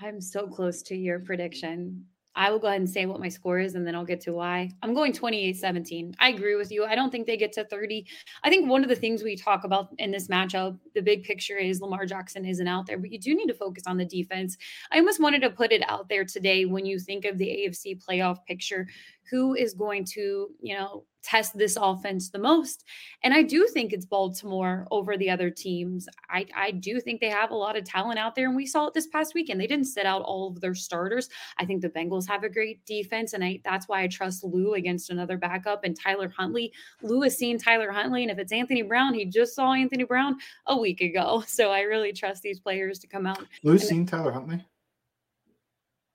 I'm 0.00 0.20
so 0.20 0.46
close 0.46 0.82
to 0.82 0.94
your 0.94 1.18
prediction. 1.18 2.04
I 2.36 2.50
will 2.50 2.58
go 2.58 2.68
ahead 2.68 2.80
and 2.80 2.88
say 2.88 3.06
what 3.06 3.18
my 3.18 3.30
score 3.30 3.58
is 3.58 3.74
and 3.74 3.86
then 3.86 3.94
I'll 3.94 4.04
get 4.04 4.20
to 4.22 4.32
why. 4.32 4.70
I'm 4.82 4.92
going 4.92 5.12
28 5.12 5.56
17. 5.56 6.14
I 6.20 6.28
agree 6.28 6.54
with 6.54 6.70
you. 6.70 6.84
I 6.84 6.94
don't 6.94 7.10
think 7.10 7.26
they 7.26 7.38
get 7.38 7.52
to 7.54 7.64
30. 7.64 8.06
I 8.44 8.50
think 8.50 8.68
one 8.68 8.82
of 8.82 8.90
the 8.90 8.94
things 8.94 9.22
we 9.22 9.36
talk 9.36 9.64
about 9.64 9.88
in 9.98 10.10
this 10.10 10.28
matchup, 10.28 10.78
the 10.94 11.00
big 11.00 11.24
picture 11.24 11.56
is 11.56 11.80
Lamar 11.80 12.04
Jackson 12.04 12.44
isn't 12.44 12.68
out 12.68 12.86
there, 12.86 12.98
but 12.98 13.10
you 13.10 13.18
do 13.18 13.34
need 13.34 13.46
to 13.46 13.54
focus 13.54 13.84
on 13.86 13.96
the 13.96 14.04
defense. 14.04 14.58
I 14.92 14.98
almost 14.98 15.20
wanted 15.20 15.40
to 15.42 15.50
put 15.50 15.72
it 15.72 15.82
out 15.88 16.10
there 16.10 16.24
today 16.24 16.66
when 16.66 16.84
you 16.84 16.98
think 16.98 17.24
of 17.24 17.38
the 17.38 17.48
AFC 17.48 18.04
playoff 18.04 18.44
picture 18.46 18.86
who 19.30 19.54
is 19.54 19.72
going 19.72 20.04
to, 20.04 20.48
you 20.60 20.76
know, 20.76 21.04
test 21.26 21.58
this 21.58 21.76
offense 21.76 22.30
the 22.30 22.38
most. 22.38 22.84
And 23.24 23.34
I 23.34 23.42
do 23.42 23.66
think 23.66 23.92
it's 23.92 24.06
Baltimore 24.06 24.86
over 24.92 25.16
the 25.16 25.28
other 25.28 25.50
teams. 25.50 26.08
I, 26.30 26.46
I 26.54 26.70
do 26.70 27.00
think 27.00 27.20
they 27.20 27.30
have 27.30 27.50
a 27.50 27.56
lot 27.56 27.76
of 27.76 27.84
talent 27.84 28.20
out 28.20 28.36
there. 28.36 28.46
And 28.46 28.54
we 28.54 28.64
saw 28.64 28.86
it 28.86 28.94
this 28.94 29.08
past 29.08 29.34
weekend. 29.34 29.60
They 29.60 29.66
didn't 29.66 29.86
sit 29.86 30.06
out 30.06 30.22
all 30.22 30.48
of 30.48 30.60
their 30.60 30.74
starters. 30.74 31.28
I 31.58 31.64
think 31.64 31.82
the 31.82 31.90
Bengals 31.90 32.28
have 32.28 32.44
a 32.44 32.48
great 32.48 32.84
defense. 32.86 33.32
And 33.32 33.42
I 33.42 33.60
that's 33.64 33.88
why 33.88 34.02
I 34.02 34.06
trust 34.06 34.44
Lou 34.44 34.74
against 34.74 35.10
another 35.10 35.36
backup 35.36 35.82
and 35.82 35.98
Tyler 35.98 36.32
Huntley. 36.36 36.72
Lou 37.02 37.22
has 37.22 37.36
seen 37.36 37.58
Tyler 37.58 37.90
Huntley. 37.90 38.22
And 38.22 38.30
if 38.30 38.38
it's 38.38 38.52
Anthony 38.52 38.82
Brown, 38.82 39.12
he 39.12 39.24
just 39.24 39.56
saw 39.56 39.72
Anthony 39.72 40.04
Brown 40.04 40.36
a 40.66 40.76
week 40.78 41.00
ago. 41.00 41.42
So 41.56 41.70
I 41.70 41.80
really 41.80 42.12
trust 42.12 42.42
these 42.42 42.60
players 42.60 42.98
to 42.98 43.06
come 43.06 43.24
out. 43.24 43.38
Lou's 43.62 43.88
seen 43.88 44.04
Tyler 44.04 44.30
Huntley? 44.30 44.62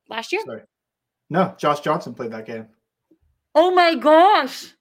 Last 0.08 0.32
year? 0.32 0.44
Sorry. 0.46 0.62
No, 1.32 1.56
Josh 1.58 1.80
Johnson 1.80 2.14
played 2.14 2.32
that 2.32 2.46
game. 2.46 2.68
Oh 3.56 3.72
my 3.72 3.96
gosh. 3.96 4.74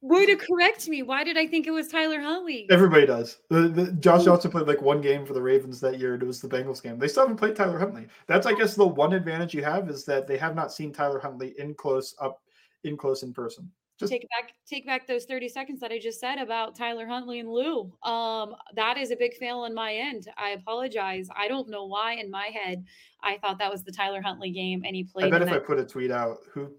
Way 0.00 0.26
to 0.26 0.36
correct 0.36 0.88
me. 0.88 1.02
Why 1.02 1.24
did 1.24 1.36
I 1.36 1.46
think 1.46 1.66
it 1.66 1.72
was 1.72 1.88
Tyler 1.88 2.20
Huntley? 2.20 2.68
Everybody 2.70 3.04
does. 3.04 3.38
The, 3.50 3.62
the, 3.62 3.92
Josh 3.92 4.24
Johnson 4.24 4.52
played 4.52 4.68
like 4.68 4.80
one 4.80 5.00
game 5.00 5.26
for 5.26 5.32
the 5.32 5.42
Ravens 5.42 5.80
that 5.80 5.98
year, 5.98 6.14
and 6.14 6.22
it 6.22 6.26
was 6.26 6.40
the 6.40 6.48
Bengals 6.48 6.80
game. 6.80 6.98
They 6.98 7.08
still 7.08 7.24
haven't 7.24 7.38
played 7.38 7.56
Tyler 7.56 7.80
Huntley. 7.80 8.06
That's, 8.28 8.46
I 8.46 8.52
guess, 8.52 8.76
the 8.76 8.86
one 8.86 9.12
advantage 9.12 9.54
you 9.54 9.64
have 9.64 9.88
is 9.90 10.04
that 10.04 10.28
they 10.28 10.38
have 10.38 10.54
not 10.54 10.72
seen 10.72 10.92
Tyler 10.92 11.18
Huntley 11.18 11.54
in 11.58 11.74
close 11.74 12.14
up, 12.20 12.40
in 12.84 12.96
close 12.96 13.24
in 13.24 13.32
person. 13.32 13.68
Just 13.98 14.12
take 14.12 14.28
back, 14.28 14.52
take 14.68 14.86
back 14.86 15.08
those 15.08 15.24
thirty 15.24 15.48
seconds 15.48 15.80
that 15.80 15.90
I 15.90 15.98
just 15.98 16.20
said 16.20 16.38
about 16.38 16.76
Tyler 16.76 17.04
Huntley 17.04 17.40
and 17.40 17.48
Lou. 17.48 17.92
Um, 18.04 18.54
that 18.76 18.96
is 18.96 19.10
a 19.10 19.16
big 19.16 19.34
fail 19.34 19.58
on 19.58 19.74
my 19.74 19.92
end. 19.92 20.28
I 20.36 20.50
apologize. 20.50 21.28
I 21.34 21.48
don't 21.48 21.68
know 21.68 21.86
why 21.86 22.12
in 22.12 22.30
my 22.30 22.46
head 22.46 22.84
I 23.24 23.38
thought 23.38 23.58
that 23.58 23.72
was 23.72 23.82
the 23.82 23.90
Tyler 23.90 24.22
Huntley 24.22 24.52
game, 24.52 24.84
and 24.86 24.94
he 24.94 25.02
played. 25.02 25.26
I 25.26 25.30
bet 25.30 25.42
if 25.42 25.48
that- 25.48 25.56
I 25.56 25.58
put 25.58 25.80
a 25.80 25.84
tweet 25.84 26.12
out, 26.12 26.38
who 26.52 26.70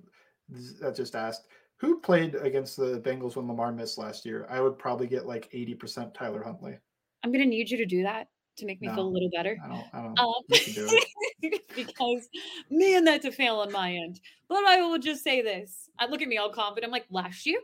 that 0.80 0.96
just 0.96 1.14
asked 1.14 1.48
who 1.80 2.00
played 2.00 2.36
against 2.36 2.78
the 2.78 3.00
Bengals 3.00 3.36
when 3.36 3.48
Lamar 3.48 3.72
missed 3.72 3.98
last 3.98 4.26
year, 4.26 4.46
I 4.50 4.62
would 4.62 4.78
probably 4.78 5.08
get 5.08 5.26
like 5.26 5.52
80% 5.52 6.14
Tyler 6.14 6.44
Huntley. 6.44 6.78
I'm 7.24 7.32
gonna 7.32 7.46
need 7.46 7.70
you 7.70 7.78
to 7.78 7.86
do 7.86 8.04
that 8.04 8.28
to 8.60 8.66
make 8.66 8.82
me 8.82 8.88
No, 8.88 8.96
feel 8.96 9.08
a 9.08 9.10
little 9.10 9.30
better. 9.30 9.58
I 9.64 9.68
don't, 9.68 9.86
I 9.94 10.02
don't, 10.02 10.20
Um, 10.20 10.34
do 10.50 11.60
because 11.76 12.28
man, 12.70 13.04
that's 13.04 13.26
a 13.26 13.32
fail 13.32 13.58
on 13.58 13.72
my 13.72 13.94
end. 13.94 14.20
But 14.48 14.66
I 14.66 14.82
will 14.82 15.00
just 15.00 15.24
say 15.24 15.42
this. 15.42 15.90
I 16.00 16.08
look 16.08 16.22
at 16.22 16.28
me 16.28 16.38
all 16.38 16.52
confident. 16.52 16.86
I'm 16.86 16.92
like, 16.92 17.06
last 17.10 17.46
year, 17.46 17.60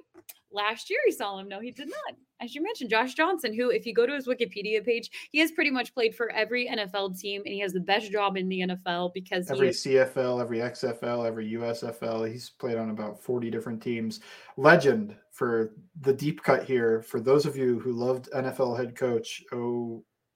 last 0.52 0.90
year 0.90 1.00
he 1.06 1.12
saw 1.12 1.38
him. 1.40 1.48
No, 1.48 1.60
he 1.60 1.72
did 1.72 1.88
not. 1.88 2.18
As 2.42 2.54
you 2.54 2.62
mentioned, 2.62 2.90
Josh 2.90 3.14
Johnson, 3.14 3.54
who, 3.54 3.70
if 3.70 3.86
you 3.86 3.94
go 3.94 4.06
to 4.06 4.14
his 4.14 4.28
Wikipedia 4.28 4.84
page, 4.84 5.10
he 5.32 5.40
has 5.40 5.52
pretty 5.52 5.72
much 5.72 5.94
played 5.94 6.14
for 6.14 6.30
every 6.32 6.68
NFL 6.68 7.18
team 7.18 7.42
and 7.46 7.54
he 7.54 7.60
has 7.62 7.72
the 7.72 7.80
best 7.80 8.12
job 8.12 8.36
in 8.36 8.50
the 8.50 8.60
NFL 8.60 9.14
because 9.14 9.50
Every 9.50 9.70
is 9.70 9.82
CFL, 9.84 10.42
every 10.42 10.60
XFL, 10.60 11.26
every 11.26 11.54
USFL, 11.54 12.30
he's 12.30 12.50
played 12.50 12.78
on 12.78 12.90
about 12.90 13.22
40 13.22 13.50
different 13.50 13.82
teams. 13.82 14.20
Legend 14.58 15.16
for 15.32 15.74
the 16.02 16.14
deep 16.14 16.44
cut 16.44 16.66
here. 16.66 17.02
For 17.02 17.22
those 17.22 17.46
of 17.46 17.56
you 17.56 17.80
who 17.80 17.94
loved 17.94 18.30
NFL 18.32 18.78
head 18.78 18.96
coach 18.96 19.42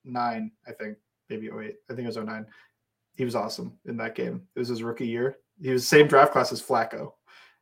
09, 0.05 0.51
I 0.67 0.71
think, 0.71 0.97
maybe 1.29 1.47
08, 1.47 1.75
I 1.89 1.93
think 1.93 2.05
it 2.05 2.15
was 2.15 2.17
09. 2.17 2.45
He 3.15 3.25
was 3.25 3.35
awesome 3.35 3.77
in 3.85 3.97
that 3.97 4.15
game. 4.15 4.47
It 4.55 4.59
was 4.59 4.69
his 4.69 4.83
rookie 4.83 5.07
year. 5.07 5.37
He 5.61 5.71
was 5.71 5.87
same 5.87 6.07
draft 6.07 6.31
class 6.31 6.51
as 6.51 6.61
Flacco. 6.61 7.11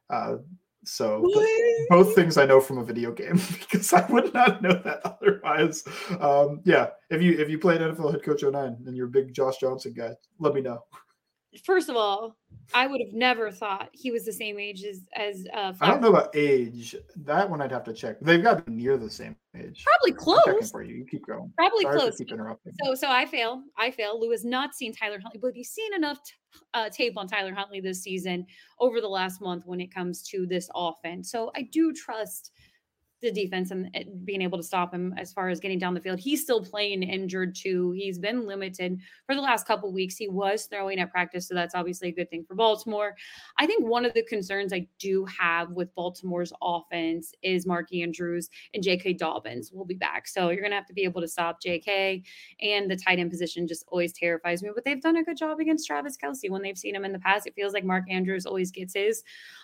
Uh, 0.09 0.37
so 0.85 1.23
th- 1.33 1.87
both 1.89 2.15
things 2.15 2.37
I 2.37 2.45
know 2.45 2.61
from 2.61 2.77
a 2.77 2.83
video 2.83 3.11
game 3.11 3.41
because 3.59 3.91
I 3.91 4.05
would 4.09 4.33
not 4.33 4.61
know 4.61 4.73
that 4.83 5.01
otherwise. 5.03 5.83
Um, 6.19 6.61
yeah, 6.63 6.89
if 7.09 7.21
you 7.21 7.37
if 7.37 7.49
you 7.49 7.59
played 7.59 7.81
NFL 7.81 8.11
head 8.11 8.23
coach 8.23 8.43
09 8.43 8.77
and 8.85 8.95
you're 8.95 9.07
a 9.07 9.11
big 9.11 9.33
Josh 9.33 9.57
Johnson 9.57 9.93
guy, 9.93 10.13
let 10.39 10.53
me 10.53 10.61
know. 10.61 10.79
First 11.63 11.89
of 11.89 11.95
all, 11.95 12.37
I 12.73 12.87
would 12.87 12.99
have 13.05 13.13
never 13.13 13.51
thought 13.51 13.89
he 13.93 14.11
was 14.11 14.25
the 14.25 14.33
same 14.33 14.59
age 14.59 14.83
as 14.83 15.01
as 15.15 15.47
uh 15.53 15.73
I 15.79 15.87
don't 15.87 16.01
know 16.01 16.09
about 16.09 16.35
age. 16.35 16.95
That 17.15 17.49
one 17.49 17.61
I'd 17.61 17.71
have 17.71 17.85
to 17.85 17.93
check. 17.93 18.17
They've 18.21 18.43
got 18.43 18.57
to 18.65 18.71
be 18.71 18.77
near 18.77 18.97
the 18.97 19.09
same 19.09 19.35
age. 19.55 19.85
Probably 19.85 20.11
close. 20.11 20.71
for 20.71 20.83
you. 20.83 20.95
You 20.95 21.05
keep 21.05 21.25
going. 21.25 21.51
Probably 21.57 21.83
Sorry 21.83 21.99
close. 21.99 22.17
keep 22.17 22.31
interrupting. 22.31 22.73
So, 22.83 22.95
so 22.95 23.09
I 23.09 23.25
fail. 23.25 23.63
I 23.77 23.91
fail. 23.91 24.19
Lou 24.19 24.31
has 24.31 24.43
not 24.43 24.75
seen 24.75 24.93
Tyler 24.93 25.19
Huntley, 25.19 25.39
but 25.41 25.53
he's 25.53 25.69
seen 25.69 25.93
enough 25.93 26.19
t- 26.23 26.33
uh, 26.73 26.89
tape 26.89 27.17
on 27.17 27.27
Tyler 27.27 27.53
Huntley 27.53 27.79
this 27.79 28.01
season 28.01 28.45
over 28.79 28.99
the 28.99 29.07
last 29.07 29.41
month 29.41 29.63
when 29.65 29.79
it 29.79 29.93
comes 29.93 30.23
to 30.23 30.45
this 30.45 30.69
offense. 30.75 31.31
So 31.31 31.51
I 31.55 31.63
do 31.71 31.93
trust 31.93 32.51
the 33.21 33.31
defense 33.31 33.71
and 33.71 33.89
being 34.25 34.41
able 34.41 34.57
to 34.57 34.63
stop 34.63 34.93
him 34.93 35.13
as 35.17 35.33
far 35.33 35.49
as 35.49 35.59
getting 35.59 35.79
down 35.79 35.93
the 35.93 35.99
field. 35.99 36.19
He's 36.19 36.41
still 36.41 36.63
playing 36.63 37.03
injured 37.03 37.55
too. 37.55 37.91
He's 37.91 38.19
been 38.19 38.45
limited 38.45 38.99
for 39.25 39.33
the 39.33 39.41
last 39.41 39.65
couple 39.65 39.91
weeks. 39.91 40.15
He 40.15 40.27
was 40.27 40.65
throwing 40.65 40.99
at 40.99 41.11
practice, 41.11 41.47
so 41.47 41.55
that's 41.55 41.73
obviously 41.73 42.09
a 42.09 42.11
good 42.11 42.29
thing 42.29 42.43
for 42.47 42.55
Baltimore. 42.55 43.15
I 43.57 43.65
think 43.65 43.87
one 43.87 44.05
of 44.05 44.13
the 44.13 44.23
concerns 44.23 44.71
I 44.71 44.87
do 44.99 45.25
have 45.25 45.71
with 45.71 45.93
Baltimore's 45.95 46.53
offense 46.61 47.33
is 47.41 47.65
Mark 47.65 47.93
Andrews 47.93 48.49
and 48.73 48.83
J.K. 48.83 49.13
Dobbins 49.13 49.71
will 49.71 49.85
be 49.85 49.95
back. 49.95 50.27
So 50.27 50.49
you're 50.49 50.61
going 50.61 50.71
to 50.71 50.77
have 50.77 50.87
to 50.87 50.93
be 50.93 51.03
able 51.03 51.21
to 51.21 51.27
stop 51.27 51.61
J.K. 51.61 52.23
and 52.61 52.89
the 52.89 52.95
tight 52.95 53.19
end 53.19 53.31
position 53.31 53.67
just 53.67 53.85
always 53.87 54.13
terrifies 54.13 54.61
me. 54.61 54.69
But 54.73 54.85
they've 54.85 55.01
done 55.01 55.17
a 55.17 55.23
good 55.23 55.37
job 55.37 55.59
against 55.59 55.87
Travis 55.87 56.17
Kelce 56.17 56.49
when 56.49 56.61
they've 56.61 56.77
seen 56.77 56.95
him 56.95 57.05
in 57.05 57.13
the 57.13 57.19
past. 57.19 57.47
It 57.47 57.55
feels 57.55 57.73
like 57.73 57.83
Mark 57.83 58.03
Andrews 58.09 58.45
always 58.45 58.71
gets 58.71 58.93
his. 58.93 59.23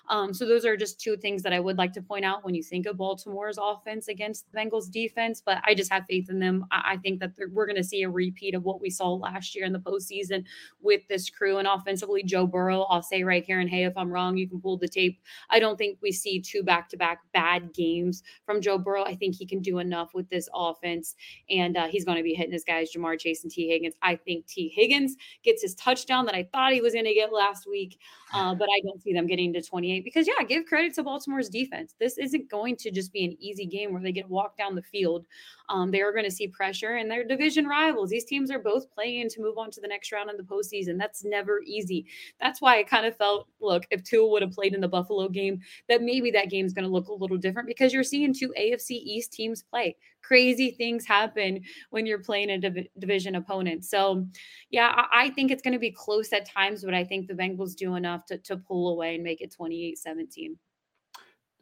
Um, 0.10 0.34
so 0.34 0.48
those 0.48 0.66
are 0.66 0.76
just 0.76 1.00
two 1.00 1.18
things 1.18 1.44
that 1.44 1.54
I 1.54 1.60
would 1.60 1.78
like 1.78 1.94
to 1.94 2.02
point 2.02 2.26
out 2.26 2.44
when 2.44 2.56
you 2.56 2.64
think 2.64 2.86
of 2.86 2.98
Baltimore's 3.44 3.60
offense 3.62 4.08
against 4.08 4.52
the 4.52 4.58
Bengals 4.58 4.90
defense. 4.90 5.42
But 5.46 5.62
I 5.66 5.74
just 5.74 5.92
have 5.92 6.06
faith 6.10 6.30
in 6.30 6.40
them. 6.40 6.66
I, 6.72 6.94
I 6.94 6.98
think 6.98 7.20
that 7.20 7.32
we're 7.52 7.66
going 7.66 7.78
to 7.78 7.84
see 7.84 8.04
a 8.04 8.10
repeat 8.10 8.56
of 8.56 8.64
what 8.64 8.82
we 8.82 8.90
saw 8.90 9.14
last 9.14 9.56
year 9.56 9.66
in 9.66 9.74
the 9.74 9.80
postseason 9.80 10.46
with 10.82 11.02
this 11.08 11.30
crew 11.30 11.58
and 11.58 11.68
offensively 11.68 12.24
Joe 12.24 12.48
Burrow. 12.48 12.84
I'll 12.84 13.02
say 13.02 13.24
right 13.24 13.44
here, 13.44 13.60
and 13.60 13.70
hey, 13.70 13.86
if 13.86 13.98
I'm 13.98 14.12
wrong, 14.12 14.38
you 14.38 14.48
can 14.48 14.62
pull 14.62 14.78
the 14.78 14.88
tape. 14.88 15.20
I 15.50 15.60
don't 15.60 15.78
think 15.78 16.00
we 16.02 16.12
see 16.12 16.40
two 16.40 16.64
back-to-back 16.64 17.20
bad 17.34 17.74
games 17.74 18.24
from 18.46 18.62
Joe 18.62 18.78
Burrow. 18.78 19.04
I 19.04 19.16
think 19.16 19.36
he 19.36 19.46
can 19.46 19.62
do 19.62 19.80
enough 19.80 20.14
with 20.14 20.30
this 20.30 20.50
offense, 20.54 21.16
and 21.50 21.78
uh, 21.78 21.88
he's 21.88 22.06
going 22.06 22.18
to 22.18 22.24
be 22.24 22.34
hitting 22.34 22.54
his 22.54 22.64
guys, 22.64 22.92
Ja'Marr 22.94 23.20
Chase 23.20 23.44
and 23.44 23.52
Tee 23.52 23.68
Higgins. 23.70 23.96
I 24.02 24.16
think 24.16 24.48
Tee 24.48 24.70
Higgins 24.70 25.16
gets 25.44 25.62
his 25.62 25.76
touchdown 25.76 26.26
that 26.26 26.36
I 26.36 26.48
thought 26.52 26.74
he 26.74 26.82
was 26.82 26.94
going 26.94 27.06
to 27.06 27.14
get 27.14 27.34
last 27.34 27.68
week, 27.68 28.00
uh, 28.34 28.56
but 28.56 28.68
I 28.70 28.82
don't 28.86 29.02
see 29.02 29.14
them 29.14 29.28
getting 29.28 29.54
to 29.54 29.62
28 29.62 30.04
because, 30.04 30.28
yeah, 30.28 30.46
give 30.46 30.66
credit 30.66 30.94
to 30.96 31.04
Baltimore's 31.04 31.50
defense. 31.50 31.96
This 32.00 32.18
isn't 32.18 32.50
going 32.50 32.76
to 32.78 32.92
just 32.92 33.12
be 33.12 33.26
an 33.26 33.33
easy 33.40 33.66
game 33.66 33.94
where 33.94 34.02
they 34.02 34.12
get 34.12 34.30
walked 34.30 34.58
down 34.58 34.76
the 34.76 34.82
field. 34.82 35.26
Um, 35.70 35.92
they 35.92 36.02
are 36.02 36.12
going 36.12 36.26
to 36.26 36.32
see 36.32 36.48
pressure, 36.48 36.96
and 36.96 37.10
they're 37.10 37.24
division 37.24 37.66
rivals. 37.68 38.10
These 38.10 38.26
teams 38.26 38.52
are 38.52 38.60
both 38.60 38.92
playing 38.92 39.30
to 39.30 39.42
move 39.42 39.58
on 39.58 39.72
to 39.72 39.82
the 39.82 39.88
next 39.88 40.12
round 40.12 40.30
in 40.30 40.38
the 40.38 40.44
postseason. 40.44 40.98
That's 40.98 41.24
never 41.24 41.62
easy. 41.66 42.06
That's 42.42 42.62
why 42.62 42.80
I 42.80 42.84
kind 42.84 43.06
of 43.06 43.16
felt, 43.18 43.48
look, 43.62 43.86
if 43.90 44.04
Tua 44.04 44.28
would 44.28 44.42
have 44.42 44.52
played 44.52 44.74
in 44.74 44.82
the 44.82 44.88
Buffalo 44.88 45.30
game, 45.30 45.62
that 45.90 46.02
maybe 46.02 46.32
that 46.32 46.50
game 46.50 46.66
is 46.66 46.74
going 46.74 46.86
to 46.86 46.92
look 46.92 47.08
a 47.08 47.14
little 47.14 47.38
different 47.38 47.68
because 47.68 47.94
you're 47.94 48.04
seeing 48.04 48.34
two 48.34 48.54
AFC 48.60 48.92
East 48.92 49.34
teams 49.34 49.64
play. 49.64 49.96
Crazy 50.22 50.72
things 50.72 51.06
happen 51.06 51.62
when 51.90 52.06
you're 52.06 52.20
playing 52.20 52.52
a 52.52 52.58
div- 52.58 52.88
division 53.00 53.36
opponent. 53.36 53.86
So, 53.86 54.26
yeah, 54.70 54.94
I, 54.96 55.26
I 55.26 55.30
think 55.32 55.52
it's 55.52 55.62
going 55.62 55.74
to 55.74 55.80
be 55.80 55.92
close 55.92 56.32
at 56.34 56.50
times, 56.50 56.84
but 56.84 56.94
I 56.94 57.04
think 57.04 57.28
the 57.28 57.34
Bengals 57.34 57.76
do 57.76 57.96
enough 57.96 58.26
to, 58.28 58.38
to 58.38 58.58
pull 58.58 58.90
away 58.94 59.16
and 59.16 59.24
make 59.24 59.42
it 59.42 59.54
28 59.54 59.98
17. 59.98 60.58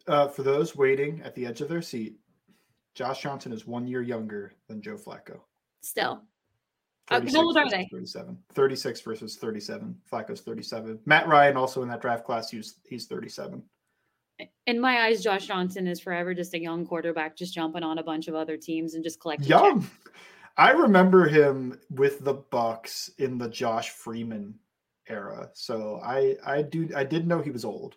Uh, 0.07 0.27
for 0.27 0.43
those 0.43 0.75
waiting 0.75 1.21
at 1.23 1.35
the 1.35 1.45
edge 1.45 1.61
of 1.61 1.69
their 1.69 1.81
seat, 1.81 2.17
Josh 2.95 3.21
Johnson 3.21 3.53
is 3.53 3.65
one 3.67 3.87
year 3.87 4.01
younger 4.01 4.53
than 4.67 4.81
Joe 4.81 4.95
Flacco. 4.97 5.39
Still, 5.81 6.21
Uh, 7.09 7.21
how 7.33 7.41
old 7.41 7.57
are 7.57 7.69
they? 7.69 7.87
37. 7.91 8.37
36 8.53 9.01
versus 9.01 9.35
37. 9.37 9.95
Flacco's 10.11 10.41
37. 10.41 10.99
Matt 11.05 11.27
Ryan 11.27 11.57
also 11.57 11.81
in 11.83 11.89
that 11.89 12.01
draft 12.01 12.25
class, 12.25 12.49
he's 12.49 12.79
he's 12.87 13.05
37. 13.07 13.63
in 14.65 14.79
my 14.79 15.01
eyes, 15.03 15.21
Josh 15.23 15.45
Johnson 15.47 15.87
is 15.87 15.99
forever 15.99 16.33
just 16.33 16.53
a 16.53 16.59
young 16.59 16.85
quarterback, 16.85 17.35
just 17.35 17.53
jumping 17.53 17.83
on 17.83 17.97
a 17.99 18.03
bunch 18.03 18.27
of 18.27 18.35
other 18.35 18.57
teams 18.57 18.95
and 18.95 19.03
just 19.03 19.19
collecting. 19.19 19.47
checks. 19.47 19.85
I 20.57 20.71
remember 20.71 21.27
him 21.27 21.79
with 21.91 22.19
the 22.23 22.33
Bucks 22.33 23.09
in 23.19 23.37
the 23.37 23.49
Josh 23.49 23.89
Freeman 23.91 24.55
era. 25.07 25.49
So 25.53 25.99
I 26.03 26.35
I 26.45 26.61
do 26.61 26.89
I 26.95 27.03
did 27.03 27.27
know 27.27 27.41
he 27.41 27.51
was 27.51 27.65
old. 27.65 27.95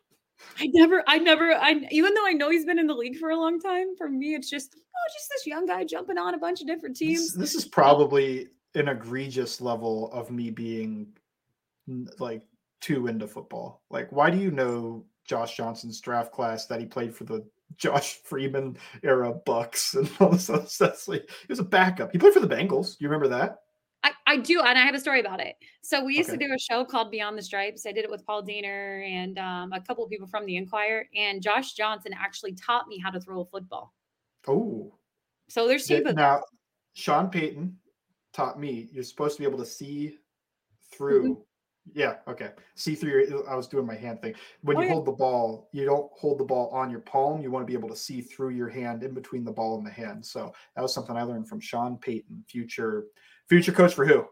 I 0.58 0.68
never, 0.72 1.02
I 1.06 1.18
never, 1.18 1.52
I 1.52 1.80
even 1.90 2.14
though 2.14 2.26
I 2.26 2.32
know 2.32 2.50
he's 2.50 2.64
been 2.64 2.78
in 2.78 2.86
the 2.86 2.94
league 2.94 3.16
for 3.16 3.30
a 3.30 3.36
long 3.36 3.60
time, 3.60 3.96
for 3.96 4.08
me, 4.08 4.34
it's 4.34 4.50
just, 4.50 4.74
oh, 4.74 5.12
just 5.12 5.28
this 5.30 5.46
young 5.46 5.66
guy 5.66 5.84
jumping 5.84 6.18
on 6.18 6.34
a 6.34 6.38
bunch 6.38 6.60
of 6.60 6.66
different 6.66 6.96
teams. 6.96 7.34
this 7.34 7.54
is 7.54 7.66
probably 7.66 8.48
an 8.74 8.88
egregious 8.88 9.60
level 9.60 10.10
of 10.12 10.30
me 10.30 10.50
being 10.50 11.08
like 12.18 12.42
too 12.80 13.06
into 13.06 13.26
football. 13.26 13.82
Like, 13.90 14.10
why 14.10 14.30
do 14.30 14.38
you 14.38 14.50
know 14.50 15.04
Josh 15.26 15.56
Johnson's 15.56 16.00
draft 16.00 16.32
class 16.32 16.66
that 16.66 16.80
he 16.80 16.86
played 16.86 17.14
for 17.14 17.24
the 17.24 17.46
Josh 17.76 18.20
Freeman 18.24 18.76
era 19.02 19.32
Bucks 19.32 19.94
and 19.94 20.10
all 20.20 20.30
this 20.30 20.50
other 20.50 20.66
stuff? 20.66 21.08
Like, 21.08 21.28
he 21.28 21.46
was 21.48 21.60
a 21.60 21.64
backup. 21.64 22.12
He 22.12 22.18
played 22.18 22.34
for 22.34 22.40
the 22.40 22.54
Bengals. 22.54 22.96
You 23.00 23.08
remember 23.08 23.28
that? 23.28 23.58
I, 24.34 24.38
do, 24.38 24.60
and 24.60 24.78
I 24.78 24.82
have 24.82 24.94
a 24.94 25.00
story 25.00 25.20
about 25.20 25.40
it. 25.40 25.54
So 25.82 26.04
we 26.04 26.16
used 26.16 26.30
Okay. 26.30 26.38
to 26.38 26.46
do 26.46 26.54
a 26.54 26.58
show 26.58 26.84
called 26.84 27.10
Beyond 27.10 27.38
the 27.38 27.42
Stripes. 27.42 27.86
I 27.86 27.92
did 27.92 28.04
it 28.04 28.10
with 28.10 28.26
Paul 28.26 28.42
Dehner 28.42 29.06
and 29.08 29.38
um, 29.38 29.72
a 29.72 29.80
couple 29.80 30.04
of 30.04 30.10
people 30.10 30.26
from 30.26 30.44
the 30.46 30.56
Enquirer, 30.56 31.06
and 31.14 31.42
Josh 31.42 31.74
Johnson 31.74 32.12
actually 32.18 32.54
taught 32.54 32.88
me 32.88 32.98
how 32.98 33.10
to 33.10 33.20
throw 33.20 33.40
a 33.40 33.44
football. 33.44 33.94
Oh, 34.46 34.94
So 35.48 35.66
there's 35.68 35.90
of 35.90 36.14
now 36.16 36.42
Sean 36.94 37.30
Payton 37.30 37.76
taught 38.32 38.58
me 38.58 38.88
you're 38.92 39.04
supposed 39.04 39.36
to 39.36 39.42
be 39.42 39.48
able 39.48 39.58
to 39.58 39.66
see 39.66 40.18
through 40.92 41.44
Yeah. 41.94 42.16
Okay. 42.26 42.50
See 42.76 42.94
through 42.94 43.10
your. 43.10 43.50
I 43.50 43.54
was 43.54 43.68
doing 43.68 43.86
my 43.86 43.94
hand 43.94 44.22
thing. 44.22 44.34
When 44.62 44.76
Oh, 44.76 44.80
you 44.80 44.86
yeah. 44.86 44.94
hold 44.94 45.06
the 45.06 45.12
ball, 45.12 45.68
you 45.72 45.84
don't 45.84 46.10
hold 46.14 46.38
the 46.38 46.44
ball 46.44 46.70
on 46.70 46.90
your 46.90 47.00
palm. 47.00 47.42
You 47.42 47.50
want 47.50 47.62
to 47.62 47.70
be 47.70 47.78
able 47.78 47.90
to 47.90 47.96
see 47.96 48.22
through 48.22 48.50
your 48.50 48.68
hand, 48.68 49.02
in 49.02 49.12
between 49.12 49.44
the 49.44 49.52
ball 49.52 49.76
and 49.76 49.86
the 49.86 49.90
hand. 49.90 50.24
So 50.24 50.52
that 50.74 50.82
was 50.82 50.94
something 50.94 51.14
I 51.16 51.22
learned 51.22 51.48
from 51.48 51.60
Sean 51.60 51.98
Payton, 51.98 52.44
future 52.48 53.04
future 53.48 53.72
coach 53.72 53.94
for 53.94 54.04
who? 54.06 54.26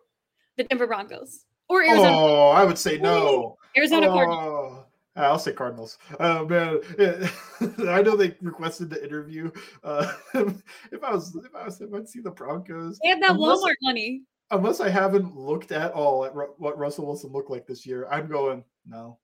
The 0.57 0.65
Denver 0.65 0.87
Broncos 0.87 1.45
or 1.69 1.83
Arizona 1.83 2.11
Oh, 2.17 2.49
I 2.51 2.65
would 2.65 2.79
say 2.79 2.99
no. 2.99 3.57
Arizona 3.77 4.07
Cardinals. 4.09 4.39
Oh, 4.45 4.87
I'll 5.23 5.39
say 5.39 5.53
Cardinals. 5.53 5.99
Oh 6.21 6.47
man, 6.47 6.81
I 7.89 8.03
know 8.03 8.17
they 8.17 8.35
requested 8.41 8.91
the 8.91 9.03
interview. 9.05 9.51
Uh, 9.85 10.13
if 10.35 11.03
I 11.03 11.13
was, 11.13 11.35
if 11.37 11.55
I 11.55 11.65
was, 11.67 11.81
if 11.81 11.93
I'd 11.93 12.09
see 12.09 12.21
the 12.21 12.31
Broncos, 12.31 12.99
They 13.03 13.09
have 13.11 13.21
that 13.21 13.31
unless- 13.33 13.59
Walmart 13.61 13.75
money. 13.83 14.23
unless 14.51 14.81
I 14.81 14.89
haven't 14.89 15.35
looked 15.37 15.73
at 15.73 15.93
all 15.93 16.25
at 16.25 16.35
Ru- 16.35 16.55
what 16.59 16.79
Russell 16.79 17.07
Wilson 17.07 17.31
looked 17.33 17.51
like 17.51 17.67
this 17.67 17.85
year, 17.87 18.07
I'm 18.11 18.27
going 18.29 18.65
no. 18.87 19.19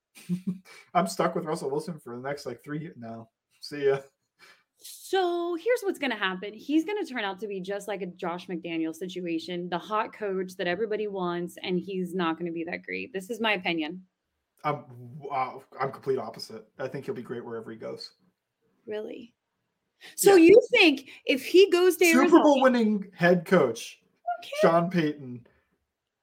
I'm 0.94 1.06
stuck 1.06 1.34
with 1.34 1.44
Russell 1.44 1.70
Wilson 1.70 1.98
for 1.98 2.16
the 2.16 2.22
next 2.26 2.44
like 2.46 2.62
three. 2.64 2.80
years. 2.80 2.96
No, 2.98 3.28
see 3.60 3.86
ya. 3.86 3.98
So 4.80 5.56
here's 5.56 5.80
what's 5.82 5.98
going 5.98 6.12
to 6.12 6.16
happen. 6.16 6.52
He's 6.54 6.84
going 6.84 7.04
to 7.04 7.12
turn 7.12 7.24
out 7.24 7.40
to 7.40 7.48
be 7.48 7.60
just 7.60 7.88
like 7.88 8.02
a 8.02 8.06
Josh 8.06 8.46
McDaniel 8.46 8.94
situation, 8.94 9.68
the 9.68 9.78
hot 9.78 10.12
coach 10.12 10.56
that 10.56 10.66
everybody 10.66 11.08
wants, 11.08 11.56
and 11.62 11.80
he's 11.80 12.14
not 12.14 12.38
going 12.38 12.46
to 12.46 12.52
be 12.52 12.64
that 12.64 12.84
great. 12.84 13.12
This 13.12 13.30
is 13.30 13.40
my 13.40 13.52
opinion. 13.52 14.02
I'm 14.64 14.84
uh, 15.30 15.52
I'm 15.80 15.92
complete 15.92 16.18
opposite. 16.18 16.66
I 16.78 16.88
think 16.88 17.04
he'll 17.04 17.14
be 17.14 17.22
great 17.22 17.44
wherever 17.44 17.70
he 17.70 17.76
goes. 17.76 18.10
Really. 18.86 19.34
So 20.14 20.34
Yeah. 20.34 20.48
you 20.48 20.60
think 20.70 21.08
if 21.26 21.44
he 21.44 21.70
goes 21.70 21.96
to 21.96 22.04
Super 22.04 22.20
Arizona, 22.20 22.42
Bowl 22.42 22.62
winning 22.62 23.10
head 23.14 23.44
coach 23.44 24.00
okay, 24.40 24.50
Sean 24.60 24.90
Payton, 24.90 25.46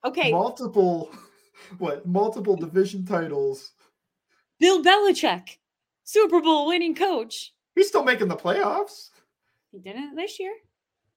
okay, 0.06 0.32
multiple 0.32 1.14
what 1.78 2.06
multiple 2.06 2.56
division 2.56 3.06
titles. 3.06 3.72
Bill 4.60 4.84
Belichick, 4.84 5.58
Super 6.04 6.42
Bowl 6.42 6.68
winning 6.68 6.96
coach. 6.96 7.54
He's 7.76 7.88
still 7.88 8.04
making 8.04 8.30
the 8.30 8.36
playoffs. 8.36 9.10
He 9.72 9.80
didn't 9.80 10.16
this 10.16 10.40
year. 10.40 10.54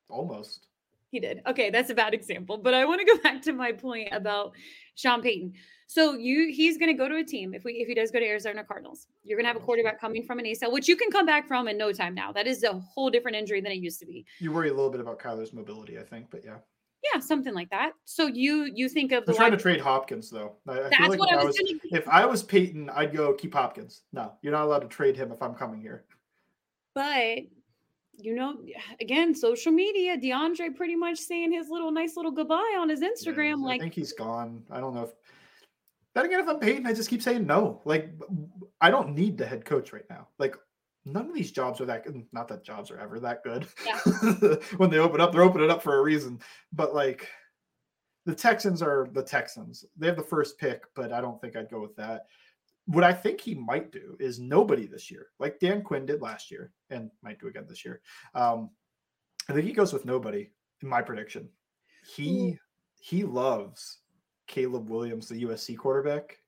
Almost. 0.08 0.66
He 1.10 1.20
did. 1.20 1.40
Okay, 1.46 1.70
that's 1.70 1.90
a 1.90 1.94
bad 1.94 2.12
example, 2.12 2.58
but 2.58 2.74
I 2.74 2.84
want 2.84 3.00
to 3.00 3.06
go 3.06 3.16
back 3.22 3.40
to 3.42 3.52
my 3.52 3.72
point 3.72 4.08
about 4.12 4.52
Sean 4.94 5.22
Payton. 5.22 5.54
So 5.86 6.14
you 6.14 6.52
he's 6.52 6.76
going 6.76 6.90
to 6.90 6.98
go 6.98 7.08
to 7.08 7.16
a 7.16 7.24
team 7.24 7.54
if 7.54 7.64
we 7.64 7.74
if 7.74 7.88
he 7.88 7.94
does 7.94 8.10
go 8.10 8.18
to 8.18 8.26
Arizona 8.26 8.62
Cardinals. 8.62 9.06
You're 9.24 9.38
going 9.38 9.46
to 9.46 9.48
have 9.48 9.56
a 9.56 9.64
quarterback 9.64 9.98
coming 9.98 10.22
from 10.22 10.38
an 10.38 10.44
ACL, 10.44 10.70
which 10.70 10.86
you 10.86 10.96
can 10.96 11.10
come 11.10 11.24
back 11.24 11.48
from 11.48 11.66
in 11.66 11.78
no 11.78 11.92
time 11.92 12.14
now. 12.14 12.30
That 12.30 12.46
is 12.46 12.62
a 12.62 12.74
whole 12.74 13.08
different 13.08 13.38
injury 13.38 13.62
than 13.62 13.72
it 13.72 13.78
used 13.78 13.98
to 14.00 14.06
be. 14.06 14.26
You 14.38 14.52
worry 14.52 14.68
a 14.68 14.74
little 14.74 14.90
bit 14.90 15.00
about 15.00 15.18
Kyler's 15.18 15.54
mobility, 15.54 15.98
I 15.98 16.02
think, 16.02 16.26
but 16.30 16.44
yeah. 16.44 16.56
Yeah, 17.14 17.20
something 17.20 17.54
like 17.54 17.70
that. 17.70 17.92
So 18.04 18.26
you 18.26 18.70
you 18.74 18.88
think 18.90 19.12
of 19.12 19.24
the 19.24 19.32
I'm 19.32 19.36
trying 19.36 19.52
to 19.52 19.56
trade 19.56 19.80
Hopkins 19.80 20.28
though. 20.30 20.56
I, 20.68 20.72
I 20.72 20.74
feel 20.74 20.90
That's 20.90 21.08
like 21.08 21.18
what 21.20 21.30
if 21.30 21.38
I 21.38 21.40
I 21.40 21.44
was 21.44 21.58
was 21.58 21.80
if 21.90 22.08
I 22.08 22.26
was 22.26 22.42
Peyton, 22.42 22.90
I'd 22.90 23.16
go 23.16 23.32
keep 23.32 23.54
Hopkins. 23.54 24.02
No, 24.12 24.34
you're 24.42 24.52
not 24.52 24.64
allowed 24.64 24.80
to 24.80 24.88
trade 24.88 25.16
him 25.16 25.32
if 25.32 25.40
I'm 25.40 25.54
coming 25.54 25.80
here. 25.80 26.04
But 26.98 27.44
you 28.20 28.34
know, 28.34 28.56
again, 29.00 29.32
social 29.32 29.70
media, 29.70 30.18
DeAndre 30.18 30.74
pretty 30.74 30.96
much 30.96 31.18
saying 31.18 31.52
his 31.52 31.68
little 31.68 31.92
nice 31.92 32.16
little 32.16 32.32
goodbye 32.32 32.76
on 32.76 32.88
his 32.88 33.00
Yeah, 33.60 33.68
like, 33.68 33.80
I 33.80 33.84
think 33.84 33.94
he's 33.94 34.12
gone. 34.12 34.64
I 34.70 34.80
don't 34.80 34.94
know 34.94 35.04
if. 35.04 35.10
Then 36.14 36.26
again, 36.26 36.40
if 36.40 36.48
I'm 36.48 36.58
Peyton, 36.58 36.86
I 36.86 36.92
just 36.92 37.08
keep 37.08 37.22
saying 37.22 37.46
no. 37.46 37.80
Like, 37.84 38.10
I 38.80 38.90
don't 38.90 39.14
need 39.14 39.38
the 39.38 39.46
head 39.46 39.64
coach 39.64 39.92
right 39.92 40.08
now. 40.10 40.26
Like, 40.40 40.56
none 41.04 41.26
of 41.26 41.34
these 41.34 41.52
jobs 41.52 41.80
are 41.80 41.86
that 41.86 42.04
good. 42.04 42.26
Not 42.32 42.48
that 42.48 42.64
jobs 42.64 42.90
are 42.90 42.98
ever 42.98 43.20
that 43.20 43.44
good. 43.44 43.68
Yeah. 43.86 44.00
when 44.78 44.90
they 44.90 44.98
open 44.98 45.20
up, 45.20 45.30
they're 45.30 45.42
opening 45.42 45.70
up 45.70 45.80
for 45.80 45.98
a 45.98 46.02
reason. 46.02 46.40
But 46.72 46.92
like, 46.94 47.28
the 48.26 48.34
Texans 48.34 48.82
are 48.82 49.06
the 49.12 49.22
Texans. 49.22 49.84
They 49.96 50.08
have 50.08 50.16
the 50.16 50.22
first 50.24 50.58
pick, 50.58 50.82
but 50.96 51.12
I 51.12 51.20
don't 51.20 51.40
think 51.40 51.54
I'd 51.54 51.70
go 51.70 51.80
with 51.80 51.94
that. 51.96 52.26
What 52.88 53.04
I 53.04 53.12
think 53.12 53.40
he 53.40 53.54
might 53.54 53.92
do 53.92 54.16
is 54.18 54.38
nobody 54.38 54.86
this 54.86 55.10
year, 55.10 55.26
like 55.38 55.60
Dan 55.60 55.82
Quinn 55.82 56.06
did 56.06 56.22
last 56.22 56.50
year, 56.50 56.72
and 56.88 57.10
might 57.22 57.38
do 57.38 57.48
again 57.48 57.66
this 57.68 57.84
year. 57.84 58.00
Um, 58.34 58.70
I 59.48 59.52
think 59.52 59.66
he 59.66 59.72
goes 59.72 59.92
with 59.92 60.06
nobody. 60.06 60.50
In 60.80 60.88
my 60.88 61.02
prediction, 61.02 61.48
he 62.14 62.56
he 62.98 63.24
loves 63.24 63.98
Caleb 64.46 64.88
Williams, 64.88 65.28
the 65.28 65.44
USC 65.44 65.76
quarterback, 65.76 66.38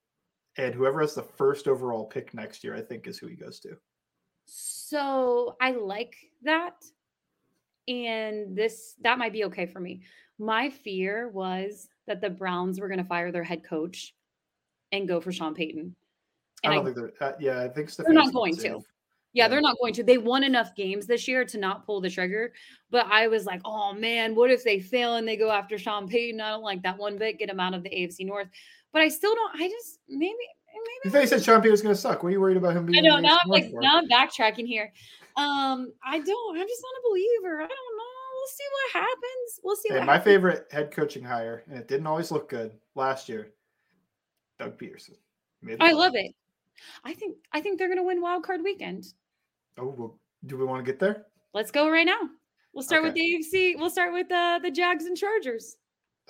and 0.57 0.75
whoever 0.75 1.01
has 1.01 1.15
the 1.15 1.23
first 1.23 1.69
overall 1.69 2.07
pick 2.07 2.33
next 2.33 2.65
year, 2.65 2.75
I 2.75 2.81
think, 2.81 3.07
is 3.07 3.19
who 3.19 3.27
he 3.27 3.37
goes 3.37 3.61
to. 3.61 3.77
So 4.47 5.57
I 5.61 5.73
like 5.73 6.17
that. 6.43 6.75
And 7.87 8.57
this 8.57 8.95
that 9.03 9.19
might 9.19 9.33
be 9.33 9.45
okay 9.45 9.67
for 9.67 9.81
me. 9.81 10.03
My 10.39 10.71
fear 10.71 11.29
was 11.29 11.89
that 12.07 12.21
the 12.21 12.31
Browns 12.31 12.81
were 12.81 12.89
going 12.89 12.99
to 12.99 13.05
fire 13.05 13.31
their 13.31 13.45
head 13.45 13.63
coach 13.65 14.15
and 14.93 15.07
go 15.07 15.21
for 15.21 15.33
Sean 15.33 15.55
Payton. 15.55 15.95
And 16.63 16.73
I 16.73 16.77
I, 16.77 16.77
don't 16.77 16.95
think 16.95 17.15
they're. 17.19 17.29
Uh, 17.29 17.33
yeah, 17.39 17.63
I 17.63 17.69
think 17.69 17.95
They're 17.95 18.13
not 18.13 18.33
going 18.33 18.55
safe. 18.55 18.63
to. 18.63 18.69
yeah, 18.69 18.79
yeah. 19.33 19.49
they're 19.49 19.61
not 19.61 19.77
going 19.81 19.95
to. 19.95 20.03
They 20.03 20.19
won 20.19 20.45
enough 20.45 20.75
games 20.75 21.07
this 21.07 21.27
year 21.27 21.45
to 21.45 21.59
not 21.59 21.87
pull 21.87 22.01
the 22.01 22.11
trigger. 22.11 22.53
But 22.91 23.07
I 23.07 23.29
was 23.29 23.47
like, 23.47 23.61
oh 23.65 23.93
man, 23.93 24.35
what 24.35 24.51
if 24.51 24.65
they 24.65 24.81
fail 24.81 25.17
and 25.17 25.27
they 25.27 25.37
go 25.37 25.51
after 25.51 25.79
Sean 25.79 26.09
Payton? 26.09 26.41
I 26.41 26.51
don't 26.51 26.63
like 26.63 26.83
that 26.83 26.99
one 26.99 27.19
bit. 27.19 27.39
Get 27.39 27.49
him 27.51 27.61
out 27.61 27.75
of 27.75 27.83
the 27.83 27.91
AFC 27.91 28.27
North. 28.27 28.49
But 28.93 29.03
I 29.03 29.09
still 29.09 29.35
don't. 29.35 29.61
I 29.61 29.69
just 29.69 30.01
maybe 30.09 30.35
Maybe 31.05 31.17
You 31.17 31.27
think 31.27 31.43
Sean 31.43 31.61
Peter's 31.61 31.83
going 31.83 31.95
to 31.95 32.01
suck? 32.01 32.23
What 32.23 32.29
are 32.29 32.33
you 32.33 32.41
worried 32.41 32.57
about 32.57 32.77
him 32.77 32.87
being? 32.87 33.05
I 33.05 33.09
know 33.09 33.19
now 33.19 33.39
I'm 33.43 33.49
like 33.49 33.71
now 33.73 33.99
I'm 33.99 34.09
backtracking 34.09 34.67
here. 34.67 34.93
Um, 35.37 35.93
I 36.05 36.19
don't. 36.19 36.59
I'm 36.59 36.69
just 36.69 36.83
not 36.83 37.01
a 37.01 37.09
believer. 37.09 37.57
I 37.57 37.67
don't 37.67 37.69
know. 37.69 38.05
We'll 38.35 38.47
see 38.49 38.65
what 38.73 39.03
happens. 39.03 39.61
We'll 39.63 39.77
see. 39.77 39.89
Hey, 39.91 40.05
my 40.05 40.13
happens. 40.15 40.25
favorite 40.25 40.69
head 40.71 40.91
coaching 40.91 41.23
hire, 41.23 41.65
and 41.69 41.79
it 41.79 41.89
didn't 41.89 42.07
always 42.07 42.31
look 42.31 42.49
good 42.49 42.73
last 42.95 43.29
year. 43.29 43.51
Doug 44.59 44.79
Pederson. 44.79 45.17
I 45.81 45.93
love 45.93 46.15
it. 46.15 46.33
I 47.05 47.15
think. 47.15 47.37
I 47.53 47.61
think 47.61 47.79
they're 47.79 47.89
gonna 47.89 48.05
win 48.05 48.21
Wild 48.21 48.45
Card 48.45 48.63
Weekend. 48.63 49.05
Oh, 49.79 49.95
well, 49.97 50.19
do 50.47 50.57
we 50.57 50.65
want 50.65 50.85
to 50.85 50.91
get 50.91 50.99
there? 50.99 51.27
Let's 51.55 51.71
go 51.71 51.91
right 51.91 52.07
now. 52.07 52.21
We'll 52.73 52.85
start 52.85 53.03
with 53.03 53.15
the 53.15 53.21
AFC. 53.21 53.77
We'll 53.77 53.91
start 53.91 54.13
with 54.13 54.31
uh, 54.31 54.61
the 54.63 54.71
Jags 54.71 55.07
and 55.07 55.17
Chargers. 55.17 55.77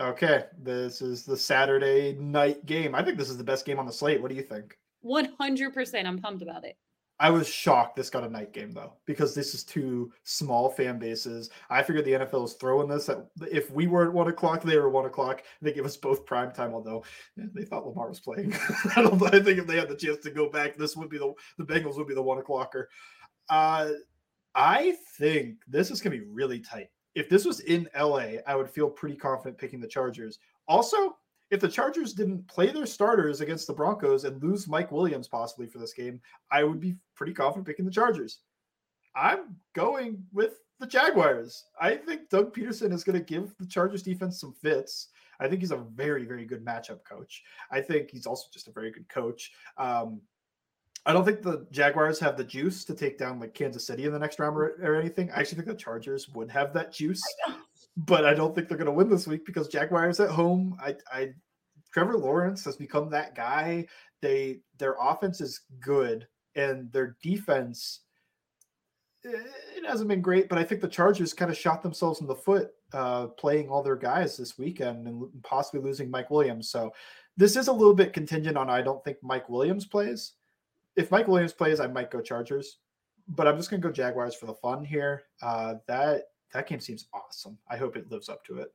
Okay, 0.00 0.44
this 0.58 1.02
is 1.02 1.24
the 1.24 1.36
Saturday 1.36 2.16
night 2.18 2.64
game. 2.64 2.94
I 2.94 3.02
think 3.02 3.18
this 3.18 3.28
is 3.28 3.36
the 3.36 3.44
best 3.44 3.66
game 3.66 3.78
on 3.78 3.86
the 3.86 3.92
slate. 3.92 4.22
What 4.22 4.30
do 4.30 4.34
you 4.34 4.42
think? 4.42 4.76
One 5.02 5.28
hundred 5.38 5.74
percent. 5.74 6.08
I'm 6.08 6.18
pumped 6.18 6.42
about 6.42 6.64
it. 6.64 6.76
I 7.20 7.28
was 7.28 7.46
shocked 7.46 7.96
this 7.96 8.08
got 8.08 8.24
a 8.24 8.30
night 8.30 8.54
game 8.54 8.72
though, 8.72 8.94
because 9.04 9.34
this 9.34 9.54
is 9.54 9.62
two 9.62 10.10
small 10.24 10.70
fan 10.70 10.98
bases. 10.98 11.50
I 11.68 11.82
figured 11.82 12.06
the 12.06 12.12
NFL 12.12 12.46
is 12.46 12.54
throwing 12.54 12.88
this 12.88 13.10
at 13.10 13.26
if 13.50 13.70
we 13.70 13.86
were 13.86 14.06
at 14.06 14.12
one 14.12 14.28
o'clock, 14.28 14.62
they 14.62 14.78
were 14.78 14.88
one 14.88 15.04
o'clock. 15.04 15.42
They 15.60 15.74
give 15.74 15.84
us 15.84 15.98
both 15.98 16.24
prime 16.24 16.50
time, 16.50 16.72
although 16.72 17.04
they 17.36 17.64
thought 17.64 17.86
Lamar 17.86 18.08
was 18.08 18.20
playing. 18.20 18.54
I 18.96 19.02
I 19.02 19.40
think 19.40 19.58
if 19.58 19.66
they 19.66 19.76
had 19.76 19.90
the 19.90 19.96
chance 19.96 20.16
to 20.22 20.30
go 20.30 20.48
back, 20.48 20.76
this 20.76 20.96
would 20.96 21.10
be 21.10 21.18
the 21.18 21.34
the 21.58 21.64
Bengals 21.64 21.98
would 21.98 22.08
be 22.08 22.14
the 22.14 22.22
one 22.22 22.40
o'clocker. 22.40 22.86
Uh 23.50 23.90
I 24.54 24.96
think 25.18 25.58
this 25.68 25.90
is 25.90 26.00
gonna 26.00 26.16
be 26.16 26.24
really 26.24 26.58
tight. 26.58 26.88
If 27.14 27.28
this 27.28 27.44
was 27.44 27.60
in 27.60 27.86
LA, 27.94 28.38
I 28.46 28.56
would 28.56 28.70
feel 28.70 28.88
pretty 28.88 29.16
confident 29.16 29.58
picking 29.58 29.80
the 29.80 29.86
Chargers. 29.86 30.38
Also, 30.66 31.18
if 31.50 31.60
the 31.60 31.68
Chargers 31.68 32.12
didn't 32.12 32.46
play 32.46 32.70
their 32.70 32.86
starters 32.86 33.40
against 33.40 33.66
the 33.66 33.72
Broncos 33.72 34.24
and 34.24 34.42
lose 34.42 34.68
Mike 34.68 34.92
Williams 34.92 35.28
possibly 35.28 35.66
for 35.66 35.78
this 35.78 35.92
game, 35.92 36.20
I 36.50 36.64
would 36.64 36.80
be 36.80 36.96
pretty 37.16 37.32
confident 37.32 37.66
picking 37.66 37.84
the 37.84 37.90
Chargers. 37.90 38.38
I'm 39.14 39.56
going 39.74 40.22
with 40.32 40.60
the 40.78 40.86
Jaguars. 40.86 41.64
I 41.80 41.96
think 41.96 42.28
Doug 42.30 42.54
Pederson 42.54 42.92
is 42.92 43.04
going 43.04 43.18
to 43.18 43.24
give 43.24 43.54
the 43.58 43.66
Chargers 43.66 44.02
defense 44.02 44.40
some 44.40 44.52
fits. 44.52 45.08
I 45.40 45.48
think 45.48 45.60
he's 45.60 45.72
a 45.72 45.76
very, 45.76 46.24
very 46.24 46.44
good 46.44 46.64
matchup 46.64 47.02
coach. 47.04 47.42
I 47.70 47.80
think 47.80 48.10
he's 48.10 48.26
also 48.26 48.46
just 48.52 48.68
a 48.68 48.72
very 48.72 48.90
good 48.90 49.08
coach. 49.08 49.50
Um, 49.78 50.20
I 51.06 51.12
don't 51.12 51.24
think 51.24 51.42
the 51.42 51.66
Jaguars 51.70 52.20
have 52.20 52.36
the 52.36 52.44
juice 52.44 52.84
to 52.84 52.94
take 52.94 53.18
down 53.18 53.40
like 53.40 53.54
Kansas 53.54 53.86
City 53.86 54.04
in 54.04 54.12
the 54.12 54.18
next 54.18 54.38
round 54.38 54.56
or, 54.56 54.76
or 54.82 54.96
anything. 54.96 55.30
I 55.30 55.40
actually 55.40 55.56
think 55.56 55.68
the 55.68 55.82
Chargers 55.82 56.28
would 56.28 56.50
have 56.50 56.74
that 56.74 56.92
juice, 56.92 57.22
but 57.96 58.24
I 58.24 58.34
don't 58.34 58.54
think 58.54 58.68
they're 58.68 58.78
going 58.78 58.86
to 58.86 58.92
win 58.92 59.08
this 59.08 59.26
week 59.26 59.44
because 59.44 59.68
Jaguars 59.68 60.20
at 60.20 60.30
home. 60.30 60.76
I, 60.80 60.96
I, 61.12 61.30
Trevor 61.92 62.16
Lawrence 62.16 62.64
has 62.64 62.76
become 62.76 63.10
that 63.10 63.34
guy. 63.34 63.86
They 64.22 64.60
their 64.78 64.96
offense 65.00 65.40
is 65.40 65.62
good 65.80 66.26
and 66.54 66.92
their 66.92 67.16
defense 67.22 68.00
eh, 69.24 69.30
it 69.76 69.86
hasn't 69.86 70.08
been 70.08 70.20
great, 70.20 70.48
but 70.48 70.58
I 70.58 70.64
think 70.64 70.80
the 70.80 70.88
Chargers 70.88 71.32
kind 71.32 71.50
of 71.50 71.56
shot 71.56 71.82
themselves 71.82 72.20
in 72.20 72.26
the 72.26 72.34
foot 72.34 72.70
uh, 72.92 73.26
playing 73.28 73.68
all 73.68 73.82
their 73.82 73.96
guys 73.96 74.36
this 74.36 74.58
weekend 74.58 75.06
and 75.06 75.24
possibly 75.42 75.80
losing 75.80 76.10
Mike 76.10 76.30
Williams. 76.30 76.70
So 76.70 76.92
this 77.36 77.56
is 77.56 77.68
a 77.68 77.72
little 77.72 77.94
bit 77.94 78.12
contingent 78.12 78.56
on 78.56 78.68
I 78.68 78.82
don't 78.82 79.02
think 79.04 79.18
Mike 79.22 79.48
Williams 79.48 79.86
plays. 79.86 80.32
If 80.96 81.10
Mike 81.10 81.28
Williams 81.28 81.52
plays, 81.52 81.80
I 81.80 81.86
might 81.86 82.10
go 82.10 82.20
Chargers, 82.20 82.78
but 83.28 83.46
I'm 83.46 83.56
just 83.56 83.70
going 83.70 83.80
to 83.80 83.88
go 83.88 83.92
Jaguars 83.92 84.34
for 84.34 84.46
the 84.46 84.54
fun 84.54 84.84
here. 84.84 85.22
Uh, 85.40 85.76
that 85.86 86.24
that 86.52 86.68
game 86.68 86.80
seems 86.80 87.08
awesome. 87.12 87.58
I 87.70 87.76
hope 87.76 87.96
it 87.96 88.10
lives 88.10 88.28
up 88.28 88.44
to 88.46 88.58
it. 88.58 88.68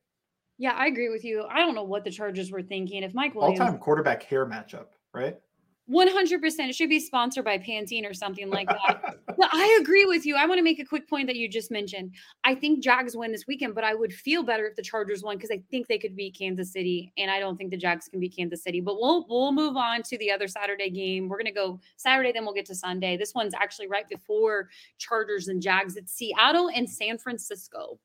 Yeah, 0.57 0.71
I 0.71 0.87
agree 0.87 1.09
with 1.09 1.25
you. 1.25 1.43
I 1.49 1.59
don't 1.59 1.75
know 1.75 1.83
what 1.83 2.03
the 2.03 2.11
Chargers 2.11 2.51
were 2.51 2.61
thinking. 2.61 3.03
If 3.03 3.13
Mike 3.13 3.35
Williams 3.35 3.59
all-time 3.59 3.77
quarterback 3.77 4.23
hair 4.23 4.45
matchup, 4.45 4.87
right? 5.13 5.37
100% 5.91 6.41
it 6.41 6.75
should 6.75 6.89
be 6.89 6.99
sponsored 6.99 7.45
by 7.45 7.57
Pantene 7.57 8.09
or 8.09 8.13
something 8.13 8.49
like 8.49 8.67
that. 8.67 9.17
but 9.37 9.49
I 9.53 9.77
agree 9.81 10.05
with 10.05 10.25
you. 10.25 10.35
I 10.35 10.45
want 10.45 10.57
to 10.57 10.63
make 10.63 10.79
a 10.79 10.85
quick 10.85 11.07
point 11.07 11.27
that 11.27 11.35
you 11.35 11.47
just 11.47 11.69
mentioned. 11.69 12.13
I 12.43 12.55
think 12.55 12.83
Jags 12.83 13.15
win 13.15 13.31
this 13.31 13.45
weekend, 13.47 13.75
but 13.75 13.83
I 13.83 13.93
would 13.93 14.11
feel 14.11 14.41
better 14.41 14.65
if 14.65 14.75
the 14.75 14.81
Chargers 14.81 15.21
won 15.21 15.37
because 15.37 15.51
I 15.51 15.61
think 15.69 15.87
they 15.87 15.99
could 15.99 16.15
beat 16.15 16.37
Kansas 16.37 16.73
City 16.73 17.13
and 17.17 17.29
I 17.29 17.39
don't 17.39 17.55
think 17.55 17.69
the 17.69 17.77
Jags 17.77 18.07
can 18.07 18.19
beat 18.19 18.35
Kansas 18.35 18.63
City. 18.63 18.81
But 18.81 18.99
we'll 18.99 19.25
we'll 19.29 19.51
move 19.51 19.77
on 19.77 20.01
to 20.03 20.17
the 20.17 20.31
other 20.31 20.47
Saturday 20.47 20.89
game. 20.89 21.29
We're 21.29 21.37
going 21.37 21.45
to 21.45 21.51
go 21.51 21.79
Saturday 21.97 22.31
then 22.31 22.45
we'll 22.45 22.53
get 22.53 22.65
to 22.65 22.75
Sunday. 22.75 23.17
This 23.17 23.33
one's 23.33 23.53
actually 23.53 23.87
right 23.87 24.07
before 24.09 24.69
Chargers 24.97 25.47
and 25.47 25.61
Jags. 25.61 25.95
It's 25.95 26.13
Seattle 26.13 26.69
and 26.73 26.89
San 26.89 27.17
Francisco. 27.17 27.99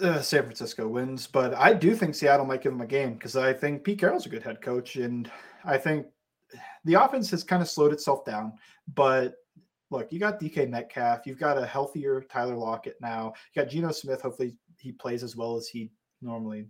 Uh, 0.00 0.20
San 0.20 0.42
Francisco 0.42 0.88
wins, 0.88 1.26
but 1.26 1.54
I 1.54 1.72
do 1.72 1.94
think 1.94 2.14
Seattle 2.14 2.46
might 2.46 2.62
give 2.62 2.72
them 2.72 2.80
a 2.80 2.86
game 2.86 3.14
because 3.14 3.36
I 3.36 3.52
think 3.52 3.84
Pete 3.84 3.98
Carroll's 3.98 4.26
a 4.26 4.28
good 4.28 4.42
head 4.42 4.60
coach, 4.60 4.96
and 4.96 5.30
I 5.64 5.78
think 5.78 6.06
the 6.84 6.94
offense 6.94 7.30
has 7.30 7.44
kind 7.44 7.62
of 7.62 7.68
slowed 7.68 7.92
itself 7.92 8.24
down. 8.24 8.54
But 8.94 9.34
look, 9.90 10.12
you 10.12 10.18
got 10.18 10.40
DK 10.40 10.68
Metcalf, 10.68 11.26
you've 11.26 11.38
got 11.38 11.58
a 11.58 11.66
healthier 11.66 12.24
Tyler 12.28 12.56
Lockett 12.56 12.96
now, 13.00 13.34
you 13.54 13.62
got 13.62 13.70
Geno 13.70 13.92
Smith. 13.92 14.22
Hopefully, 14.22 14.56
he 14.78 14.92
plays 14.92 15.22
as 15.22 15.36
well 15.36 15.56
as 15.56 15.68
he 15.68 15.90
normally 16.20 16.66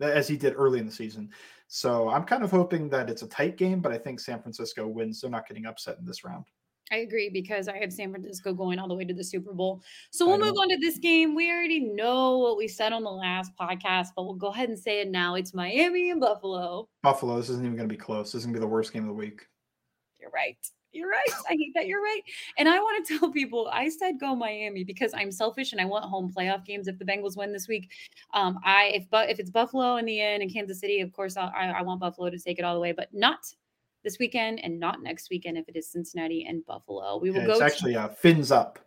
as 0.00 0.28
he 0.28 0.36
did 0.36 0.54
early 0.56 0.78
in 0.78 0.86
the 0.86 0.92
season. 0.92 1.30
So 1.68 2.08
I'm 2.08 2.24
kind 2.24 2.42
of 2.42 2.50
hoping 2.50 2.88
that 2.90 3.10
it's 3.10 3.22
a 3.22 3.28
tight 3.28 3.56
game, 3.56 3.80
but 3.80 3.92
I 3.92 3.98
think 3.98 4.18
San 4.18 4.40
Francisco 4.40 4.86
wins. 4.86 5.20
They're 5.20 5.30
not 5.30 5.46
getting 5.46 5.66
upset 5.66 5.98
in 5.98 6.06
this 6.06 6.24
round. 6.24 6.46
I 6.90 6.98
agree 6.98 7.30
because 7.30 7.68
I 7.68 7.78
have 7.78 7.92
San 7.92 8.10
Francisco 8.10 8.52
going 8.52 8.78
all 8.78 8.88
the 8.88 8.94
way 8.94 9.04
to 9.04 9.14
the 9.14 9.22
Super 9.22 9.52
Bowl. 9.52 9.80
So 10.10 10.26
we'll 10.26 10.38
move 10.38 10.56
on 10.58 10.68
to 10.70 10.76
this 10.78 10.98
game. 10.98 11.36
We 11.36 11.50
already 11.50 11.80
know 11.80 12.38
what 12.38 12.56
we 12.56 12.66
said 12.66 12.92
on 12.92 13.04
the 13.04 13.10
last 13.10 13.52
podcast, 13.56 14.08
but 14.16 14.24
we'll 14.24 14.34
go 14.34 14.48
ahead 14.48 14.68
and 14.68 14.78
say 14.78 15.00
it 15.00 15.10
now. 15.10 15.36
It's 15.36 15.54
Miami 15.54 16.10
and 16.10 16.20
Buffalo. 16.20 16.88
Buffalo. 17.02 17.36
This 17.36 17.48
isn't 17.50 17.64
even 17.64 17.76
going 17.76 17.88
to 17.88 17.94
be 17.94 17.98
close. 17.98 18.32
This 18.32 18.40
is 18.40 18.46
going 18.46 18.54
to 18.54 18.58
be 18.58 18.64
the 18.64 18.68
worst 18.70 18.92
game 18.92 19.04
of 19.04 19.08
the 19.08 19.14
week. 19.14 19.46
You're 20.18 20.30
right. 20.30 20.58
You're 20.92 21.08
right. 21.08 21.30
I 21.48 21.52
hate 21.52 21.72
that 21.76 21.86
you're 21.86 22.02
right. 22.02 22.22
And 22.58 22.68
I 22.68 22.78
want 22.78 23.06
to 23.06 23.18
tell 23.20 23.30
people 23.30 23.70
I 23.72 23.88
said 23.88 24.18
go 24.18 24.34
Miami 24.34 24.82
because 24.82 25.12
I'm 25.14 25.30
selfish 25.30 25.70
and 25.70 25.80
I 25.80 25.84
want 25.84 26.04
home 26.04 26.32
playoff 26.36 26.64
games 26.64 26.88
if 26.88 26.98
the 26.98 27.04
Bengals 27.04 27.36
win 27.36 27.52
this 27.52 27.68
week. 27.68 27.88
Um, 28.34 28.58
I 28.64 28.86
if 28.94 29.08
but 29.10 29.30
if 29.30 29.38
it's 29.38 29.50
Buffalo 29.50 29.96
in 29.96 30.06
the 30.06 30.20
end 30.20 30.42
and 30.42 30.52
Kansas 30.52 30.80
City, 30.80 31.00
of 31.00 31.12
course 31.12 31.36
I, 31.36 31.46
I 31.46 31.82
want 31.82 32.00
Buffalo 32.00 32.30
to 32.30 32.38
take 32.38 32.58
it 32.58 32.64
all 32.64 32.74
the 32.74 32.80
way, 32.80 32.90
but 32.90 33.08
not 33.12 33.38
this 34.04 34.18
weekend 34.18 34.60
and 34.62 34.78
not 34.78 35.02
next 35.02 35.30
weekend 35.30 35.58
if 35.58 35.68
it 35.68 35.76
is 35.76 35.90
Cincinnati 35.90 36.46
and 36.48 36.64
Buffalo. 36.66 37.18
We 37.18 37.30
will 37.30 37.40
yeah, 37.40 37.46
go. 37.46 37.52
It's 37.52 37.60
actually 37.60 37.96
uh, 37.96 38.08
fins 38.08 38.50
up. 38.50 38.78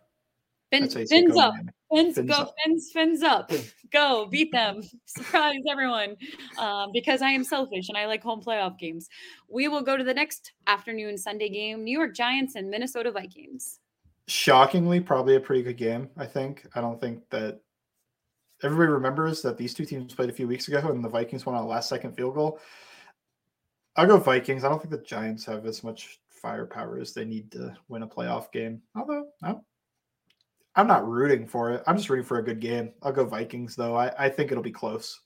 Fins, 0.70 0.94
fins 0.94 1.36
up. 1.36 1.54
Fins, 1.92 2.16
fins 2.16 2.28
go, 2.28 2.34
up. 2.34 2.54
fins, 2.64 2.90
fins 2.92 3.22
up. 3.22 3.52
Go 3.92 4.26
beat 4.26 4.50
them. 4.50 4.82
Surprise 5.04 5.60
everyone. 5.70 6.16
Um, 6.58 6.90
because 6.92 7.22
I 7.22 7.30
am 7.30 7.44
selfish 7.44 7.88
and 7.88 7.96
I 7.96 8.06
like 8.06 8.22
home 8.22 8.42
playoff 8.42 8.78
games. 8.78 9.08
We 9.48 9.68
will 9.68 9.82
go 9.82 9.96
to 9.96 10.02
the 10.02 10.14
next 10.14 10.52
afternoon 10.66 11.16
Sunday 11.16 11.48
game 11.48 11.84
New 11.84 11.96
York 11.96 12.14
Giants 12.14 12.56
and 12.56 12.68
Minnesota 12.68 13.12
Vikings. 13.12 13.78
Shockingly, 14.26 15.00
probably 15.00 15.36
a 15.36 15.40
pretty 15.40 15.62
good 15.62 15.76
game, 15.76 16.08
I 16.16 16.26
think. 16.26 16.66
I 16.74 16.80
don't 16.80 17.00
think 17.00 17.20
that 17.30 17.60
everybody 18.62 18.90
remembers 18.90 19.42
that 19.42 19.56
these 19.56 19.74
two 19.74 19.84
teams 19.84 20.14
played 20.14 20.30
a 20.30 20.32
few 20.32 20.48
weeks 20.48 20.66
ago 20.68 20.78
and 20.88 21.04
the 21.04 21.08
Vikings 21.08 21.44
won 21.46 21.54
on 21.54 21.62
a 21.62 21.66
last 21.66 21.88
second 21.88 22.16
field 22.16 22.34
goal. 22.34 22.58
I'll 23.96 24.06
go 24.06 24.18
Vikings. 24.18 24.64
I 24.64 24.68
don't 24.68 24.80
think 24.80 24.90
the 24.90 24.98
Giants 24.98 25.44
have 25.46 25.66
as 25.66 25.84
much 25.84 26.20
firepower 26.28 26.98
as 26.98 27.12
they 27.12 27.24
need 27.24 27.50
to 27.52 27.74
win 27.88 28.02
a 28.02 28.06
playoff 28.06 28.50
game. 28.52 28.82
Although 28.96 29.28
I'm, 29.42 29.60
I'm 30.74 30.86
not 30.86 31.08
rooting 31.08 31.46
for 31.46 31.72
it. 31.72 31.82
I'm 31.86 31.96
just 31.96 32.10
rooting 32.10 32.26
for 32.26 32.38
a 32.38 32.44
good 32.44 32.60
game. 32.60 32.92
I'll 33.02 33.12
go 33.12 33.24
Vikings 33.24 33.76
though. 33.76 33.94
I, 33.96 34.12
I 34.18 34.28
think 34.28 34.50
it'll 34.50 34.62
be 34.62 34.72
close. 34.72 35.20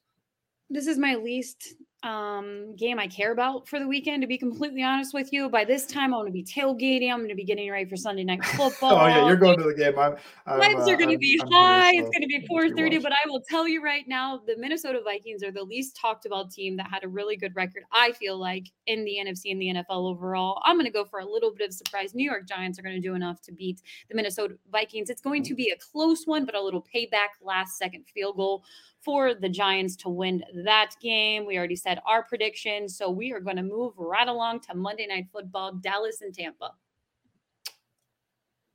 This 0.71 0.87
is 0.87 0.99
my 0.99 1.15
least 1.15 1.75
um, 2.05 2.77
game 2.77 3.01
I 3.01 3.09
care 3.09 3.33
about 3.33 3.67
for 3.69 3.81
the 3.81 3.89
weekend, 3.89 4.23
to 4.23 4.29
be 4.29 4.39
completely 4.39 4.85
honest 4.85 5.13
with 5.13 5.33
you. 5.33 5.49
By 5.49 5.65
this 5.65 5.85
time, 5.85 6.15
I'm 6.15 6.21
going 6.21 6.27
to 6.27 6.33
be 6.33 6.45
tailgating. 6.45 7.11
I'm 7.11 7.19
going 7.19 7.29
to 7.29 7.35
be 7.35 7.45
getting 7.45 7.69
ready 7.71 7.87
for 7.87 7.97
Sunday 7.97 8.23
night 8.23 8.45
football. 8.45 8.93
oh 8.93 9.07
yeah, 9.07 9.27
you're 9.27 9.37
going 9.37 9.59
to 9.59 9.65
the 9.65 9.75
game. 9.75 9.99
I'm, 9.99 10.15
I'm 10.47 10.61
Vibes 10.61 10.87
uh, 10.87 10.93
are 10.93 10.97
going 10.97 11.11
to 11.11 11.19
be 11.19 11.41
I'm, 11.43 11.51
high. 11.51 11.89
I'm 11.89 12.05
it's 12.05 12.11
going 12.11 12.23
to 12.23 12.29
be 12.29 12.47
4:30. 12.49 13.03
But 13.03 13.13
I 13.13 13.29
will 13.29 13.41
tell 13.41 13.67
you 13.67 13.83
right 13.83 14.07
now, 14.07 14.41
the 14.47 14.57
Minnesota 14.57 15.01
Vikings 15.03 15.43
are 15.43 15.51
the 15.51 15.65
least 15.65 15.97
talked 15.97 16.25
about 16.25 16.53
team 16.53 16.77
that 16.77 16.87
had 16.89 17.03
a 17.03 17.09
really 17.09 17.37
good 17.37 17.55
record. 17.57 17.83
I 17.93 18.13
feel 18.13 18.39
like 18.39 18.67
in 18.87 19.05
the 19.05 19.17
NFC 19.21 19.51
and 19.51 19.61
the 19.61 19.67
NFL 19.75 20.09
overall. 20.09 20.63
I'm 20.65 20.77
going 20.77 20.87
to 20.87 20.93
go 20.93 21.05
for 21.05 21.19
a 21.19 21.27
little 21.27 21.53
bit 21.53 21.69
of 21.69 21.75
surprise. 21.75 22.15
New 22.15 22.25
York 22.25 22.47
Giants 22.47 22.79
are 22.79 22.83
going 22.83 22.95
to 22.95 23.07
do 23.07 23.15
enough 23.15 23.41
to 23.43 23.53
beat 23.53 23.83
the 24.09 24.15
Minnesota 24.15 24.55
Vikings. 24.71 25.11
It's 25.11 25.21
going 25.21 25.43
to 25.45 25.55
be 25.55 25.71
a 25.71 25.77
close 25.93 26.27
one, 26.27 26.45
but 26.45 26.55
a 26.55 26.63
little 26.63 26.87
payback 26.95 27.43
last 27.43 27.77
second 27.77 28.05
field 28.15 28.37
goal 28.37 28.63
for 29.09 29.35
the 29.35 29.49
Giants 29.49 29.97
to 29.97 30.09
win 30.09 30.45
that 30.65 30.91
game. 31.01 31.47
We 31.47 31.57
already 31.57 31.77
said 31.77 31.88
our 32.05 32.23
prediction. 32.23 32.89
So 32.89 33.11
we 33.11 33.33
are 33.33 33.41
going 33.41 33.57
to 33.57 33.63
move 33.63 33.95
right 33.97 34.29
along 34.29 34.61
to 34.61 34.75
Monday 34.75 35.07
Night 35.07 35.29
Football, 35.33 35.75
Dallas 35.75 36.21
and 36.21 36.35
Tampa. 36.35 36.73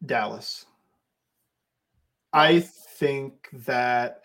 Dallas. 0.06 0.66
I 2.34 2.62
think 2.62 3.50
that 3.54 4.24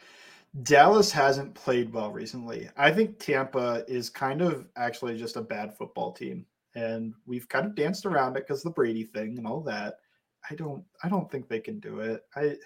Dallas 0.62 1.12
hasn't 1.12 1.55
played 1.55 1.93
well 1.93 2.11
recently. 2.11 2.68
I 2.76 2.91
think 2.91 3.18
Tampa 3.18 3.84
is 3.86 4.09
kind 4.09 4.41
of 4.41 4.66
actually 4.76 5.18
just 5.18 5.36
a 5.36 5.43
bad 5.43 5.76
football 5.76 6.12
team. 6.12 6.47
And 6.74 7.14
we've 7.26 7.49
kind 7.49 7.66
of 7.66 7.74
danced 7.74 8.07
around 8.07 8.36
it 8.36 8.47
because 8.47 8.62
the 8.62 8.70
Brady 8.70 9.05
thing 9.05 9.36
and 9.36 9.47
all 9.47 9.61
that. 9.62 9.99
I 10.51 10.55
don't 10.55 10.84
I 11.03 11.09
don't 11.09 11.30
think 11.30 11.49
they 11.49 11.61
can 11.61 11.80
do 11.80 12.01
it. 12.01 12.22
I 12.34 12.57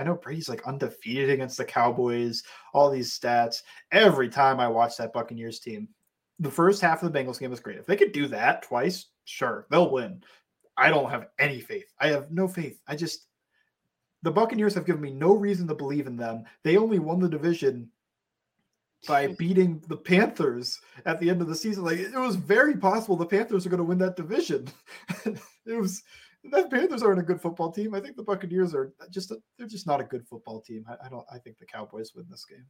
I 0.00 0.04
know 0.04 0.14
Brady's 0.14 0.48
like 0.48 0.66
undefeated 0.66 1.28
against 1.28 1.58
the 1.58 1.64
Cowboys, 1.64 2.42
all 2.72 2.90
these 2.90 3.16
stats. 3.16 3.62
Every 3.92 4.30
time 4.30 4.58
I 4.58 4.66
watch 4.66 4.96
that 4.96 5.12
Buccaneers 5.12 5.60
team, 5.60 5.88
the 6.38 6.50
first 6.50 6.80
half 6.80 7.02
of 7.02 7.12
the 7.12 7.18
Bengals 7.18 7.38
game 7.38 7.50
was 7.50 7.60
great. 7.60 7.76
If 7.76 7.84
they 7.84 7.96
could 7.96 8.12
do 8.12 8.26
that 8.28 8.62
twice, 8.62 9.06
sure, 9.26 9.66
they'll 9.70 9.90
win. 9.90 10.24
I 10.76 10.88
don't 10.88 11.10
have 11.10 11.28
any 11.38 11.60
faith. 11.60 11.92
I 11.98 12.08
have 12.08 12.30
no 12.30 12.48
faith. 12.48 12.80
I 12.88 12.96
just 12.96 13.26
the 14.22 14.30
Buccaneers 14.30 14.74
have 14.74 14.86
given 14.86 15.02
me 15.02 15.12
no 15.12 15.34
reason 15.34 15.68
to 15.68 15.74
believe 15.74 16.06
in 16.06 16.16
them. 16.16 16.44
They 16.64 16.78
only 16.78 16.98
won 16.98 17.20
the 17.20 17.28
division 17.28 17.90
by 19.06 19.26
beating 19.38 19.82
the 19.88 19.96
Panthers 19.98 20.80
at 21.04 21.20
the 21.20 21.28
end 21.28 21.42
of 21.42 21.48
the 21.48 21.54
season. 21.54 21.84
Like 21.84 21.98
it 21.98 22.14
was 22.14 22.36
very 22.36 22.76
possible 22.76 23.16
the 23.16 23.26
Panthers 23.26 23.66
are 23.66 23.70
going 23.70 23.78
to 23.78 23.84
win 23.84 23.98
that 23.98 24.16
division. 24.16 24.68
it 25.26 25.76
was 25.78 26.02
the 26.44 26.68
Panthers 26.70 27.02
aren't 27.02 27.20
a 27.20 27.24
good 27.24 27.40
football 27.40 27.70
team. 27.70 27.94
I 27.94 28.00
think 28.00 28.16
the 28.16 28.22
Buccaneers 28.22 28.74
are 28.74 28.92
just 29.10 29.30
a, 29.30 29.38
they're 29.58 29.66
just 29.66 29.86
not 29.86 30.00
a 30.00 30.04
good 30.04 30.26
football 30.26 30.60
team. 30.60 30.84
I, 30.88 31.06
I, 31.06 31.08
don't. 31.08 31.24
I 31.32 31.38
think 31.38 31.58
the 31.58 31.66
Cowboys 31.66 32.12
win 32.14 32.26
this 32.30 32.44
game. 32.44 32.64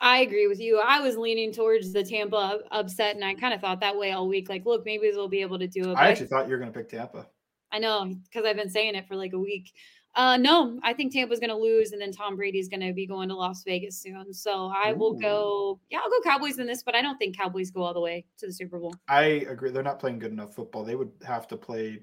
I 0.00 0.20
agree 0.20 0.46
with 0.46 0.60
you. 0.60 0.80
I 0.82 1.00
was 1.00 1.16
leaning 1.16 1.52
towards 1.52 1.92
the 1.92 2.02
Tampa 2.02 2.60
upset, 2.70 3.16
and 3.16 3.24
I 3.24 3.34
kind 3.34 3.52
of 3.52 3.60
thought 3.60 3.80
that 3.80 3.98
way 3.98 4.12
all 4.12 4.28
week. 4.28 4.48
Like, 4.48 4.64
look, 4.64 4.86
maybe 4.86 5.10
they'll 5.10 5.28
be 5.28 5.42
able 5.42 5.58
to 5.58 5.66
do 5.66 5.90
it. 5.90 5.94
I 5.94 6.08
actually 6.08 6.28
thought 6.28 6.46
you 6.46 6.52
were 6.52 6.58
going 6.58 6.72
to 6.72 6.78
pick 6.78 6.88
Tampa. 6.88 7.26
I 7.70 7.78
know 7.78 8.14
because 8.24 8.46
I've 8.46 8.56
been 8.56 8.70
saying 8.70 8.94
it 8.94 9.06
for 9.06 9.16
like 9.16 9.34
a 9.34 9.38
week. 9.38 9.72
Uh, 10.16 10.36
no, 10.36 10.80
I 10.82 10.92
think 10.92 11.12
Tampa's 11.12 11.38
going 11.38 11.50
to 11.50 11.56
lose, 11.56 11.92
and 11.92 12.00
then 12.00 12.10
Tom 12.12 12.34
Brady's 12.34 12.68
going 12.68 12.80
to 12.80 12.92
be 12.92 13.06
going 13.06 13.28
to 13.28 13.36
Las 13.36 13.62
Vegas 13.62 14.00
soon. 14.00 14.32
So 14.32 14.72
I 14.74 14.92
Ooh. 14.92 14.96
will 14.96 15.12
go. 15.14 15.80
Yeah, 15.90 15.98
I'll 16.02 16.10
go 16.10 16.20
Cowboys 16.24 16.58
in 16.58 16.66
this, 16.66 16.82
but 16.82 16.96
I 16.96 17.02
don't 17.02 17.18
think 17.18 17.36
Cowboys 17.36 17.70
go 17.70 17.82
all 17.82 17.94
the 17.94 18.00
way 18.00 18.24
to 18.38 18.46
the 18.46 18.52
Super 18.52 18.78
Bowl. 18.80 18.94
I 19.06 19.22
agree. 19.48 19.70
They're 19.70 19.82
not 19.82 20.00
playing 20.00 20.18
good 20.18 20.32
enough 20.32 20.54
football. 20.54 20.82
They 20.82 20.96
would 20.96 21.12
have 21.24 21.46
to 21.48 21.56
play 21.56 22.00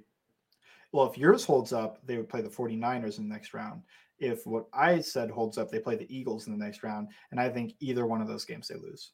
well, 0.91 1.09
if 1.09 1.17
yours 1.17 1.43
holds 1.45 1.73
up, 1.73 1.99
they 2.05 2.17
would 2.17 2.29
play 2.29 2.41
the 2.41 2.49
49ers 2.49 3.17
in 3.17 3.27
the 3.27 3.33
next 3.33 3.53
round. 3.53 3.83
If 4.19 4.45
what 4.47 4.65
I 4.73 4.99
said 4.99 5.29
holds 5.29 5.57
up, 5.57 5.69
they 5.69 5.79
play 5.79 5.95
the 5.95 6.15
Eagles 6.15 6.47
in 6.47 6.57
the 6.57 6.63
next 6.63 6.83
round. 6.83 7.09
And 7.31 7.39
I 7.39 7.49
think 7.49 7.73
either 7.79 8.05
one 8.05 8.21
of 8.21 8.27
those 8.27 8.45
games 8.45 8.67
they 8.67 8.75
lose. 8.75 9.11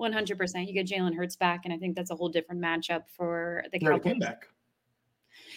100%. 0.00 0.66
You 0.66 0.72
get 0.72 0.86
Jalen 0.86 1.14
Hurts 1.14 1.36
back, 1.36 1.62
and 1.64 1.72
I 1.72 1.78
think 1.78 1.96
that's 1.96 2.10
a 2.10 2.14
whole 2.14 2.28
different 2.28 2.60
matchup 2.62 3.02
for 3.16 3.64
the 3.72 3.78
Cowboys. 3.78 4.02
Came 4.02 4.18
back. 4.18 4.46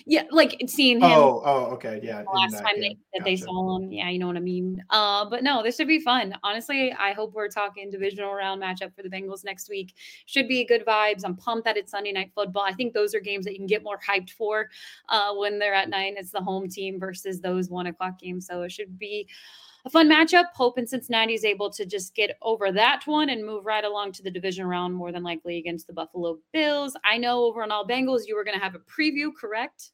Yeah, 0.06 0.24
like 0.32 0.62
seeing 0.68 0.98
him. 0.98 1.04
Oh, 1.04 1.42
oh, 1.46 1.66
okay, 1.74 2.00
yeah. 2.04 2.24
last 2.34 2.54
that, 2.54 2.64
time 2.64 2.74
yeah. 2.78 2.90
they, 2.90 2.98
that 3.14 3.20
gotcha. 3.20 3.24
they 3.24 3.36
saw 3.36 3.78
him, 3.78 3.92
yeah, 3.92 4.10
you 4.10 4.20
know 4.20 4.28
what 4.28 4.38
I 4.38 4.42
mean. 4.42 4.84
Uh, 4.90 5.30
but 5.30 5.44
no, 5.44 5.64
this 5.64 5.76
should 5.76 5.88
be 5.88 6.00
fun. 6.00 6.36
Honestly, 6.44 6.94
I 6.94 7.14
hope 7.14 7.34
we're 7.34 7.50
talking 7.50 7.90
divisional 7.90 8.34
round 8.34 8.62
matchup 8.62 8.96
for 8.96 9.04
the 9.04 9.10
Bengals 9.10 9.44
next 9.44 9.70
week. 9.70 9.96
Should 10.26 10.48
be 10.48 10.66
good 10.66 10.86
vibes. 10.86 11.22
I'm 11.24 11.36
pumped 11.36 11.66
that 11.66 11.78
it's 11.78 11.92
Sunday 11.92 12.12
night 12.12 12.32
football. 12.34 12.64
I 12.64 12.74
think 12.74 12.94
those 12.94 13.14
are 13.14 13.20
games 13.20 13.46
that 13.46 13.52
you 13.52 13.58
can 13.58 13.68
get 13.68 13.84
more 13.84 14.00
hyped 14.00 14.32
for 14.32 14.70
uh, 15.10 15.34
when 15.36 15.60
they're 15.60 15.74
at 15.74 15.90
nine. 15.90 16.16
It's 16.18 16.32
the 16.32 16.42
home 16.42 16.70
team 16.70 17.00
versus 17.00 17.42
those 17.42 17.70
one 17.70 17.88
o'clock 17.88 18.20
games, 18.20 18.48
so 18.48 18.64
it 18.64 18.72
should 18.72 18.98
be 18.98 19.28
a 19.86 19.90
fun 19.90 20.10
matchup. 20.10 20.46
Hoping 20.56 20.88
Cincinnati 20.88 21.34
is 21.34 21.46
able 21.46 21.70
to 21.72 21.86
just 21.86 22.16
get 22.16 22.38
over 22.42 22.72
that 22.72 23.04
one 23.06 23.30
and 23.30 23.46
move 23.46 23.66
right 23.66 23.84
along 23.84 24.12
to 24.14 24.24
the 24.24 24.32
division 24.32 24.66
round, 24.66 24.94
more 24.94 25.12
than 25.12 25.24
likely 25.24 25.58
against 25.58 25.88
the 25.88 25.94
Buffalo 25.94 26.40
Bills. 26.54 26.96
I 27.04 27.18
know 27.18 27.44
over 27.44 27.64
on 27.64 27.72
All 27.72 27.88
Bengals, 27.88 28.28
you 28.28 28.36
were 28.36 28.44
going 28.44 28.58
to 28.58 28.64
have 28.64 28.76
a 28.76 28.80
preview, 28.80 29.30
correct? 29.34 29.92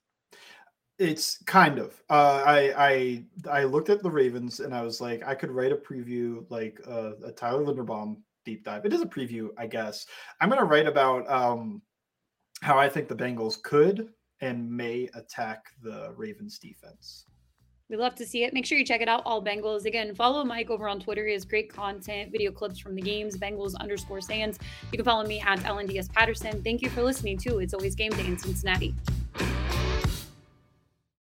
It's 0.97 1.43
kind 1.43 1.77
of. 1.77 2.01
Uh, 2.09 2.41
I 2.45 2.73
I 2.77 3.23
I 3.51 3.63
looked 3.65 3.89
at 3.89 4.01
the 4.01 4.09
Ravens 4.09 4.61
and 4.61 4.73
I 4.73 4.81
was 4.81 5.01
like, 5.01 5.23
I 5.27 5.35
could 5.35 5.51
write 5.51 5.73
a 5.73 5.75
preview 5.75 6.45
like 6.49 6.79
uh, 6.87 7.11
a 7.25 7.31
Tyler 7.31 7.65
Linderbaum 7.65 8.17
deep 8.45 8.63
dive. 8.63 8.85
It 8.85 8.93
is 8.93 9.01
a 9.01 9.05
preview, 9.05 9.49
I 9.57 9.67
guess. 9.67 10.05
I'm 10.39 10.49
going 10.49 10.61
to 10.61 10.65
write 10.65 10.87
about 10.87 11.29
um, 11.29 11.81
how 12.61 12.77
I 12.77 12.87
think 12.87 13.09
the 13.09 13.15
Bengals 13.15 13.61
could 13.61 14.09
and 14.41 14.71
may 14.71 15.09
attack 15.15 15.65
the 15.81 16.13
Ravens 16.15 16.59
defense. 16.59 17.25
We 17.87 17.97
love 17.97 18.15
to 18.15 18.25
see 18.25 18.43
it. 18.43 18.53
Make 18.53 18.65
sure 18.65 18.79
you 18.79 18.85
check 18.85 19.01
it 19.01 19.07
out, 19.07 19.21
All 19.25 19.43
Bengals. 19.43 19.85
Again, 19.85 20.15
follow 20.15 20.43
Mike 20.43 20.71
over 20.71 20.89
on 20.89 20.99
Twitter. 20.99 21.27
He 21.27 21.33
has 21.33 21.45
great 21.45 21.71
content, 21.71 22.31
video 22.31 22.51
clips 22.51 22.79
from 22.79 22.95
the 22.95 23.01
games, 23.01 23.37
Bengals 23.37 23.75
underscore 23.75 24.21
Sans. 24.21 24.57
You 24.91 24.97
can 24.97 25.05
follow 25.05 25.23
me 25.23 25.39
at 25.39 25.59
LNDS 25.59 26.11
Patterson. 26.11 26.63
Thank 26.63 26.81
you 26.81 26.89
for 26.89 27.03
listening, 27.03 27.37
too. 27.37 27.59
It's 27.59 27.75
always 27.75 27.93
game 27.93 28.11
day 28.11 28.25
in 28.25 28.39
Cincinnati. 28.39 28.95